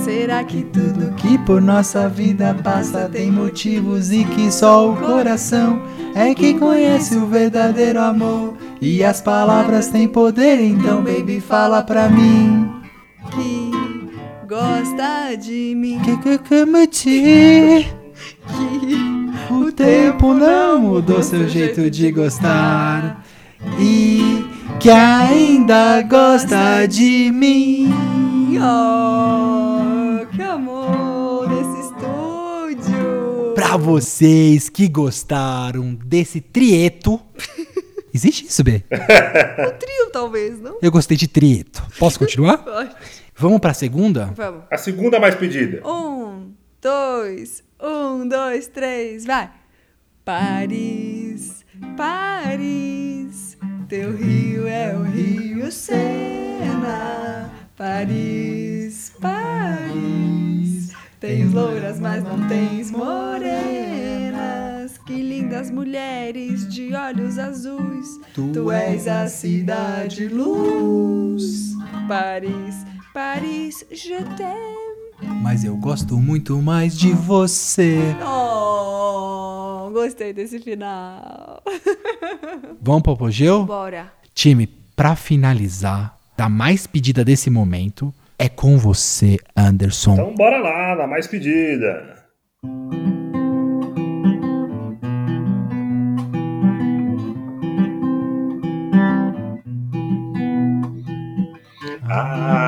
Será 0.05 0.43
que 0.43 0.61
tudo 0.61 1.15
Que 1.15 1.35
por 1.39 1.59
nossa 1.59 2.07
vida 2.07 2.55
passa 2.63 3.09
tem 3.11 3.31
motivos 3.31 4.11
e 4.11 4.23
que 4.23 4.51
só 4.51 4.91
o 4.91 4.95
coração 4.97 5.81
é 6.13 6.31
que 6.35 6.53
conhece 6.53 7.17
o 7.17 7.25
verdadeiro 7.25 7.99
amor. 7.99 8.53
E 8.79 9.03
as 9.03 9.19
palavras 9.19 9.87
têm 9.87 10.07
poder, 10.07 10.61
então, 10.61 11.03
baby, 11.03 11.41
fala 11.41 11.81
pra 11.81 12.07
mim. 12.07 12.69
que 13.31 13.71
gosta 14.47 15.35
de 15.35 15.73
mim? 15.75 15.99
Que 16.05 16.17
que 16.17 16.37
que 16.37 16.65
Que 18.47 19.53
O 19.53 19.71
tempo 19.71 20.35
não 20.35 20.81
mudou 20.81 21.23
seu 21.23 21.49
jeito 21.49 21.89
de 21.89 22.11
gostar. 22.11 23.25
E 23.79 24.45
que 24.79 24.91
ainda 24.91 26.03
gosta 26.03 26.85
de 26.85 27.31
mim. 27.31 27.91
Oh, 28.61 29.54
Pra 33.55 33.77
vocês 33.77 34.69
que 34.69 34.87
gostaram 34.87 35.95
desse 35.95 36.41
trieto. 36.41 37.19
Existe 38.13 38.45
isso, 38.45 38.63
B? 38.63 38.83
Um 38.91 39.77
trio, 39.77 40.09
talvez, 40.11 40.59
não? 40.61 40.77
Eu 40.81 40.91
gostei 40.91 41.17
de 41.17 41.27
trieto. 41.27 41.81
Posso 41.97 42.19
continuar? 42.19 42.57
Pode. 42.63 42.95
Vamos 43.35 43.59
pra 43.59 43.73
segunda? 43.73 44.31
Vamos. 44.35 44.63
A 44.69 44.77
segunda 44.77 45.19
mais 45.19 45.35
pedida. 45.35 45.85
Um, 45.87 46.53
dois, 46.81 47.63
um, 47.81 48.27
dois, 48.27 48.67
três, 48.67 49.25
vai. 49.25 49.49
Paris, 50.23 51.65
Paris, 51.97 53.57
teu 53.87 54.15
rio 54.15 54.67
é 54.67 54.95
o 54.95 55.03
Rio 55.03 55.71
Sena. 55.71 57.51
Paris, 57.77 59.11
Paris, 59.19 60.84
tens 61.25 61.53
louras, 61.53 61.99
mas 61.99 62.23
não 62.23 62.47
tens 62.47 62.91
morenas. 62.91 64.35
Que 65.05 65.21
lindas 65.21 65.71
mulheres 65.71 66.71
de 66.71 66.93
olhos 66.93 67.37
azuis. 67.39 68.19
Tu, 68.33 68.71
és 68.71 69.07
a 69.07 69.27
cidade 69.27 70.27
luz. 70.27 71.73
Paris, 72.07 72.85
Paris, 73.13 73.85
je 73.91 74.23
t'aime. 74.37 74.85
Mas 75.41 75.63
eu 75.63 75.75
gosto 75.77 76.17
muito 76.17 76.61
mais 76.61 76.97
de 76.97 77.11
você. 77.13 78.15
Oh, 78.23 79.89
gostei 79.91 80.33
desse 80.33 80.59
final. 80.59 81.63
Vamos 82.81 83.01
pro 83.01 83.13
apogeu? 83.13 83.65
Bora. 83.65 84.13
Time, 84.33 84.67
pra 84.95 85.15
finalizar, 85.15 86.17
a 86.37 86.49
mais 86.49 86.85
pedida 86.85 87.23
desse 87.23 87.49
momento 87.49 88.13
é 88.37 88.49
com 88.49 88.77
você, 88.77 89.37
Anderson. 89.55 90.13
Então 90.13 90.35
bora 90.35 90.57
lá, 90.57 90.95
na 90.95 91.07
mais 91.07 91.27
pedida. 91.27 92.15
Ah, 102.07 102.64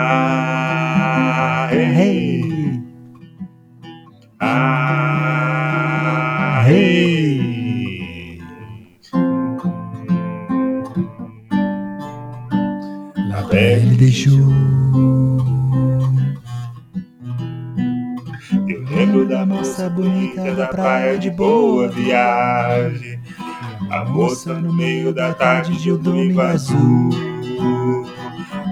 moça 24.07 24.53
no 24.53 24.73
meio 24.73 25.13
da 25.13 25.33
tarde 25.33 25.77
de 25.77 25.91
um 25.91 25.97
domingo 25.97 26.41
azul. 26.41 27.09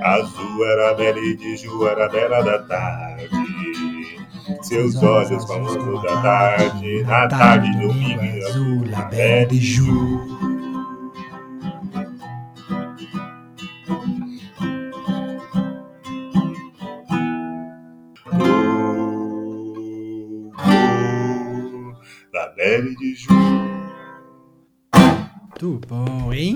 Azul 0.04 0.66
era 0.66 0.94
bela 0.94 1.20
e 1.20 1.36
de 1.36 1.58
Ju 1.58 1.88
era 1.88 2.08
bela 2.10 2.42
da 2.44 2.60
tarde. 2.60 3.30
Seus 4.62 4.96
olhos 5.02 5.46
como 5.46 6.02
da 6.02 6.22
tarde, 6.22 7.04
na 7.04 7.28
tarde 7.28 7.72
de 7.72 7.88
domingo 7.88 8.48
azul, 8.48 8.84
a 8.96 9.02
bela 9.04 9.46
de 9.48 9.60
Ju. 9.60 10.45
Muito 25.66 25.88
bom, 25.88 26.32
hein? 26.32 26.56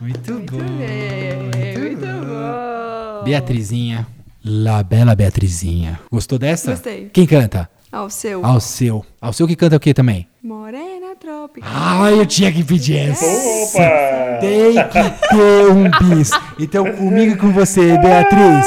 Muito, 0.00 0.32
bom. 0.50 0.56
Muito, 0.56 1.78
muito 1.78 2.06
bom. 2.06 3.22
Beatrizinha. 3.22 4.06
La 4.42 4.82
bela 4.82 5.14
Beatrizinha. 5.14 6.00
Gostou 6.10 6.38
dessa? 6.38 6.70
Gostei. 6.70 7.10
Quem 7.12 7.26
canta? 7.26 7.68
Ao 7.92 8.08
seu. 8.08 8.44
Alceu. 8.46 9.04
Alceu 9.20 9.46
que 9.46 9.54
canta 9.54 9.76
o 9.76 9.80
quê 9.80 9.92
também? 9.92 10.26
Morena 10.42 11.14
Trópica. 11.20 11.66
Ah, 11.70 12.10
eu 12.10 12.24
tinha 12.24 12.50
que 12.50 12.64
pedir 12.64 12.96
essa. 12.96 13.26
Opa! 13.26 14.38
Tem 14.40 14.72
que 14.72 15.28
ter 15.28 15.70
um 15.70 16.14
bis. 16.14 16.30
Então, 16.58 16.90
comigo 16.92 17.34
e 17.34 17.36
com 17.36 17.52
você, 17.52 17.98
Beatriz. 17.98 18.66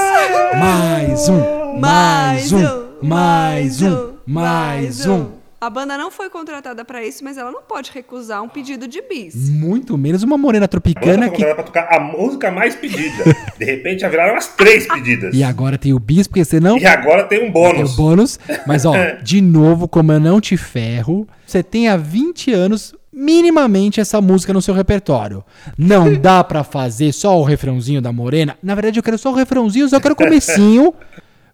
Mais 0.59 1.29
um, 1.29 1.79
mais 1.79 2.51
um, 2.51 2.61
mais 3.01 3.81
um, 3.81 4.13
mais 4.27 5.07
um. 5.07 5.38
A 5.62 5.70
banda 5.70 5.97
não 5.97 6.10
foi 6.10 6.30
contratada 6.30 6.86
pra 6.86 7.03
isso, 7.05 7.22
mas 7.22 7.38
ela 7.38 7.51
não 7.51 7.62
pode 7.62 7.91
recusar 7.93 8.41
um 8.41 8.47
pedido 8.47 8.88
de 8.88 9.01
bis. 9.01 9.49
Muito 9.49 9.97
menos 9.97 10.24
uma 10.24 10.38
morena 10.38 10.70
tropicana 10.70 11.30
tá 11.30 11.36
que. 11.36 11.43
pra 11.53 11.64
tocar 11.64 11.88
a 11.93 11.99
música 11.99 12.49
mais 12.49 12.76
pedida. 12.76 13.26
De 13.57 13.66
repente 13.66 13.99
já 14.01 14.07
viraram 14.10 14.36
umas 14.36 14.47
três 14.47 14.88
pedidas. 14.91 15.36
E 15.36 15.43
agora 15.43 15.78
tem 15.78 15.93
o 15.93 15.99
bis, 15.99 16.28
porque 16.28 16.45
senão. 16.45 16.78
E 16.78 16.86
agora 16.86 17.26
tem 17.26 17.39
um 17.39 17.41
Tem 17.41 17.49
o 17.49 17.53
bônus. 17.53 17.95
bônus. 17.95 18.39
Mas, 18.66 18.86
ó, 18.86 18.93
de 19.22 19.41
novo, 19.41 19.86
como 19.88 20.14
eu 20.14 20.20
não 20.20 20.39
te 20.39 20.55
ferro, 20.55 21.28
você 21.45 21.62
tem 21.62 21.89
há 21.89 21.97
20 21.97 22.53
anos 22.53 22.95
minimamente 23.12 23.99
essa 23.99 24.22
música 24.22 24.53
no 24.53 24.62
seu 24.62 24.74
repertório. 24.74 25.43
Não 25.78 26.14
dá 26.16 26.41
pra 26.41 26.64
fazer 26.64 27.12
só 27.12 27.38
o 27.38 27.43
refrãozinho 27.43 28.01
da 28.01 28.14
Morena. 28.14 28.57
Na 28.64 28.76
verdade, 28.76 28.97
eu 28.97 29.03
quero 29.03 29.18
só 29.18 29.30
o 29.30 29.36
refrãozinho, 29.36 29.84
eu 29.86 29.89
só 29.89 29.99
quero 29.99 30.14
o 30.14 30.18
comecinho, 30.18 30.93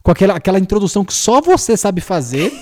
com 0.03 0.11
aquela, 0.11 0.35
aquela 0.35 0.59
introdução 0.59 1.03
que 1.03 1.13
só 1.13 1.41
você 1.41 1.75
sabe 1.75 2.01
fazer. 2.01 2.53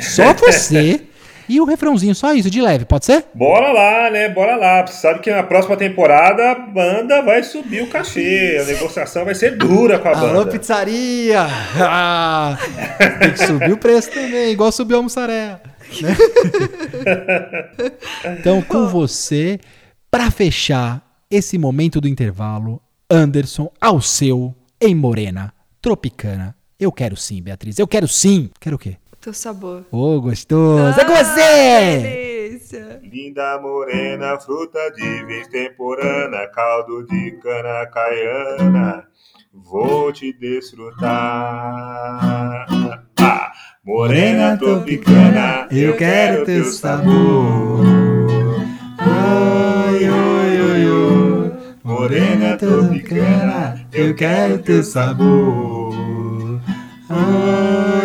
Só 0.00 0.32
você. 0.34 1.02
E 1.48 1.60
o 1.60 1.64
refrãozinho, 1.64 2.14
só 2.14 2.34
isso, 2.34 2.50
de 2.50 2.60
leve, 2.60 2.84
pode 2.84 3.06
ser? 3.06 3.24
Bora 3.32 3.70
lá, 3.70 4.10
né? 4.10 4.28
Bora 4.28 4.56
lá. 4.56 4.84
Você 4.84 4.94
sabe 4.94 5.20
que 5.20 5.30
na 5.30 5.44
próxima 5.44 5.76
temporada 5.76 6.50
a 6.50 6.54
banda 6.56 7.22
vai 7.22 7.42
subir 7.44 7.82
o 7.82 7.88
cachê. 7.88 8.58
A 8.60 8.64
negociação 8.64 9.24
vai 9.24 9.34
ser 9.34 9.56
dura 9.56 9.98
com 9.98 10.08
a 10.08 10.18
Alô, 10.18 10.38
banda. 10.40 10.50
pizzaria! 10.50 11.46
Ah, 11.78 12.58
tem 13.20 13.32
que 13.32 13.46
subir 13.46 13.72
o 13.72 13.76
preço 13.78 14.10
também, 14.10 14.50
igual 14.50 14.72
subiu 14.72 14.98
a 14.98 15.02
mussarela. 15.02 15.60
né? 16.02 16.16
então, 18.40 18.60
com 18.62 18.88
você, 18.88 19.60
pra 20.10 20.32
fechar 20.32 21.00
esse 21.30 21.56
momento 21.58 22.00
do 22.00 22.08
intervalo, 22.08 22.82
Anderson 23.08 23.70
ao 23.80 24.00
seu 24.00 24.52
em 24.80 24.96
Morena, 24.96 25.52
Tropicana. 25.80 26.56
Eu 26.78 26.90
quero 26.90 27.16
sim, 27.16 27.40
Beatriz. 27.40 27.78
Eu 27.78 27.86
quero 27.86 28.08
sim. 28.08 28.50
Quero 28.60 28.74
o 28.76 28.78
quê? 28.78 28.96
Teu 29.26 29.34
sabor. 29.34 29.84
Ô, 29.90 30.20
gostoso. 30.20 31.00
É 31.00 31.04
com 31.04 31.12
Ah, 31.12 31.24
você! 31.24 31.98
delícia. 32.48 33.00
Linda 33.02 33.58
morena, 33.60 34.38
fruta 34.38 34.78
de 34.92 35.24
vez 35.24 35.48
temporana, 35.48 36.46
caldo 36.54 37.04
de 37.08 37.32
cana 37.42 37.84
caiana, 37.86 39.02
vou 39.52 40.12
te 40.12 40.32
desfrutar. 40.32 41.08
Ah, 43.18 43.52
morena 43.84 44.56
tropicana, 44.56 45.66
eu 45.72 45.96
quero 45.96 46.44
teu 46.44 46.62
sabor. 46.66 47.80
Oi, 49.00 50.08
oi, 50.08 50.60
oi, 50.70 50.86
oi. 50.88 51.52
Morena 51.82 52.56
tropicana, 52.56 53.88
eu 53.92 54.14
quero 54.14 54.58
teu 54.58 54.84
sabor. 54.84 55.96
Oi, 57.08 57.95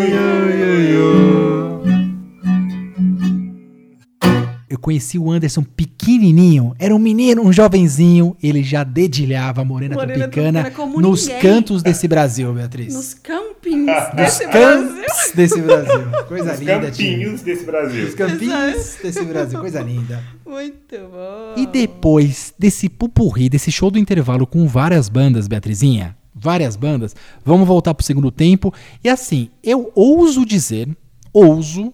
conheci 4.82 5.18
o 5.18 5.32
Anderson 5.32 5.64
pequenininho, 5.64 6.76
era 6.78 6.94
um 6.94 7.00
menino, 7.00 7.42
um 7.44 7.54
jovenzinho, 7.54 8.36
ele 8.42 8.64
já 8.64 8.84
dedilhava 8.84 9.62
a 9.62 9.66
Morena, 9.66 9.96
Morena 9.96 10.28
Tropicana 10.28 10.72
nos 10.98 11.28
ninguém. 11.28 11.42
cantos 11.42 11.84
desse 11.84 12.08
Brasil, 12.08 12.52
Beatriz. 12.54 12.94
Nos 12.94 13.14
campings 13.14 13.86
Nos 13.86 14.16
desse 14.16 14.48
Brasil. 14.48 15.06
desse 15.36 15.62
Brasil. 15.62 16.12
Coisa 16.28 16.54
Os 16.54 16.60
linda, 16.60 16.92
tio. 16.92 17.12
campinhos 17.12 17.42
desse 17.42 17.66
Brasil. 17.66 18.08
Os 18.08 18.16
campinhos 18.16 18.98
desse 19.02 19.24
Brasil, 19.24 19.60
coisa 19.60 19.82
linda. 19.82 20.24
Muito 20.46 20.98
bom. 20.98 21.54
E 21.56 21.66
depois 21.68 22.54
desse 22.60 22.90
pupurri, 22.90 23.48
desse 23.48 23.72
show 23.72 23.90
do 23.92 24.00
intervalo 24.00 24.46
com 24.46 24.68
várias 24.68 25.08
bandas, 25.08 25.48
Beatrizinha, 25.48 26.18
várias 26.34 26.76
bandas, 26.76 27.16
vamos 27.46 27.68
voltar 27.68 27.94
pro 27.94 28.06
segundo 28.06 28.32
tempo. 28.32 28.74
E 29.04 29.08
assim, 29.10 29.50
eu 29.64 29.92
ouso 29.96 30.46
dizer, 30.46 30.90
ouso, 31.32 31.94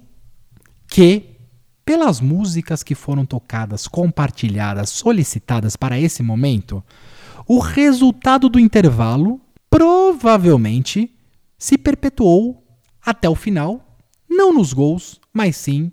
que 0.87 1.36
pelas 1.87 2.19
músicas 2.19 2.83
que 2.83 2.93
foram 2.93 3.25
tocadas, 3.25 3.87
compartilhadas, 3.87 4.89
solicitadas 4.89 5.77
para 5.77 5.97
esse 5.97 6.21
momento, 6.21 6.83
o 7.47 7.59
resultado 7.59 8.49
do 8.49 8.59
intervalo 8.59 9.39
provavelmente 9.69 11.09
se 11.57 11.77
perpetuou 11.77 12.61
até 13.01 13.29
o 13.29 13.35
final, 13.35 13.97
não 14.29 14.53
nos 14.53 14.73
gols, 14.73 15.21
mas 15.31 15.55
sim 15.55 15.89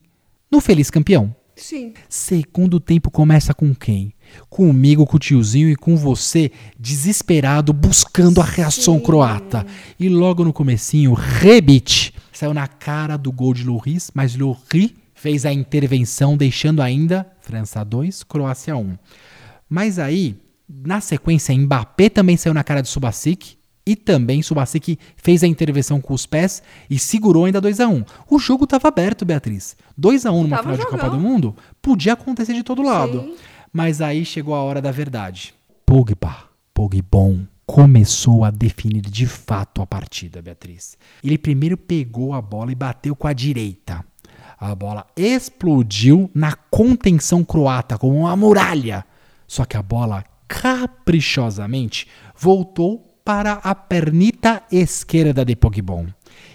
no 0.51 0.61
feliz 0.61 0.91
campeão. 0.91 1.33
Sim. 1.55 1.95
Segundo 2.09 2.81
tempo 2.81 3.09
começa 3.09 3.55
com 3.55 3.73
quem? 3.73 4.13
Comigo, 4.51 5.07
com 5.07 5.15
o 5.15 5.21
tiozinho 5.21 5.69
e 5.69 5.77
com 5.77 5.97
você, 5.97 6.51
desesperado, 6.77 7.73
buscando 7.73 8.41
a 8.41 8.45
reação 8.45 8.99
croata. 8.99 9.65
E 9.97 10.09
logo 10.09 10.43
no 10.43 10.53
comecinho, 10.53 11.15
Rebic 11.15 12.11
saiu 12.33 12.53
na 12.53 12.67
cara 12.67 13.17
do 13.17 13.31
gol 13.31 13.55
de 13.55 13.63
Loris, 13.63 14.11
mas 14.13 14.35
Loris 14.35 15.04
fez 15.25 15.47
a 15.47 15.53
intervenção, 15.55 16.37
deixando 16.37 16.83
ainda 16.83 17.27
França 17.41 17.83
2, 17.83 18.25
Croácia 18.25 18.77
1. 18.77 18.99
Mas 19.67 19.99
aí, 19.99 20.37
na 20.69 21.01
sequência, 21.01 21.57
Mbappé 21.57 22.11
também 22.11 22.37
saiu 22.37 22.53
na 22.53 22.63
cara 22.63 22.83
de 22.83 22.91
Subasic. 22.91 23.57
E 23.87 23.97
também 23.97 24.43
Subasic 24.43 24.99
fez 25.17 25.43
a 25.43 25.47
intervenção 25.47 25.99
com 25.99 26.13
os 26.13 26.27
pés 26.27 26.63
e 26.91 26.99
segurou 26.99 27.47
ainda 27.47 27.59
2 27.59 27.81
a 27.81 27.89
1 27.89 28.05
O 28.29 28.39
jogo 28.39 28.65
estava 28.65 28.89
aberto, 28.89 29.25
Beatriz. 29.25 29.79
2 29.97 30.27
a 30.27 30.33
1 30.33 30.43
numa 30.43 30.57
Tava 30.57 30.75
final 30.75 30.77
de 30.85 30.91
Copa 30.91 31.09
do 31.09 31.19
Mundo 31.19 31.57
podia 31.81 32.13
acontecer 32.13 32.53
de 32.53 32.63
todo 32.63 32.83
lado. 32.83 33.23
Sim. 33.23 33.37
Mas 33.73 34.03
aí 34.03 34.27
chegou 34.27 34.55
a 34.55 34.63
hora 34.63 34.83
da 34.83 34.91
verdade. 34.91 35.55
Pogba, 35.87 36.37
Pogbon, 36.75 37.47
começou 37.65 38.45
a 38.45 38.51
definir 38.51 39.01
de 39.01 39.27
fato 39.27 39.81
a 39.81 39.87
partida, 39.87 40.43
Beatriz. 40.43 40.99
Ele 41.23 41.39
primeiro 41.39 41.79
pegou 41.79 42.35
a 42.35 42.43
bola 42.43 42.73
e 42.73 42.75
bateu 42.75 43.17
com 43.17 43.27
a 43.27 43.33
direita. 43.33 44.05
A 44.65 44.75
bola 44.75 45.07
explodiu 45.15 46.31
na 46.35 46.55
contenção 46.55 47.45
croata 47.45 47.99
como 47.99 48.21
uma 48.21 48.35
muralha. 48.35 49.05
Só 49.47 49.67
que 49.67 49.77
a 49.77 49.83
bola 49.83 50.25
caprichosamente 50.49 52.09
voltou 52.35 53.21
para 53.23 53.61
a 53.63 53.75
pernita 53.75 54.63
esquerda 54.73 55.45
de 55.45 55.55
Pogbon. 55.55 56.07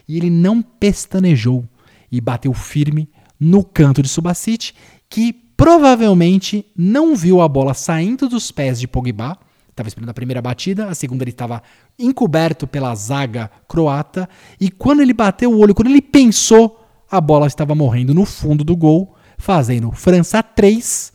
e 0.08 0.18
ele 0.18 0.32
não 0.32 0.60
pestanejou 0.60 1.64
e 2.12 2.20
bateu 2.20 2.52
firme 2.52 3.08
no 3.40 3.64
canto 3.64 4.02
de 4.02 4.10
Subacite, 4.10 4.74
que 5.08 5.32
provavelmente 5.32 6.66
não 6.76 7.16
viu 7.16 7.42
a 7.42 7.48
bola 7.48 7.76
saindo 7.76 8.28
dos 8.28 8.52
pés 8.52 8.80
de 8.80 8.88
Pogba. 8.88 9.38
Estava 9.70 9.88
esperando 9.88 10.10
a 10.10 10.16
primeira 10.16 10.42
batida, 10.42 10.88
a 10.88 10.96
segunda 10.96 11.24
ele 11.24 11.30
estava 11.30 11.62
encoberto 11.98 12.66
pela 12.66 12.94
zaga 12.96 13.52
croata, 13.68 14.28
e 14.60 14.72
quando 14.72 15.02
ele 15.02 15.14
bateu 15.14 15.52
o 15.52 15.60
olho, 15.60 15.76
quando 15.76 15.90
ele 15.90 16.02
pensou, 16.02 16.89
a 17.10 17.20
bola 17.22 17.48
estava 17.48 17.74
morrendo 17.76 18.14
no 18.14 18.26
fundo 18.26 18.64
do 18.64 18.76
gol, 18.76 19.16
fazendo 19.38 19.92
França 19.92 20.42
3, 20.44 21.14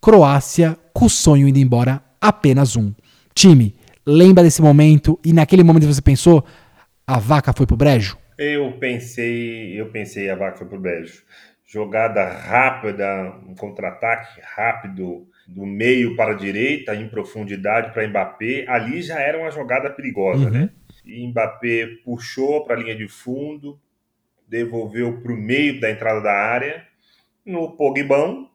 Croácia 0.00 0.76
com 0.92 1.06
o 1.06 1.10
sonho 1.10 1.48
indo 1.48 1.58
embora 1.58 2.02
apenas 2.20 2.76
um. 2.76 2.92
Time, 3.34 3.74
lembra 4.04 4.42
desse 4.42 4.60
momento 4.60 5.18
e 5.24 5.32
naquele 5.32 5.62
momento 5.62 5.86
você 5.86 6.02
pensou, 6.02 6.44
a 7.06 7.18
vaca 7.18 7.52
foi 7.52 7.66
pro 7.66 7.76
brejo? 7.76 8.16
Eu 8.36 8.72
pensei, 8.72 9.80
eu 9.80 9.86
pensei 9.90 10.28
a 10.28 10.34
vaca 10.36 10.58
foi 10.58 10.66
pro 10.66 10.80
brejo. 10.80 11.22
Jogada 11.66 12.24
rápida, 12.28 13.32
um 13.48 13.54
contra-ataque 13.54 14.40
rápido 14.54 15.26
do 15.48 15.64
meio 15.64 16.14
para 16.16 16.32
a 16.32 16.36
direita, 16.36 16.94
em 16.94 17.08
profundidade 17.08 17.92
para 17.92 18.06
Mbappé. 18.06 18.66
Ali 18.68 19.00
já 19.02 19.18
era 19.20 19.38
uma 19.38 19.50
jogada 19.50 19.88
perigosa, 19.90 20.44
Uhum. 20.44 20.50
né? 20.50 20.70
E 21.04 21.26
Mbappé 21.28 21.86
puxou 22.04 22.64
para 22.64 22.76
a 22.76 22.78
linha 22.78 22.94
de 22.94 23.08
fundo, 23.08 23.78
devolveu 24.52 25.18
para 25.22 25.32
o 25.32 25.36
meio 25.36 25.80
da 25.80 25.90
entrada 25.90 26.20
da 26.20 26.32
área. 26.32 26.86
No 27.44 27.74
Pogbão, 27.74 28.50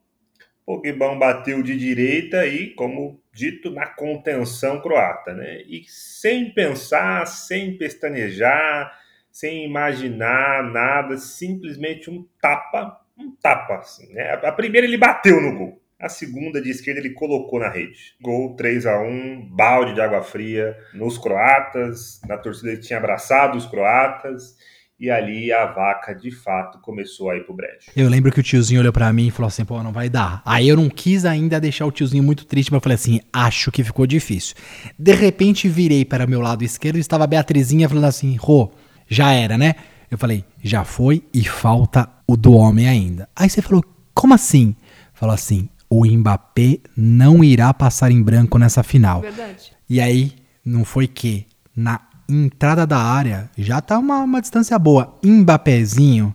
Pogbão 0.64 1.18
bateu 1.18 1.64
de 1.64 1.76
direita 1.76 2.46
e, 2.46 2.70
como 2.76 3.20
dito, 3.34 3.72
na 3.72 3.88
contenção 3.88 4.80
croata, 4.80 5.34
né? 5.34 5.64
E 5.64 5.84
sem 5.88 6.54
pensar, 6.54 7.26
sem 7.26 7.78
pestanejar, 7.78 8.96
sem 9.32 9.66
imaginar 9.66 10.64
nada, 10.64 11.18
simplesmente 11.18 12.12
um 12.12 12.26
tapa, 12.40 13.02
um 13.18 13.32
tapa, 13.32 13.78
assim, 13.78 14.14
né? 14.14 14.40
A 14.44 14.52
primeira 14.52 14.86
ele 14.86 14.98
bateu 14.98 15.42
no 15.42 15.58
gol. 15.58 15.82
A 16.00 16.10
segunda 16.10 16.62
de 16.62 16.70
esquerda 16.70 17.00
ele 17.00 17.16
colocou 17.16 17.60
na 17.60 17.70
rede. 17.70 18.16
Gol 18.22 18.56
3 18.56 18.86
a 18.86 19.00
1 19.00 19.50
balde 19.50 19.96
de 19.96 20.02
água 20.02 20.22
fria 20.22 20.78
nos 20.94 21.18
croatas, 21.18 22.22
na 22.28 22.38
torcida 22.38 22.76
que 22.76 22.82
tinha 22.82 23.00
abraçado 23.00 23.58
os 23.58 23.66
croatas, 23.66 24.56
e 25.00 25.12
ali 25.12 25.52
a 25.52 25.66
vaca 25.68 26.14
de 26.14 26.32
fato 26.32 26.80
começou 26.80 27.30
a 27.30 27.38
ir 27.38 27.46
pro 27.46 27.54
brejo. 27.54 27.92
Eu 27.96 28.10
lembro 28.10 28.32
que 28.32 28.40
o 28.40 28.44
tiozinho 28.44 28.82
olhou 28.82 28.92
pra 28.92 29.14
mim 29.14 29.28
e 29.28 29.32
falou 29.32 29.48
assim: 29.48 29.64
pô, 29.64 29.82
não 29.84 29.92
vai 29.92 30.10
dar. 30.10 30.42
Aí 30.44 30.68
eu 30.68 30.76
não 30.76 30.90
quis 30.90 31.24
ainda 31.24 31.60
deixar 31.60 31.86
o 31.86 31.92
tiozinho 31.92 32.24
muito 32.24 32.46
triste, 32.46 32.72
mas 32.72 32.78
eu 32.78 32.84
falei 32.84 32.96
assim: 32.96 33.20
acho 33.32 33.72
que 33.72 33.84
ficou 33.84 34.08
difícil. 34.08 34.56
De 34.98 35.14
repente 35.14 35.70
virei 35.70 36.04
para 36.04 36.26
o 36.26 36.30
meu 36.30 36.42
lado 36.42 36.64
esquerdo 36.64 36.98
e 36.98 37.00
estava 37.00 37.26
a 37.26 37.28
Beatrizinha 37.28 37.88
falando 37.88 38.06
assim: 38.06 38.36
Rô, 38.36 38.72
já 39.08 39.32
era, 39.32 39.58
né? 39.58 39.76
Eu 40.10 40.18
falei: 40.18 40.44
já 40.64 40.84
foi 40.84 41.24
e 41.34 41.44
falta 41.44 42.10
o 42.26 42.36
do 42.36 42.54
homem 42.54 42.88
ainda. 42.88 43.30
Aí 43.36 43.50
você 43.50 43.62
falou: 43.62 43.84
como 44.14 44.34
assim? 44.34 44.76
Falou 45.14 45.36
assim: 45.36 45.70
o 45.90 46.06
Mbappé 46.06 46.80
não 46.96 47.44
irá 47.44 47.74
passar 47.74 48.12
em 48.12 48.22
branco 48.22 48.58
nessa 48.58 48.84
final. 48.84 49.22
Verdade. 49.22 49.72
E 49.90 50.02
aí, 50.02 50.34
não 50.66 50.84
foi 50.84 51.08
que 51.08 51.46
na 51.76 52.02
entrada 52.30 52.86
da 52.86 52.98
área 52.98 53.50
já 53.58 53.82
tá 53.82 53.98
uma, 53.98 54.20
uma 54.20 54.42
distância 54.42 54.78
boa. 54.78 55.18
Mbapézinho, 55.24 56.34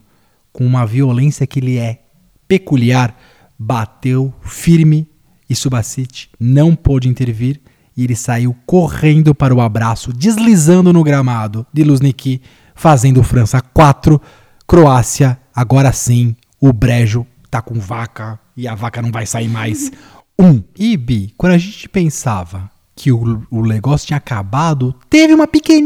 com 0.53 0.64
uma 0.64 0.86
violência 0.86 1.47
que 1.47 1.61
lhe 1.61 1.78
é 1.78 2.03
peculiar, 2.49 3.16
bateu 3.59 4.32
firme 4.43 5.09
e 5.49 5.55
Subacite 5.55 6.30
não 6.38 6.74
pôde 6.74 7.09
intervir 7.09 7.61
e 7.97 8.05
ele 8.05 8.16
saiu 8.16 8.57
correndo 8.66 9.34
para 9.34 9.55
o 9.55 9.61
abraço, 9.61 10.12
deslizando 10.12 10.93
no 10.93 11.03
gramado 11.03 11.66
de 11.72 11.84
Luzniki, 11.84 12.40
fazendo 12.74 13.22
França 13.22 13.61
4, 13.61 14.20
Croácia, 14.66 15.38
agora 15.55 15.93
sim, 15.93 16.34
o 16.61 16.72
Brejo 16.72 17.26
tá 17.51 17.61
com 17.61 17.74
vaca 17.74 18.38
e 18.57 18.66
a 18.66 18.74
vaca 18.74 19.03
não 19.03 19.12
vai 19.12 19.26
sair 19.26 19.49
mais. 19.49 19.90
Um. 20.38 20.62
E 20.76 20.97
Bi, 20.97 21.34
quando 21.36 21.53
a 21.53 21.59
gente 21.59 21.88
pensava 21.88 22.70
que 22.95 23.11
o, 23.11 23.43
o 23.51 23.66
negócio 23.66 24.07
tinha 24.07 24.16
acabado, 24.16 24.95
teve 25.09 25.34
uma 25.34 25.47
pequenininha 25.47 25.82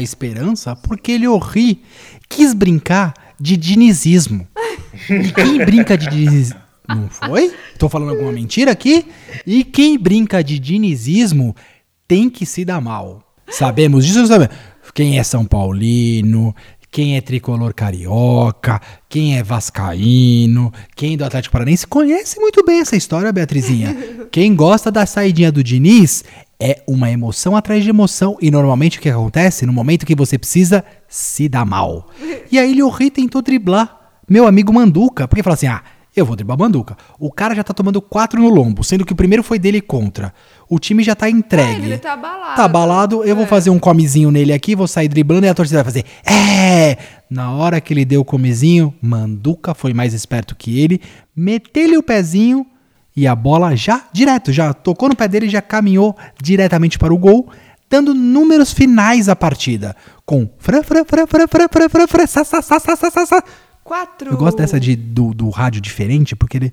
esperança, 0.00 0.74
porque 0.76 1.12
ele 1.12 1.26
Henry 1.26 1.82
quis 2.28 2.52
brincar 2.52 3.14
de 3.40 3.56
dinizismo. 3.56 4.46
E 5.08 5.30
quem 5.32 5.58
brinca 5.64 5.96
de 5.96 6.08
dinizismo... 6.08 6.64
Não 6.86 7.08
foi? 7.08 7.50
Tô 7.78 7.88
falando 7.88 8.10
alguma 8.10 8.30
mentira 8.30 8.70
aqui? 8.70 9.06
E 9.46 9.64
quem 9.64 9.98
brinca 9.98 10.44
de 10.44 10.58
dinizismo 10.58 11.56
tem 12.06 12.28
que 12.28 12.44
se 12.44 12.62
dar 12.62 12.80
mal. 12.80 13.22
Sabemos 13.48 14.04
disso, 14.04 14.26
sabemos? 14.26 14.54
Quem 14.92 15.18
é 15.18 15.22
São 15.22 15.46
Paulino, 15.46 16.54
quem 16.94 17.16
é 17.16 17.20
tricolor 17.20 17.74
carioca, 17.74 18.80
quem 19.08 19.36
é 19.36 19.42
vascaíno, 19.42 20.72
quem 20.94 21.14
é 21.14 21.16
do 21.16 21.24
Atlético 21.24 21.54
Paranaense, 21.54 21.88
conhece 21.88 22.38
muito 22.38 22.64
bem 22.64 22.78
essa 22.78 22.94
história, 22.94 23.32
Beatrizinha. 23.32 23.96
Quem 24.30 24.54
gosta 24.54 24.92
da 24.92 25.04
saidinha 25.04 25.50
do 25.50 25.62
Diniz 25.62 26.22
é 26.60 26.84
uma 26.86 27.10
emoção 27.10 27.56
atrás 27.56 27.82
de 27.82 27.90
emoção 27.90 28.36
e 28.40 28.48
normalmente 28.48 28.98
o 28.98 29.00
que 29.00 29.08
acontece 29.08 29.66
no 29.66 29.72
momento 29.72 30.06
que 30.06 30.14
você 30.14 30.38
precisa 30.38 30.84
se 31.08 31.48
dá 31.48 31.64
mal. 31.64 32.08
E 32.52 32.58
aí 32.58 32.80
o 32.80 32.88
Rei 32.88 33.10
tentou 33.10 33.42
driblar 33.42 34.20
meu 34.28 34.46
amigo 34.46 34.72
Manduca, 34.72 35.26
porque 35.26 35.42
falou 35.42 35.54
assim: 35.54 35.66
"Ah, 35.66 35.82
eu 36.16 36.24
vou 36.24 36.36
driblar 36.36 36.58
Manduca. 36.58 36.96
O 37.18 37.30
cara 37.30 37.54
já 37.54 37.64
tá 37.64 37.74
tomando 37.74 38.00
quatro 38.00 38.40
no 38.40 38.48
lombo, 38.48 38.84
sendo 38.84 39.04
que 39.04 39.12
o 39.12 39.16
primeiro 39.16 39.42
foi 39.42 39.58
dele 39.58 39.80
contra. 39.80 40.32
O 40.68 40.78
time 40.78 41.02
já 41.02 41.14
tá 41.14 41.28
entregue. 41.28 41.86
ele 41.86 41.98
tá 41.98 42.12
abalado. 42.12 42.56
Tá 42.56 42.64
abalado, 42.64 43.24
eu 43.24 43.34
vou 43.34 43.44
É. 43.44 43.48
fazer 43.48 43.70
um 43.70 43.78
comezinho 43.78 44.30
nele 44.30 44.52
aqui, 44.52 44.74
vou 44.76 44.86
sair 44.86 45.08
driblando 45.08 45.46
e 45.46 45.48
a 45.48 45.54
torcida 45.54 45.82
vai 45.82 45.92
fazer. 45.92 46.04
É! 46.24 46.96
Na 47.28 47.52
hora 47.52 47.80
que 47.80 47.92
ele 47.92 48.04
deu 48.04 48.20
o 48.20 48.24
comezinho, 48.24 48.94
Manduca 49.02 49.74
foi 49.74 49.92
mais 49.92 50.14
esperto 50.14 50.54
que 50.54 50.80
ele, 50.80 51.00
meteu-lhe 51.34 51.96
o 51.96 52.02
pezinho 52.02 52.64
e 53.16 53.26
a 53.26 53.34
bola 53.34 53.74
já 53.76 54.04
direto, 54.12 54.52
já 54.52 54.72
tocou 54.72 55.08
no 55.08 55.16
pé 55.16 55.26
dele 55.28 55.46
e 55.46 55.50
já 55.50 55.62
caminhou 55.62 56.16
diretamente 56.42 56.98
para 56.98 57.12
o 57.14 57.18
gol, 57.18 57.48
dando 57.90 58.14
números 58.14 58.72
finais 58.72 59.28
à 59.28 59.36
partida. 59.36 59.94
Com 60.26 60.48
fran, 60.58 60.82
fran, 60.82 61.04
fran, 61.04 61.26
fran, 61.26 61.46
fran, 61.48 61.88
fran, 61.88 62.06
fran, 62.08 62.26
sa, 62.26 62.44
sa, 62.44 62.62
sa, 62.62 62.80
sa, 62.80 62.96
sa, 62.96 63.10
sa, 63.10 63.26
sa. 63.26 63.44
Quatro. 63.84 64.30
Eu 64.30 64.36
gosto 64.36 64.56
dessa 64.56 64.80
de, 64.80 64.96
do, 64.96 65.34
do 65.34 65.50
rádio 65.50 65.80
diferente, 65.80 66.34
porque 66.34 66.56
ele. 66.56 66.72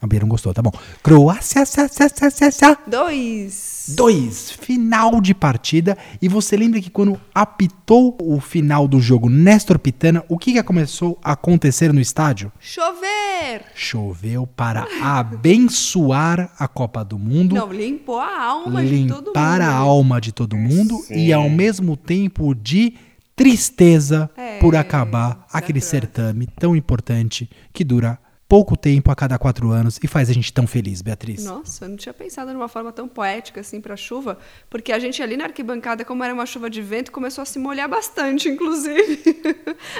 A 0.00 0.06
Bia 0.06 0.20
não 0.20 0.28
gostou, 0.28 0.54
tá 0.54 0.62
bom. 0.62 0.70
Croácia, 1.02 1.66
sa, 1.66 1.88
sa, 1.88 2.08
sa, 2.08 2.30
sa, 2.30 2.50
sa. 2.52 2.78
Dois. 2.86 3.86
Dois, 3.96 4.52
final 4.52 5.20
de 5.20 5.34
partida. 5.34 5.98
E 6.22 6.28
você 6.28 6.56
lembra 6.56 6.80
que 6.80 6.88
quando 6.88 7.20
apitou 7.34 8.16
o 8.22 8.38
final 8.40 8.86
do 8.86 9.00
jogo 9.00 9.28
Néstor 9.28 9.76
Pitana, 9.76 10.24
o 10.28 10.38
que, 10.38 10.52
que 10.52 10.62
começou 10.62 11.18
a 11.20 11.32
acontecer 11.32 11.92
no 11.92 12.00
estádio? 12.00 12.52
Chover. 12.60 13.64
Choveu 13.74 14.46
para 14.46 14.86
abençoar 15.02 16.52
a 16.58 16.68
Copa 16.68 17.04
do 17.04 17.18
Mundo, 17.18 17.54
Não, 17.54 17.72
limpou 17.72 18.20
a 18.20 18.40
alma 18.44 18.84
de 18.84 19.04
todo 19.06 19.16
mundo. 19.16 19.26
limpar 19.26 19.60
a 19.60 19.72
alma 19.72 20.20
de 20.20 20.32
todo 20.32 20.56
mundo 20.56 20.96
Sim. 20.98 21.14
e 21.26 21.32
ao 21.32 21.48
mesmo 21.50 21.96
tempo 21.96 22.54
de 22.54 22.94
tristeza 23.38 24.30
É, 24.36 24.58
por 24.58 24.76
acabar 24.76 25.46
aquele 25.52 25.80
certame 25.80 26.46
tão 26.58 26.74
importante 26.76 27.48
que 27.72 27.84
dura 27.84 28.18
pouco 28.48 28.76
tempo 28.76 29.10
a 29.10 29.14
cada 29.14 29.38
quatro 29.38 29.70
anos 29.70 30.00
e 30.02 30.08
faz 30.08 30.30
a 30.30 30.32
gente 30.32 30.50
tão 30.52 30.66
feliz, 30.66 31.02
Beatriz. 31.02 31.44
Nossa, 31.44 31.84
eu 31.84 31.90
não 31.90 31.96
tinha 31.96 32.14
pensado 32.14 32.52
numa 32.52 32.66
forma 32.66 32.90
tão 32.90 33.06
poética 33.06 33.60
assim 33.60 33.78
pra 33.78 33.94
chuva, 33.94 34.38
porque 34.70 34.90
a 34.90 34.98
gente 34.98 35.22
ali 35.22 35.36
na 35.36 35.44
arquibancada, 35.44 36.02
como 36.04 36.24
era 36.24 36.32
uma 36.32 36.46
chuva 36.46 36.70
de 36.70 36.80
vento, 36.80 37.12
começou 37.12 37.42
a 37.42 37.44
se 37.44 37.58
molhar 37.58 37.88
bastante, 37.88 38.48
inclusive. 38.50 39.22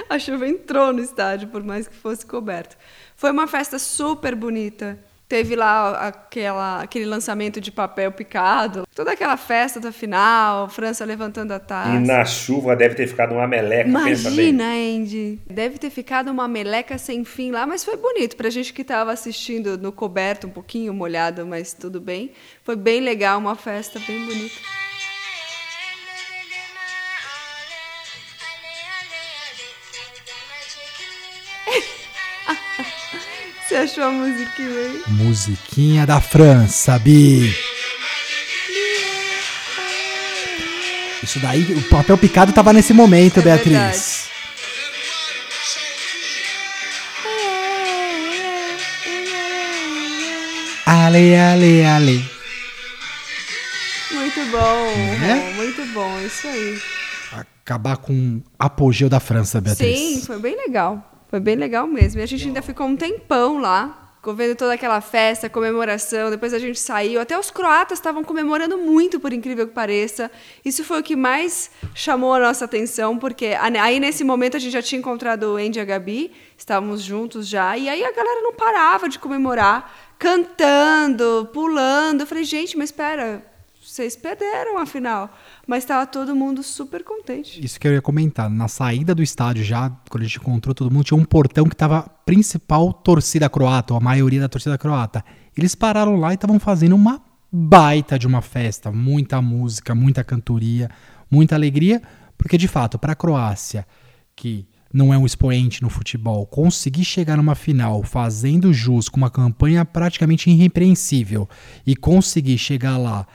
a 0.09 0.19
chuva 0.19 0.49
entrou 0.49 0.93
no 0.95 1.01
estádio, 1.01 1.49
por 1.49 1.63
mais 1.63 1.87
que 1.87 1.95
fosse 1.95 2.25
coberto. 2.25 2.77
Foi 3.15 3.31
uma 3.31 3.47
festa 3.47 3.79
super 3.79 4.35
bonita. 4.35 4.99
Teve 5.29 5.55
lá 5.55 6.09
aquela, 6.09 6.81
aquele 6.81 7.05
lançamento 7.05 7.61
de 7.61 7.71
papel 7.71 8.11
picado, 8.11 8.87
toda 8.95 9.13
aquela 9.13 9.37
festa 9.37 9.79
da 9.79 9.93
final, 9.93 10.71
França 10.71 11.05
levantando 11.05 11.53
a 11.53 11.59
taça. 11.61 11.97
E 11.97 11.99
na 11.99 12.25
chuva 12.25 12.75
deve 12.75 12.95
ter 12.95 13.07
ficado 13.07 13.35
uma 13.35 13.47
meleca, 13.47 13.91
pensa 14.05 14.31
bem. 14.31 14.49
Imagina, 14.49 14.65
Andy. 14.73 15.39
Deve 15.47 15.77
ter 15.77 15.91
ficado 15.91 16.31
uma 16.31 16.49
meleca 16.49 16.97
sem 16.97 17.25
fim 17.25 17.51
lá, 17.51 17.67
mas 17.67 17.85
foi 17.85 17.99
bonito. 17.99 18.37
Pra 18.37 18.49
gente 18.49 18.73
que 18.73 18.83
tava 18.83 19.13
assistindo 19.13 19.77
no 19.77 19.93
coberto, 19.93 20.47
um 20.47 20.51
pouquinho 20.51 20.95
molhado, 20.95 21.47
mas 21.47 21.75
tudo 21.75 22.01
bem. 22.01 22.33
Foi 22.65 22.75
bem 22.75 23.03
legal, 23.03 23.39
uma 23.39 23.55
festa 23.55 24.01
bem 24.01 24.25
bonita. 24.25 24.55
Você 33.69 33.77
achou 33.77 34.05
a 34.05 34.11
musiquinha 34.11 34.67
aí? 34.71 35.03
Musiquinha 35.09 36.07
da 36.07 36.23
França, 36.23 36.99
Bi. 36.99 37.55
Isso 41.23 41.39
daí, 41.39 41.75
o 41.75 41.83
papel 41.91 42.17
picado 42.17 42.51
tava 42.51 42.73
nesse 42.73 42.95
momento, 42.95 43.41
É 43.41 43.43
Beatriz. 43.43 44.31
Ale, 50.87 51.37
ale, 51.37 51.85
ale. 51.85 52.31
Muito 54.11 54.41
bom, 54.51 54.97
Né? 55.21 55.53
muito 55.57 55.85
bom, 55.93 56.19
isso 56.21 56.49
aí. 56.49 56.81
acabar 57.33 57.99
com 57.99 58.39
o 58.39 58.43
apogeu 58.59 59.11
da 59.11 59.21
França, 59.21 59.61
Beatriz. 59.61 59.99
Sim, 59.99 60.23
foi 60.25 60.39
bem 60.39 60.57
legal. 60.57 61.18
Foi 61.29 61.41
bem 61.41 61.57
legal 61.57 61.87
mesmo. 61.87 62.21
E 62.21 62.25
a 62.25 62.27
gente 62.27 62.47
ainda 62.47 62.63
ficou 62.63 62.87
um 62.87 62.97
tempão 62.97 63.59
lá, 63.59 64.15
vendo 64.35 64.57
toda 64.57 64.75
aquela 64.75 65.01
festa, 65.01 65.49
comemoração. 65.49 66.31
Depois 66.31 66.53
a 66.55 66.59
gente 66.59 66.79
saiu. 66.79 67.21
Até 67.21 67.39
os 67.39 67.51
croatas 67.51 67.99
estavam 67.99 68.25
comemorando 68.25 68.79
muito, 68.79 69.21
por 69.21 69.33
incrível 69.33 69.67
que 69.67 69.75
pareça. 69.75 70.31
Isso 70.65 70.85
foi 70.85 71.01
o 71.01 71.03
que 71.03 71.17
mais 71.17 71.71
chamou 71.95 72.35
a 72.35 72.41
nossa 72.41 72.65
atenção, 72.65 73.19
porque 73.19 73.57
aí 73.59 74.01
nesse 74.01 74.25
momento 74.25 74.57
a 74.57 74.61
gente 74.61 74.73
já 74.73 74.83
tinha 74.83 74.99
encontrado 74.99 75.45
o 75.45 75.57
Andy 75.57 75.79
e 75.79 75.83
a 75.83 75.85
Gabi, 75.85 76.33
estávamos 76.57 77.03
juntos 77.03 77.47
já. 77.47 77.77
E 77.77 77.89
aí 77.89 78.05
a 78.05 78.13
galera 78.13 78.41
não 78.41 78.55
parava 78.55 79.09
de 79.09 79.19
comemorar, 79.19 80.15
cantando, 80.19 81.49
pulando. 81.53 82.23
Eu 82.23 82.27
falei, 82.27 82.45
gente, 82.45 82.77
mas 82.77 82.89
espera, 82.89 83.43
vocês 83.83 84.17
perderam 84.17 84.79
a 84.79 84.85
final. 84.85 85.31
Mas 85.69 85.85
estava 85.85 86.07
todo 86.07 86.35
mundo 86.35 86.63
super 86.63 87.05
contente. 87.05 87.63
Isso 87.63 87.79
que 87.79 87.87
eu 87.87 87.93
ia 87.93 88.01
comentar. 88.01 88.49
Na 88.49 88.69
saída 88.69 89.15
do 89.15 89.23
estádio, 89.23 89.63
já, 89.63 89.91
quando 90.09 90.23
a 90.23 90.27
gente 90.27 90.39
encontrou 90.39 90.75
todo 90.75 90.91
mundo, 90.91 91.05
tinha 91.05 91.21
um 91.21 91.27
portão 91.27 91.67
que 91.67 91.75
estava 91.75 92.09
principal 92.25 92.91
torcida 92.91 93.51
croata, 93.51 93.93
ou 93.93 93.99
a 93.99 94.03
maioria 94.03 94.41
da 94.41 94.49
torcida 94.49 94.79
croata. 94.79 95.23
Eles 95.55 95.75
pararam 95.75 96.17
lá 96.17 96.31
e 96.31 96.37
estavam 96.37 96.59
fazendo 96.59 96.97
uma 96.97 97.23
baita 97.53 98.19
de 98.19 98.27
uma 98.27 98.41
festa. 98.41 98.91
Muita 98.91 99.43
música, 99.43 99.95
muita 99.95 100.25
cantoria, 100.25 100.89
muita 101.31 101.55
alegria. 101.55 102.01
Porque, 102.39 102.57
de 102.57 102.67
fato, 102.67 102.99
para 102.99 103.13
a 103.13 103.17
Croácia, 103.17 103.87
que 104.35 104.67
não 104.91 105.13
é 105.13 105.19
um 105.19 105.27
expoente 105.27 105.83
no 105.83 105.91
futebol, 105.91 106.47
conseguir 106.47 107.05
chegar 107.05 107.37
numa 107.37 107.55
final 107.55 108.03
fazendo 108.03 108.73
jus 108.73 109.11
com 109.11 109.19
uma 109.19 109.29
campanha 109.29 109.85
praticamente 109.85 110.49
irrepreensível 110.49 111.47
e 111.87 111.95
conseguir 111.95 112.57
chegar 112.57 112.97
lá 112.97 113.27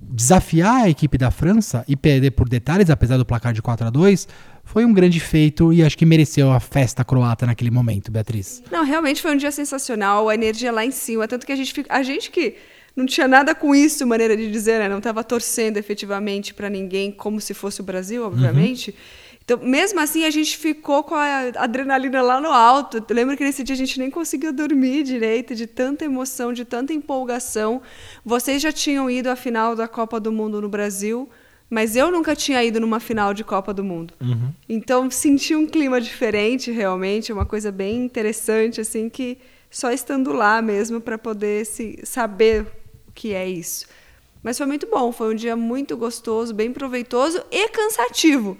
desafiar 0.00 0.84
a 0.84 0.88
equipe 0.88 1.18
da 1.18 1.30
França 1.30 1.84
e 1.86 1.94
perder 1.94 2.30
por 2.32 2.48
detalhes, 2.48 2.90
apesar 2.90 3.16
do 3.16 3.24
placar 3.24 3.52
de 3.52 3.60
4 3.60 3.86
a 3.86 3.90
2 3.90 4.28
foi 4.64 4.84
um 4.84 4.92
grande 4.92 5.18
feito 5.18 5.72
e 5.72 5.82
acho 5.82 5.98
que 5.98 6.06
mereceu 6.06 6.52
a 6.52 6.60
festa 6.60 7.04
croata 7.04 7.44
naquele 7.44 7.72
momento, 7.72 8.10
Beatriz. 8.10 8.62
Não, 8.70 8.84
realmente 8.84 9.20
foi 9.20 9.32
um 9.32 9.36
dia 9.36 9.50
sensacional, 9.50 10.28
a 10.28 10.34
energia 10.34 10.70
lá 10.70 10.84
em 10.84 10.92
cima, 10.92 11.26
tanto 11.26 11.44
que 11.44 11.50
a 11.50 11.56
gente, 11.56 11.84
a 11.88 12.02
gente 12.04 12.30
que 12.30 12.54
não 12.94 13.04
tinha 13.04 13.26
nada 13.26 13.52
com 13.52 13.74
isso, 13.74 14.06
maneira 14.06 14.36
de 14.36 14.50
dizer, 14.50 14.78
né? 14.78 14.88
não 14.88 14.98
estava 14.98 15.24
torcendo 15.24 15.76
efetivamente 15.76 16.54
para 16.54 16.70
ninguém, 16.70 17.10
como 17.10 17.40
se 17.40 17.52
fosse 17.52 17.80
o 17.80 17.84
Brasil, 17.84 18.24
obviamente. 18.24 18.90
Uhum 18.90 19.29
então, 19.50 19.66
mesmo 19.66 19.98
assim, 19.98 20.24
a 20.24 20.30
gente 20.30 20.56
ficou 20.56 21.02
com 21.02 21.16
a 21.16 21.50
adrenalina 21.56 22.22
lá 22.22 22.40
no 22.40 22.52
alto. 22.52 23.04
Eu 23.08 23.16
lembro 23.16 23.36
que 23.36 23.42
nesse 23.42 23.64
dia 23.64 23.74
a 23.74 23.76
gente 23.76 23.98
nem 23.98 24.08
conseguiu 24.08 24.52
dormir 24.52 25.02
direito, 25.02 25.56
de 25.56 25.66
tanta 25.66 26.04
emoção, 26.04 26.52
de 26.52 26.64
tanta 26.64 26.92
empolgação. 26.92 27.82
Vocês 28.24 28.62
já 28.62 28.70
tinham 28.70 29.10
ido 29.10 29.28
à 29.28 29.34
final 29.34 29.74
da 29.74 29.88
Copa 29.88 30.20
do 30.20 30.30
Mundo 30.30 30.60
no 30.60 30.68
Brasil, 30.68 31.28
mas 31.68 31.96
eu 31.96 32.12
nunca 32.12 32.36
tinha 32.36 32.62
ido 32.62 32.78
numa 32.78 33.00
final 33.00 33.34
de 33.34 33.42
Copa 33.42 33.74
do 33.74 33.82
Mundo. 33.82 34.14
Uhum. 34.20 34.52
Então, 34.68 35.10
senti 35.10 35.56
um 35.56 35.66
clima 35.66 36.00
diferente, 36.00 36.70
realmente, 36.70 37.32
uma 37.32 37.44
coisa 37.44 37.72
bem 37.72 38.04
interessante, 38.04 38.80
assim, 38.80 39.08
que 39.08 39.36
só 39.68 39.90
estando 39.90 40.32
lá 40.32 40.62
mesmo 40.62 41.00
para 41.00 41.18
poder 41.18 41.66
se 41.66 41.98
saber 42.04 42.68
o 43.08 43.12
que 43.12 43.34
é 43.34 43.48
isso. 43.48 43.88
Mas 44.44 44.56
foi 44.56 44.68
muito 44.68 44.86
bom, 44.86 45.10
foi 45.10 45.34
um 45.34 45.36
dia 45.36 45.56
muito 45.56 45.96
gostoso, 45.96 46.54
bem 46.54 46.72
proveitoso 46.72 47.42
e 47.50 47.68
cansativo 47.70 48.56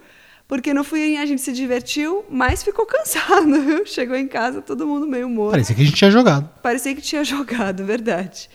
porque 0.51 0.75
no 0.75 0.83
fim 0.83 1.17
a 1.17 1.25
gente 1.25 1.41
se 1.41 1.53
divertiu, 1.53 2.25
mas 2.29 2.61
ficou 2.61 2.85
cansado, 2.85 3.63
viu? 3.63 3.87
Chegou 3.87 4.17
em 4.17 4.27
casa 4.27 4.61
todo 4.61 4.85
mundo 4.85 5.07
meio 5.07 5.29
morto. 5.29 5.53
Parecia 5.53 5.77
que 5.77 5.81
a 5.81 5.85
gente 5.85 5.97
tinha 5.97 6.11
jogado. 6.11 6.51
Parecia 6.61 6.93
que 6.93 7.01
tinha 7.01 7.23
jogado, 7.25 7.85
verdade. 7.85 8.51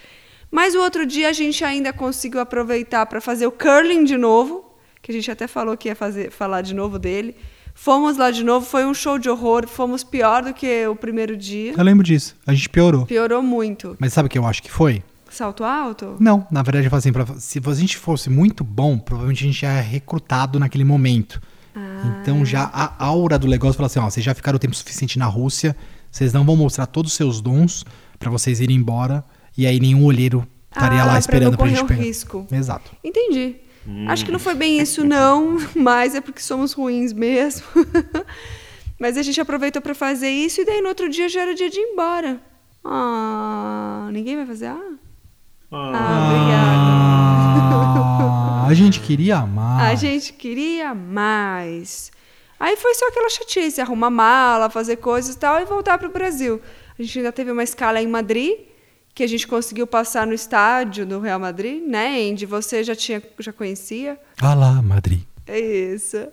Mas 0.52 0.76
o 0.76 0.82
outro 0.82 1.06
dia 1.06 1.30
a 1.30 1.32
gente 1.32 1.64
ainda 1.64 1.94
conseguiu 1.94 2.42
aproveitar 2.42 3.06
para 3.06 3.22
fazer 3.22 3.48
o 3.48 3.52
curling 3.52 4.04
de 4.04 4.18
novo, 4.18 4.76
que 5.02 5.10
a 5.10 5.14
gente 5.14 5.32
até 5.32 5.48
falou 5.48 5.78
que 5.78 5.88
ia 5.88 5.96
fazer, 5.96 6.32
falar 6.32 6.62
de 6.64 6.76
novo 6.76 7.00
dele. 7.00 7.34
Fomos 7.74 8.18
lá 8.18 8.30
de 8.30 8.44
novo, 8.44 8.66
foi 8.66 8.86
um 8.86 8.94
show 8.94 9.18
de 9.18 9.30
horror, 9.30 9.66
fomos 9.66 10.04
pior 10.04 10.44
do 10.44 10.54
que 10.54 10.86
o 10.88 10.98
primeiro 10.98 11.38
dia. 11.38 11.76
Eu 11.78 11.84
lembro 11.84 12.04
disso, 12.04 12.36
a 12.46 12.54
gente 12.54 12.68
piorou. 12.68 13.06
Piorou 13.06 13.42
muito. 13.42 13.96
Mas 14.00 14.12
sabe 14.12 14.28
o 14.28 14.30
que 14.30 14.38
eu 14.38 14.46
acho 14.46 14.62
que 14.62 14.70
foi? 14.70 15.02
Salto 15.30 15.64
alto? 15.64 16.18
Não, 16.20 16.46
na 16.52 16.62
verdade, 16.62 16.90
assim, 16.92 17.14
pra, 17.14 17.26
se 17.38 17.62
a 17.66 17.74
gente 17.74 17.96
fosse 17.96 18.30
muito 18.30 18.66
bom, 18.66 18.98
provavelmente 18.98 19.46
a 19.46 19.48
gente 19.48 19.64
ia 19.64 19.80
recrutado 19.80 20.60
naquele 20.60 20.84
momento. 20.84 21.42
Então 22.22 22.46
já 22.46 22.64
a 22.74 23.04
aura 23.04 23.38
do 23.38 23.48
negócio 23.48 23.76
fala 23.76 23.88
assim, 23.88 24.00
ó, 24.00 24.10
vocês 24.10 24.26
já 24.26 24.34
ficaram 24.34 24.56
o 24.56 24.60
tempo 24.60 24.76
suficiente 24.76 25.20
na 25.20 25.26
Rússia, 25.26 25.76
vocês 26.10 26.32
não 26.32 26.46
vão 26.46 26.56
mostrar 26.56 26.86
todos 26.86 27.12
os 27.12 27.18
seus 27.18 27.42
dons 27.42 27.86
para 28.18 28.32
vocês 28.32 28.60
irem 28.62 28.78
embora 28.78 29.24
e 29.58 29.68
aí 29.68 29.80
nenhum 29.80 30.06
olheiro 30.06 30.48
estaria 30.72 31.02
ah, 31.02 31.06
lá 31.06 31.20
esperando 31.20 31.58
pra, 31.58 31.66
pra 31.66 31.76
gente 31.76 31.86
pegar. 31.86 32.02
risco. 32.02 32.48
Exato. 32.52 32.92
Entendi. 33.04 33.56
Hum. 33.88 34.06
Acho 34.10 34.26
que 34.26 34.32
não 34.32 34.40
foi 34.40 34.56
bem 34.56 34.80
isso 34.80 35.04
não, 35.04 35.58
mas 35.76 36.16
é 36.16 36.22
porque 36.22 36.42
somos 36.42 36.74
ruins 36.74 37.14
mesmo. 37.14 37.66
mas 39.00 39.18
a 39.18 39.24
gente 39.24 39.40
aproveitou 39.40 39.82
para 39.82 39.94
fazer 39.94 40.30
isso 40.30 40.62
e 40.62 40.66
daí 40.66 40.82
no 40.82 40.90
outro 40.90 41.10
dia 41.10 41.30
já 41.30 41.42
era 41.42 41.54
dia 41.54 41.70
de 41.70 41.78
ir 41.78 41.84
embora. 41.84 42.40
Ah, 42.84 44.10
ninguém 44.12 44.36
vai 44.36 44.46
fazer? 44.46 44.68
Ah, 44.68 44.80
ah, 45.72 45.92
ah 45.94 46.30
obrigada. 46.30 47.45
A 48.68 48.74
gente 48.74 49.00
queria 49.00 49.46
mais. 49.46 49.92
A 49.92 49.96
gente 49.96 50.34
queria 50.34 50.94
mais. 50.96 52.12
Aí 52.60 52.76
foi 52.78 52.94
só 52.96 53.08
aquela 53.08 53.30
chatice, 53.30 53.80
arrumar 53.82 54.10
mala, 54.10 54.70
fazer 54.70 54.96
coisas 54.96 55.36
e 55.36 55.38
tal, 55.38 55.62
e 55.62 55.66
voltar 55.66 55.98
para 55.98 56.08
o 56.08 56.12
Brasil. 56.12 56.62
A 56.98 57.02
gente 57.04 57.20
ainda 57.20 57.32
teve 57.32 57.52
uma 57.52 57.64
escala 57.64 58.02
em 58.02 58.08
Madrid, 58.08 58.58
que 59.14 59.24
a 59.24 59.28
gente 59.28 59.48
conseguiu 59.48 59.86
passar 59.86 60.26
no 60.26 60.34
estádio 60.34 61.06
do 61.06 61.20
Real 61.20 61.40
Madrid, 61.40 61.84
né, 61.84 62.18
Andy? 62.30 62.46
Você 62.46 62.84
já 62.84 62.96
tinha, 62.96 63.22
já 63.40 63.54
conhecia? 63.54 64.20
Ah 64.42 64.54
lá, 64.54 64.82
Madrid. 64.82 65.22
É 65.46 65.60
isso. 65.60 66.28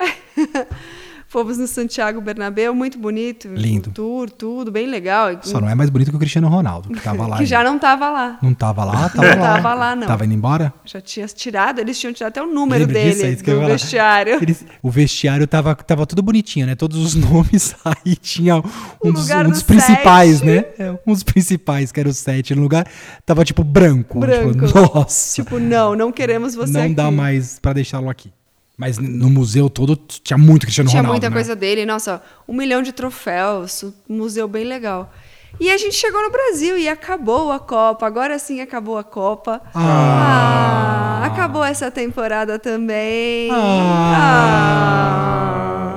Fomos 1.34 1.58
no 1.58 1.66
Santiago 1.66 2.20
Bernabéu, 2.20 2.72
muito 2.72 2.96
bonito. 2.96 3.48
Lindo. 3.48 3.90
tour, 3.90 4.30
tudo, 4.30 4.70
bem 4.70 4.86
legal. 4.86 5.36
Só 5.42 5.60
não 5.60 5.68
é 5.68 5.74
mais 5.74 5.90
bonito 5.90 6.10
que 6.12 6.16
o 6.16 6.18
Cristiano 6.20 6.46
Ronaldo, 6.46 6.90
que 6.90 7.00
tava 7.00 7.26
lá. 7.26 7.38
que 7.38 7.44
já 7.44 7.64
não 7.64 7.76
tava 7.76 8.08
lá. 8.08 8.38
Não 8.40 8.54
tava 8.54 8.84
lá? 8.84 9.08
Tava 9.08 9.34
não 9.34 9.42
lá. 9.42 9.50
tava 9.56 9.74
lá, 9.74 9.96
não. 9.96 10.06
Tava 10.06 10.24
indo 10.24 10.32
embora? 10.32 10.72
Já 10.84 11.00
tinha 11.00 11.26
tirado, 11.26 11.80
eles 11.80 11.98
tinham 11.98 12.12
tirado 12.12 12.28
até 12.28 12.40
o 12.40 12.46
número 12.46 12.86
dele, 12.86 13.34
disso, 13.34 13.42
do 13.42 13.66
vestiário. 13.66 14.38
Eles, 14.40 14.64
o 14.80 14.88
vestiário 14.88 15.44
tava, 15.48 15.74
tava 15.74 16.06
tudo 16.06 16.22
bonitinho, 16.22 16.68
né? 16.68 16.76
Todos 16.76 16.98
os 16.98 17.16
nomes 17.18 17.74
aí 17.84 18.14
tinha 18.14 18.58
um, 19.02 19.12
dos, 19.12 19.28
um 19.28 19.50
dos 19.50 19.64
principais, 19.64 20.38
sete. 20.38 20.46
né? 20.46 20.64
É, 20.78 20.96
um 21.04 21.12
dos 21.12 21.24
principais, 21.24 21.90
que 21.90 21.98
era 21.98 22.08
o 22.08 22.14
7. 22.14 22.54
No 22.54 22.62
lugar 22.62 22.86
tava 23.26 23.44
tipo 23.44 23.64
branco. 23.64 24.20
Branco. 24.20 24.68
Tipo, 24.68 24.94
nossa. 24.94 25.34
Tipo, 25.42 25.58
não, 25.58 25.96
não 25.96 26.12
queremos 26.12 26.54
você 26.54 26.74
Não 26.74 26.82
aqui. 26.82 26.94
dá 26.94 27.10
mais 27.10 27.58
para 27.58 27.72
deixá-lo 27.72 28.08
aqui. 28.08 28.30
Mas 28.76 28.98
no 28.98 29.30
museu 29.30 29.70
todo 29.70 29.96
tinha 29.96 30.36
muito 30.36 30.62
Cristiano 30.62 30.90
tinha 30.90 31.00
Ronaldo. 31.00 31.20
Tinha 31.20 31.30
muita 31.30 31.38
né? 31.38 31.44
coisa 31.44 31.54
dele, 31.54 31.86
nossa, 31.86 32.20
um 32.46 32.54
milhão 32.54 32.82
de 32.82 32.92
troféus, 32.92 33.84
um 34.08 34.16
museu 34.16 34.48
bem 34.48 34.64
legal. 34.64 35.12
E 35.60 35.70
a 35.70 35.76
gente 35.76 35.94
chegou 35.94 36.20
no 36.20 36.30
Brasil 36.30 36.76
e 36.76 36.88
acabou 36.88 37.52
a 37.52 37.60
Copa. 37.60 38.04
Agora 38.04 38.36
sim 38.38 38.60
acabou 38.60 38.98
a 38.98 39.04
Copa. 39.04 39.62
Ah. 39.72 41.20
ah 41.22 41.26
acabou 41.26 41.62
essa 41.64 41.90
temporada 41.90 42.58
também. 42.58 43.48
Ah. 43.52 44.10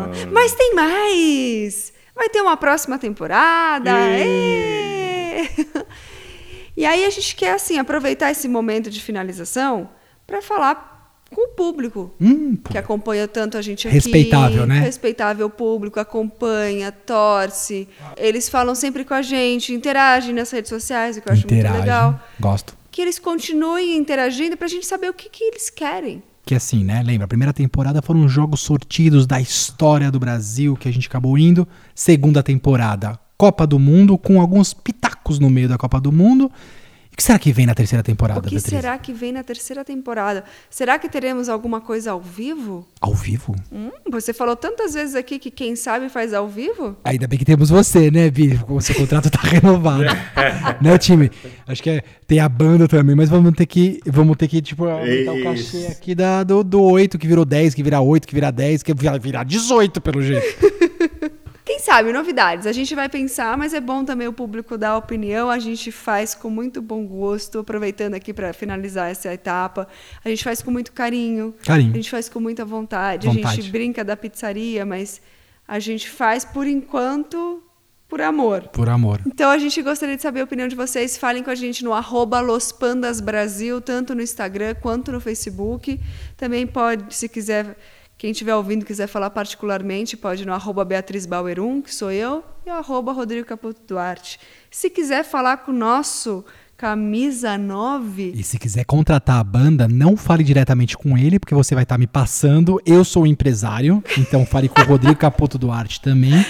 ah. 0.05 0.27
Mas 0.31 0.53
tem 0.53 0.75
mais! 0.75 1.91
Vai 2.15 2.29
ter 2.29 2.41
uma 2.41 2.57
próxima 2.57 2.99
temporada. 2.99 3.91
E 6.77 6.85
aí 6.85 7.05
a 7.05 7.09
gente 7.09 7.35
quer 7.35 7.53
assim 7.53 7.79
aproveitar 7.79 8.29
esse 8.29 8.47
momento 8.47 8.91
de 8.91 9.01
finalização 9.01 9.89
para 10.27 10.43
falar 10.43 10.96
com 11.33 11.51
o 11.51 11.55
público 11.55 12.11
hum, 12.19 12.57
que 12.69 12.77
acompanha 12.77 13.27
tanto 13.27 13.57
a 13.57 13.61
gente 13.61 13.87
aqui. 13.87 13.95
Respeitável, 13.95 14.65
né? 14.65 14.79
Respeitável 14.79 15.49
público, 15.49 15.99
acompanha, 15.99 16.91
torce. 16.91 17.87
Eles 18.15 18.49
falam 18.49 18.73
sempre 18.75 19.03
com 19.03 19.13
a 19.13 19.21
gente, 19.21 19.73
interagem 19.73 20.33
nas 20.33 20.51
redes 20.51 20.69
sociais, 20.69 21.17
o 21.17 21.21
que 21.21 21.29
eu 21.29 21.33
acho 21.33 21.45
Interage, 21.45 21.69
muito 21.69 21.79
legal. 21.81 22.19
Gosto. 22.39 22.75
Que 22.91 23.01
eles 23.01 23.19
continuem 23.19 23.97
interagindo 23.97 24.57
para 24.57 24.65
a 24.65 24.69
gente 24.69 24.85
saber 24.85 25.09
o 25.09 25.13
que, 25.13 25.29
que 25.29 25.43
eles 25.43 25.69
querem. 25.69 26.23
Que 26.45 26.55
assim, 26.55 26.83
né? 26.83 27.03
Lembra, 27.03 27.25
a 27.25 27.27
primeira 27.27 27.51
temporada 27.51 28.01
foram 28.01 28.27
jogos 28.27 28.61
sortidos 28.61 29.27
da 29.27 29.39
história 29.39 30.09
do 30.09 30.19
Brasil 30.19 30.77
que 30.77 30.87
a 30.87 30.91
gente 30.93 31.07
acabou 31.07 31.37
indo. 31.37 31.67
Segunda 31.93 32.41
temporada, 32.41 33.19
Copa 33.37 33.67
do 33.67 33.77
Mundo, 33.77 34.17
com 34.17 34.39
alguns 34.39 34.73
pitacos 34.73 35.39
no 35.39 35.49
meio 35.49 35.67
da 35.67 35.77
Copa 35.77 35.99
do 35.99 36.11
Mundo. 36.11 36.49
O 37.17 37.19
que 37.19 37.23
será 37.23 37.39
que 37.39 37.51
vem 37.51 37.65
na 37.65 37.73
terceira 37.73 38.03
temporada, 38.03 38.39
O 38.39 38.43
que 38.43 38.51
Beatriz? 38.51 38.69
será 38.71 38.95
que 38.95 39.11
vem 39.11 39.31
na 39.31 39.43
terceira 39.43 39.83
temporada? 39.83 40.43
Será 40.69 40.99
que 40.99 41.09
teremos 41.09 41.49
alguma 41.49 41.81
coisa 41.81 42.11
ao 42.11 42.21
vivo? 42.21 42.87
Ao 43.01 43.11
vivo? 43.11 43.55
Hum, 43.71 43.89
você 44.11 44.31
falou 44.33 44.55
tantas 44.55 44.93
vezes 44.93 45.15
aqui 45.15 45.39
que 45.39 45.49
quem 45.49 45.75
sabe 45.75 46.09
faz 46.09 46.31
ao 46.31 46.47
vivo? 46.47 46.95
Ainda 47.03 47.25
bem 47.25 47.39
que 47.39 47.43
temos 47.43 47.71
você, 47.71 48.11
né, 48.11 48.29
Bi? 48.29 48.59
O 48.69 48.79
seu 48.81 48.93
contrato 48.93 49.29
está 49.29 49.39
renovado. 49.49 50.03
né, 50.79 50.95
time? 50.99 51.31
Acho 51.65 51.81
que 51.81 51.89
é, 51.89 52.03
tem 52.27 52.39
a 52.39 52.47
banda 52.47 52.87
também, 52.87 53.15
mas 53.15 53.29
vamos 53.29 53.51
ter 53.55 53.65
que, 53.65 53.99
vamos 54.05 54.37
ter 54.37 54.47
que 54.47 54.61
tipo, 54.61 54.85
aumentar 54.85 55.33
o 55.33 55.41
cachê 55.43 55.87
aqui 55.87 56.13
da, 56.13 56.43
do, 56.43 56.63
do 56.63 56.79
8, 56.83 57.17
que 57.17 57.25
virou 57.25 57.45
10, 57.45 57.73
que 57.73 57.81
vira 57.81 57.99
8, 57.99 58.27
que 58.27 58.35
vira 58.35 58.51
10, 58.51 58.83
que 58.83 58.93
vira, 58.93 59.17
virar 59.17 59.43
18, 59.43 59.99
pelo 60.01 60.21
jeito. 60.21 60.45
Sabe, 61.87 62.11
novidades. 62.11 62.67
A 62.67 62.73
gente 62.73 62.93
vai 62.93 63.07
pensar, 63.07 63.57
mas 63.57 63.73
é 63.73 63.79
bom 63.79 64.03
também 64.03 64.27
o 64.27 64.33
público 64.33 64.77
dar 64.77 64.97
opinião. 64.97 65.49
A 65.49 65.57
gente 65.57 65.89
faz 65.89 66.35
com 66.35 66.49
muito 66.49 66.81
bom 66.81 67.07
gosto, 67.07 67.59
aproveitando 67.59 68.13
aqui 68.13 68.33
para 68.33 68.51
finalizar 68.51 69.09
essa 69.09 69.33
etapa. 69.33 69.87
A 70.21 70.27
gente 70.27 70.43
faz 70.43 70.61
com 70.61 70.69
muito 70.69 70.91
carinho. 70.91 71.55
Carinho. 71.65 71.93
A 71.93 71.95
gente 71.95 72.09
faz 72.09 72.27
com 72.27 72.41
muita 72.41 72.65
vontade. 72.65 73.27
Vontade. 73.27 73.47
A 73.47 73.51
gente 73.51 73.71
brinca 73.71 74.03
da 74.03 74.17
pizzaria, 74.17 74.85
mas 74.85 75.21
a 75.65 75.79
gente 75.79 76.09
faz 76.09 76.43
por 76.43 76.67
enquanto 76.67 77.63
por 78.09 78.19
amor. 78.19 78.63
Por 78.67 78.89
amor. 78.89 79.21
Então 79.25 79.49
a 79.49 79.57
gente 79.57 79.81
gostaria 79.81 80.17
de 80.17 80.21
saber 80.21 80.41
a 80.41 80.43
opinião 80.43 80.67
de 80.67 80.75
vocês. 80.75 81.15
Falem 81.15 81.41
com 81.41 81.51
a 81.51 81.55
gente 81.55 81.85
no 81.85 81.93
arroba 81.93 82.41
Los 82.41 82.69
Pandas 82.69 83.21
Brasil, 83.21 83.79
tanto 83.79 84.13
no 84.13 84.21
Instagram 84.21 84.75
quanto 84.81 85.09
no 85.09 85.21
Facebook. 85.21 85.97
Também 86.35 86.67
pode, 86.67 87.15
se 87.15 87.29
quiser, 87.29 87.77
quem 88.17 88.31
estiver 88.31 88.55
ouvindo 88.55 88.83
quiser 88.83 89.07
falar 89.07 89.29
particularmente, 89.29 90.17
pode 90.17 90.41
ir 90.41 90.45
no 90.45 90.53
arroba 90.53 90.83
Beatriz 90.83 91.27
Bauer 91.27 91.59
1, 91.59 91.83
que 91.83 91.93
sou 91.93 92.11
eu, 92.11 92.43
e 92.65 92.69
arroba 92.69 93.11
Rodrigo 93.11 93.45
Caputo 93.45 93.79
Duarte. 93.87 94.39
Se 94.71 94.89
quiser 94.89 95.23
falar 95.23 95.57
com 95.57 95.71
o 95.71 95.75
nosso 95.75 96.43
camisa 96.75 97.57
9, 97.57 98.33
E 98.35 98.43
se 98.43 98.57
quiser 98.59 98.85
contratar 98.85 99.39
a 99.39 99.43
banda, 99.43 99.87
não 99.87 100.15
fale 100.17 100.43
diretamente 100.43 100.97
com 100.97 101.17
ele, 101.17 101.39
porque 101.39 101.55
você 101.55 101.75
vai 101.75 101.83
estar 101.83 101.97
me 101.97 102.07
passando. 102.07 102.81
Eu 102.85 103.03
sou 103.03 103.23
o 103.23 103.27
empresário, 103.27 104.03
então 104.17 104.45
fale 104.45 104.67
com 104.67 104.81
o 104.81 104.85
Rodrigo 104.85 105.15
Capoto 105.15 105.57
Duarte 105.57 106.01
também. 106.01 106.45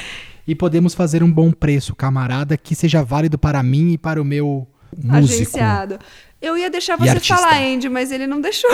E 0.45 0.55
podemos 0.55 0.93
fazer 0.93 1.21
um 1.21 1.31
bom 1.31 1.51
preço, 1.51 1.93
camarada, 1.93 2.57
que 2.57 2.75
seja 2.75 3.03
válido 3.03 3.37
para 3.37 3.61
mim 3.61 3.91
e 3.91 3.97
para 3.97 4.21
o 4.21 4.25
meu 4.25 4.67
músico. 4.95 5.33
agenciado. 5.33 5.99
Eu 6.39 6.55
ia 6.55 6.69
deixar 6.69 6.95
você 6.95 7.19
falar, 7.19 7.57
Andy, 7.57 7.89
mas 7.89 8.11
ele 8.11 8.27
não 8.27 8.39
deixou. 8.39 8.69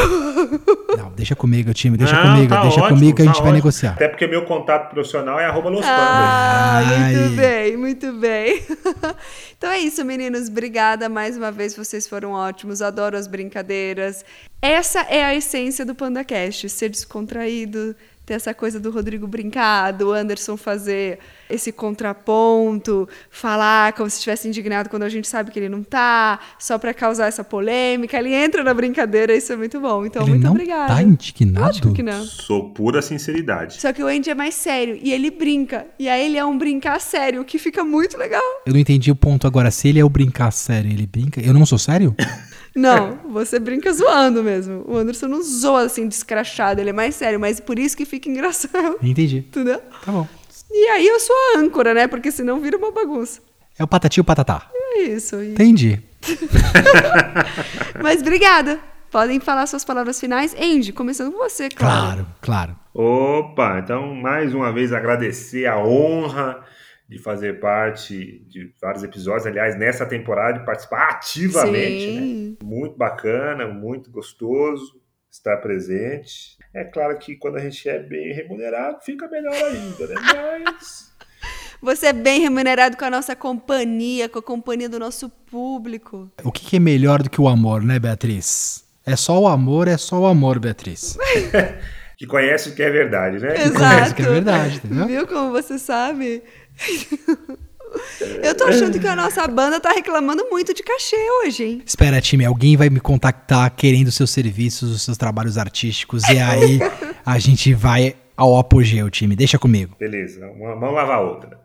Não, 0.97 1.11
deixa 1.11 1.33
comigo, 1.33 1.73
time, 1.73 1.97
deixa 1.97 2.13
Não, 2.13 2.33
comigo, 2.33 2.49
tá 2.53 2.61
deixa 2.61 2.81
ótimo, 2.81 2.99
comigo 2.99 3.15
que 3.15 3.21
a 3.21 3.25
tá 3.25 3.31
gente 3.31 3.41
vai 3.41 3.51
ótimo. 3.51 3.55
negociar. 3.55 3.91
Até 3.91 4.07
porque 4.09 4.27
meu 4.27 4.43
contato 4.45 4.89
profissional 4.89 5.39
é 5.39 5.45
arroba 5.45 5.69
Los. 5.69 5.85
Ah, 5.85 6.81
Ai. 6.83 7.15
muito 7.15 7.35
bem, 7.35 7.77
muito 7.77 8.13
bem. 8.13 8.63
então 9.57 9.71
é 9.71 9.79
isso, 9.79 10.03
meninos. 10.03 10.49
Obrigada 10.49 11.07
mais 11.07 11.37
uma 11.37 11.51
vez. 11.51 11.73
Vocês 11.75 12.05
foram 12.05 12.31
ótimos. 12.31 12.81
Adoro 12.81 13.17
as 13.17 13.27
brincadeiras. 13.27 14.25
Essa 14.61 15.01
é 15.01 15.23
a 15.23 15.33
essência 15.33 15.85
do 15.85 15.95
PandaCast: 15.95 16.69
ser 16.69 16.89
descontraído, 16.89 17.95
ter 18.25 18.35
essa 18.35 18.53
coisa 18.53 18.79
do 18.79 18.89
Rodrigo 18.89 19.27
brincar, 19.27 19.91
do 19.91 20.11
Anderson 20.11 20.55
fazer 20.55 21.19
esse 21.49 21.71
contraponto, 21.71 23.07
falar 23.29 23.93
como 23.93 24.09
se 24.09 24.15
estivesse 24.17 24.47
indignado 24.47 24.89
quando 24.89 25.03
a 25.03 25.09
gente 25.09 25.27
sabe 25.27 25.51
que 25.51 25.59
ele 25.59 25.69
não 25.69 25.83
tá, 25.83 26.39
só 26.57 26.77
para 26.77 26.93
causar 26.93 27.27
essa 27.27 27.43
polêmica. 27.43 28.17
Ele 28.17 28.33
entra 28.33 28.63
na 28.63 28.73
brincadeira, 28.73 29.35
isso 29.35 29.51
é 29.51 29.55
muito 29.55 29.79
bom. 29.79 30.05
Então, 30.05 30.21
ele 30.23 30.31
muito 30.31 30.43
não 30.43 30.51
obrigada. 30.51 30.95
tá 30.95 31.03
indignado? 31.03 31.67
Lógico 31.67 31.93
que 31.93 32.03
não. 32.03 32.23
Sou 32.23 32.69
pura 32.69 33.01
sinceridade. 33.01 33.79
Só 33.81 33.91
que 33.91 34.01
o 34.01 34.07
Andy 34.07 34.29
é 34.29 34.35
mais 34.35 34.55
sério 34.55 34.97
e 35.01 35.11
ele 35.11 35.29
brinca. 35.29 35.85
E 35.99 36.07
aí 36.07 36.25
ele 36.25 36.37
é 36.37 36.45
um 36.45 36.57
brincar 36.57 36.99
sério, 37.01 37.41
o 37.41 37.45
que 37.45 37.59
fica 37.59 37.83
muito 37.83 38.17
legal. 38.17 38.41
Eu 38.65 38.73
não 38.73 38.79
entendi 38.79 39.11
o 39.11 39.15
ponto 39.15 39.45
agora. 39.45 39.69
Se 39.69 39.89
ele 39.89 39.99
é 39.99 40.05
o 40.05 40.09
brincar 40.09 40.51
sério, 40.51 40.89
ele 40.89 41.05
brinca. 41.05 41.41
Eu 41.41 41.53
não 41.53 41.65
sou 41.65 41.77
sério? 41.77 42.15
Não, 42.75 43.17
você 43.29 43.59
brinca 43.59 43.91
zoando 43.93 44.43
mesmo. 44.43 44.83
O 44.87 44.97
Anderson 44.97 45.27
não 45.27 45.41
zoa 45.43 45.83
assim, 45.83 46.07
descrachado, 46.07 46.81
ele 46.81 46.89
é 46.89 46.93
mais 46.93 47.15
sério, 47.15 47.39
mas 47.39 47.59
por 47.59 47.77
isso 47.77 47.95
que 47.95 48.05
fica 48.05 48.27
engraçado. 48.29 48.97
Entendi. 49.01 49.37
Entendeu? 49.37 49.79
Tá 50.03 50.11
bom. 50.11 50.27
E 50.71 50.87
aí 50.89 51.05
eu 51.07 51.19
sou 51.19 51.35
a 51.55 51.59
âncora, 51.59 51.93
né? 51.93 52.07
Porque 52.07 52.31
senão 52.31 52.59
vira 52.59 52.77
uma 52.77 52.91
bagunça. 52.91 53.41
É 53.77 53.83
o 53.83 53.87
patati 53.87 54.19
ou 54.19 54.23
patatá. 54.23 54.67
É 54.73 55.01
isso. 55.03 55.35
E- 55.41 55.51
Entendi. 55.51 56.01
Mas 58.01 58.21
obrigada. 58.21 58.79
Podem 59.11 59.39
falar 59.39 59.67
suas 59.67 59.85
palavras 59.85 60.19
finais. 60.19 60.55
Andy, 60.59 60.91
começando 60.91 61.31
com 61.31 61.37
você, 61.37 61.69
claro. 61.69 62.25
Claro, 62.41 62.75
claro. 62.75 62.75
Opa, 62.93 63.79
então 63.83 64.13
mais 64.15 64.53
uma 64.53 64.71
vez 64.71 64.91
agradecer 64.91 65.65
a 65.67 65.77
honra 65.79 66.63
de 67.07 67.19
fazer 67.19 67.59
parte 67.59 68.45
de 68.47 68.73
vários 68.81 69.03
episódios, 69.03 69.45
aliás, 69.45 69.77
nessa 69.77 70.05
temporada 70.05 70.59
de 70.59 70.65
participar 70.65 71.09
ativamente, 71.09 72.11
né? 72.11 72.57
Muito 72.63 72.97
bacana, 72.97 73.67
muito 73.67 74.09
gostoso 74.09 75.01
estar 75.29 75.57
presente. 75.57 76.57
É 76.73 76.83
claro 76.83 77.17
que 77.17 77.35
quando 77.35 77.57
a 77.57 77.59
gente 77.59 77.87
é 77.89 77.99
bem 77.99 78.33
remunerado, 78.33 78.99
fica 79.03 79.27
melhor 79.27 79.53
ainda, 79.53 80.07
né? 80.07 80.15
Mas 80.65 81.13
Você 81.81 82.07
é 82.07 82.13
bem 82.13 82.39
remunerado 82.39 82.95
com 82.95 83.03
a 83.03 83.09
nossa 83.09 83.35
companhia, 83.35 84.29
com 84.29 84.39
a 84.39 84.41
companhia 84.41 84.87
do 84.87 84.97
nosso 84.97 85.27
público. 85.29 86.31
O 86.41 86.51
que, 86.51 86.63
que 86.65 86.75
é 86.77 86.79
melhor 86.79 87.21
do 87.21 87.29
que 87.29 87.41
o 87.41 87.47
amor, 87.47 87.83
né, 87.83 87.99
Beatriz? 87.99 88.85
É 89.05 89.17
só 89.17 89.37
o 89.37 89.47
amor, 89.47 89.89
é 89.89 89.97
só 89.97 90.21
o 90.21 90.25
amor, 90.25 90.59
Beatriz. 90.59 91.17
que 92.17 92.25
conhece 92.25 92.69
o 92.69 92.75
que 92.75 92.81
é 92.81 92.89
verdade, 92.89 93.39
né? 93.39 93.53
conhece 93.69 94.15
que 94.15 94.21
é 94.21 94.29
verdade, 94.29 94.77
entendeu? 94.77 95.07
Viu 95.07 95.27
como 95.27 95.51
você 95.51 95.77
sabe? 95.77 96.41
Eu 98.41 98.55
tô 98.55 98.63
achando 98.65 98.99
que 98.99 99.07
a 99.07 99.15
nossa 99.15 99.47
banda 99.47 99.79
tá 99.79 99.91
reclamando 99.91 100.47
muito 100.49 100.73
de 100.73 100.81
cachê 100.81 101.15
hoje, 101.43 101.63
hein? 101.63 101.83
Espera, 101.85 102.19
time, 102.19 102.43
alguém 102.43 102.75
vai 102.75 102.89
me 102.89 102.99
contactar 102.99 103.69
querendo 103.71 104.07
os 104.07 104.15
seus 104.15 104.31
serviços, 104.31 104.91
os 104.91 105.01
seus 105.03 105.17
trabalhos 105.17 105.57
artísticos, 105.57 106.23
e 106.27 106.39
aí 106.39 106.79
a 107.23 107.37
gente 107.37 107.73
vai 107.73 108.15
ao 108.35 108.57
apogeu, 108.57 109.09
time. 109.11 109.35
Deixa 109.35 109.59
comigo. 109.59 109.95
Beleza, 109.99 110.47
uma 110.47 110.75
mão 110.75 110.91
lava 110.91 111.13
a 111.13 111.19
outra. 111.21 111.62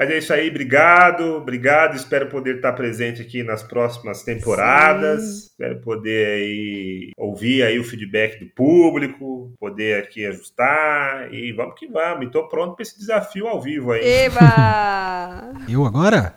Mas 0.00 0.08
é 0.08 0.16
isso 0.16 0.32
aí, 0.32 0.48
obrigado, 0.48 1.36
obrigado. 1.36 1.94
Espero 1.94 2.26
poder 2.28 2.56
estar 2.56 2.72
presente 2.72 3.20
aqui 3.20 3.42
nas 3.42 3.62
próximas 3.62 4.22
temporadas. 4.22 5.48
Espero 5.50 5.78
poder 5.82 6.26
aí 6.26 7.10
ouvir 7.18 7.62
aí 7.62 7.78
o 7.78 7.84
feedback 7.84 8.42
do 8.42 8.50
público, 8.54 9.52
poder 9.60 10.02
aqui 10.02 10.24
ajustar 10.24 11.30
e 11.34 11.52
vamos 11.52 11.74
que 11.78 11.86
vamos. 11.86 12.24
Estou 12.24 12.48
pronto 12.48 12.76
para 12.76 12.82
esse 12.82 12.98
desafio 12.98 13.46
ao 13.46 13.60
vivo 13.60 13.92
aí. 13.92 14.00
Eba! 14.02 15.52
Eu 15.68 15.84
agora? 15.84 16.34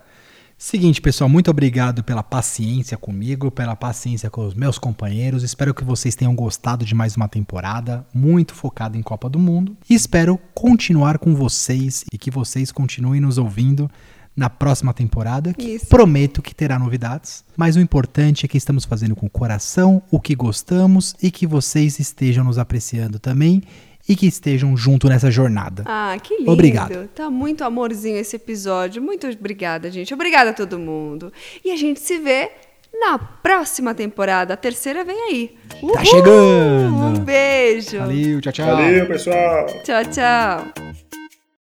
Seguinte, 0.65 1.01
pessoal, 1.01 1.29
muito 1.29 1.51
obrigado 1.51 2.05
pela 2.05 2.23
paciência 2.23 2.97
comigo, 2.97 3.51
pela 3.51 3.75
paciência 3.75 4.29
com 4.29 4.47
os 4.47 4.53
meus 4.53 4.77
companheiros. 4.77 5.43
Espero 5.43 5.73
que 5.73 5.83
vocês 5.83 6.15
tenham 6.15 6.33
gostado 6.33 6.85
de 6.85 6.95
mais 6.95 7.17
uma 7.17 7.27
temporada 7.27 8.07
muito 8.13 8.55
focada 8.55 8.97
em 8.97 9.01
Copa 9.01 9.29
do 9.29 9.37
Mundo. 9.37 9.75
E 9.89 9.93
espero 9.93 10.39
continuar 10.55 11.17
com 11.17 11.35
vocês 11.35 12.05
e 12.13 12.17
que 12.17 12.31
vocês 12.31 12.71
continuem 12.71 13.19
nos 13.19 13.37
ouvindo 13.37 13.91
na 14.33 14.49
próxima 14.49 14.93
temporada, 14.93 15.53
que 15.53 15.75
Isso. 15.75 15.87
prometo 15.87 16.41
que 16.41 16.55
terá 16.55 16.79
novidades. 16.79 17.43
Mas 17.57 17.75
o 17.75 17.81
importante 17.81 18.45
é 18.45 18.47
que 18.47 18.57
estamos 18.57 18.85
fazendo 18.85 19.17
com 19.17 19.25
o 19.25 19.29
coração 19.29 20.01
o 20.09 20.17
que 20.17 20.33
gostamos 20.33 21.13
e 21.21 21.29
que 21.29 21.45
vocês 21.45 21.99
estejam 21.99 22.45
nos 22.45 22.57
apreciando 22.57 23.19
também 23.19 23.61
e 24.07 24.15
que 24.15 24.27
estejam 24.27 24.75
junto 24.75 25.07
nessa 25.07 25.31
jornada. 25.31 25.83
Ah, 25.85 26.15
que 26.21 26.37
lindo. 26.37 26.51
Obrigado. 26.51 27.07
Tá 27.15 27.29
muito 27.29 27.63
amorzinho 27.63 28.17
esse 28.17 28.35
episódio. 28.35 29.01
Muito 29.01 29.27
obrigada, 29.27 29.89
gente. 29.89 30.13
Obrigada 30.13 30.49
a 30.49 30.53
todo 30.53 30.77
mundo. 30.77 31.31
E 31.63 31.71
a 31.71 31.75
gente 31.75 31.99
se 31.99 32.17
vê 32.19 32.51
na 32.93 33.17
próxima 33.17 33.93
temporada. 33.93 34.53
A 34.53 34.57
terceira 34.57 35.03
vem 35.03 35.17
aí. 35.29 35.55
Uhul! 35.81 36.05
chegando. 36.05 36.95
Um 36.95 37.19
beijo. 37.19 37.97
Valeu, 37.97 38.41
tchau, 38.41 38.53
tchau. 38.53 38.67
Valeu, 38.67 39.07
pessoal! 39.07 39.65
Tchau, 39.83 40.05
tchau. 40.05 41.12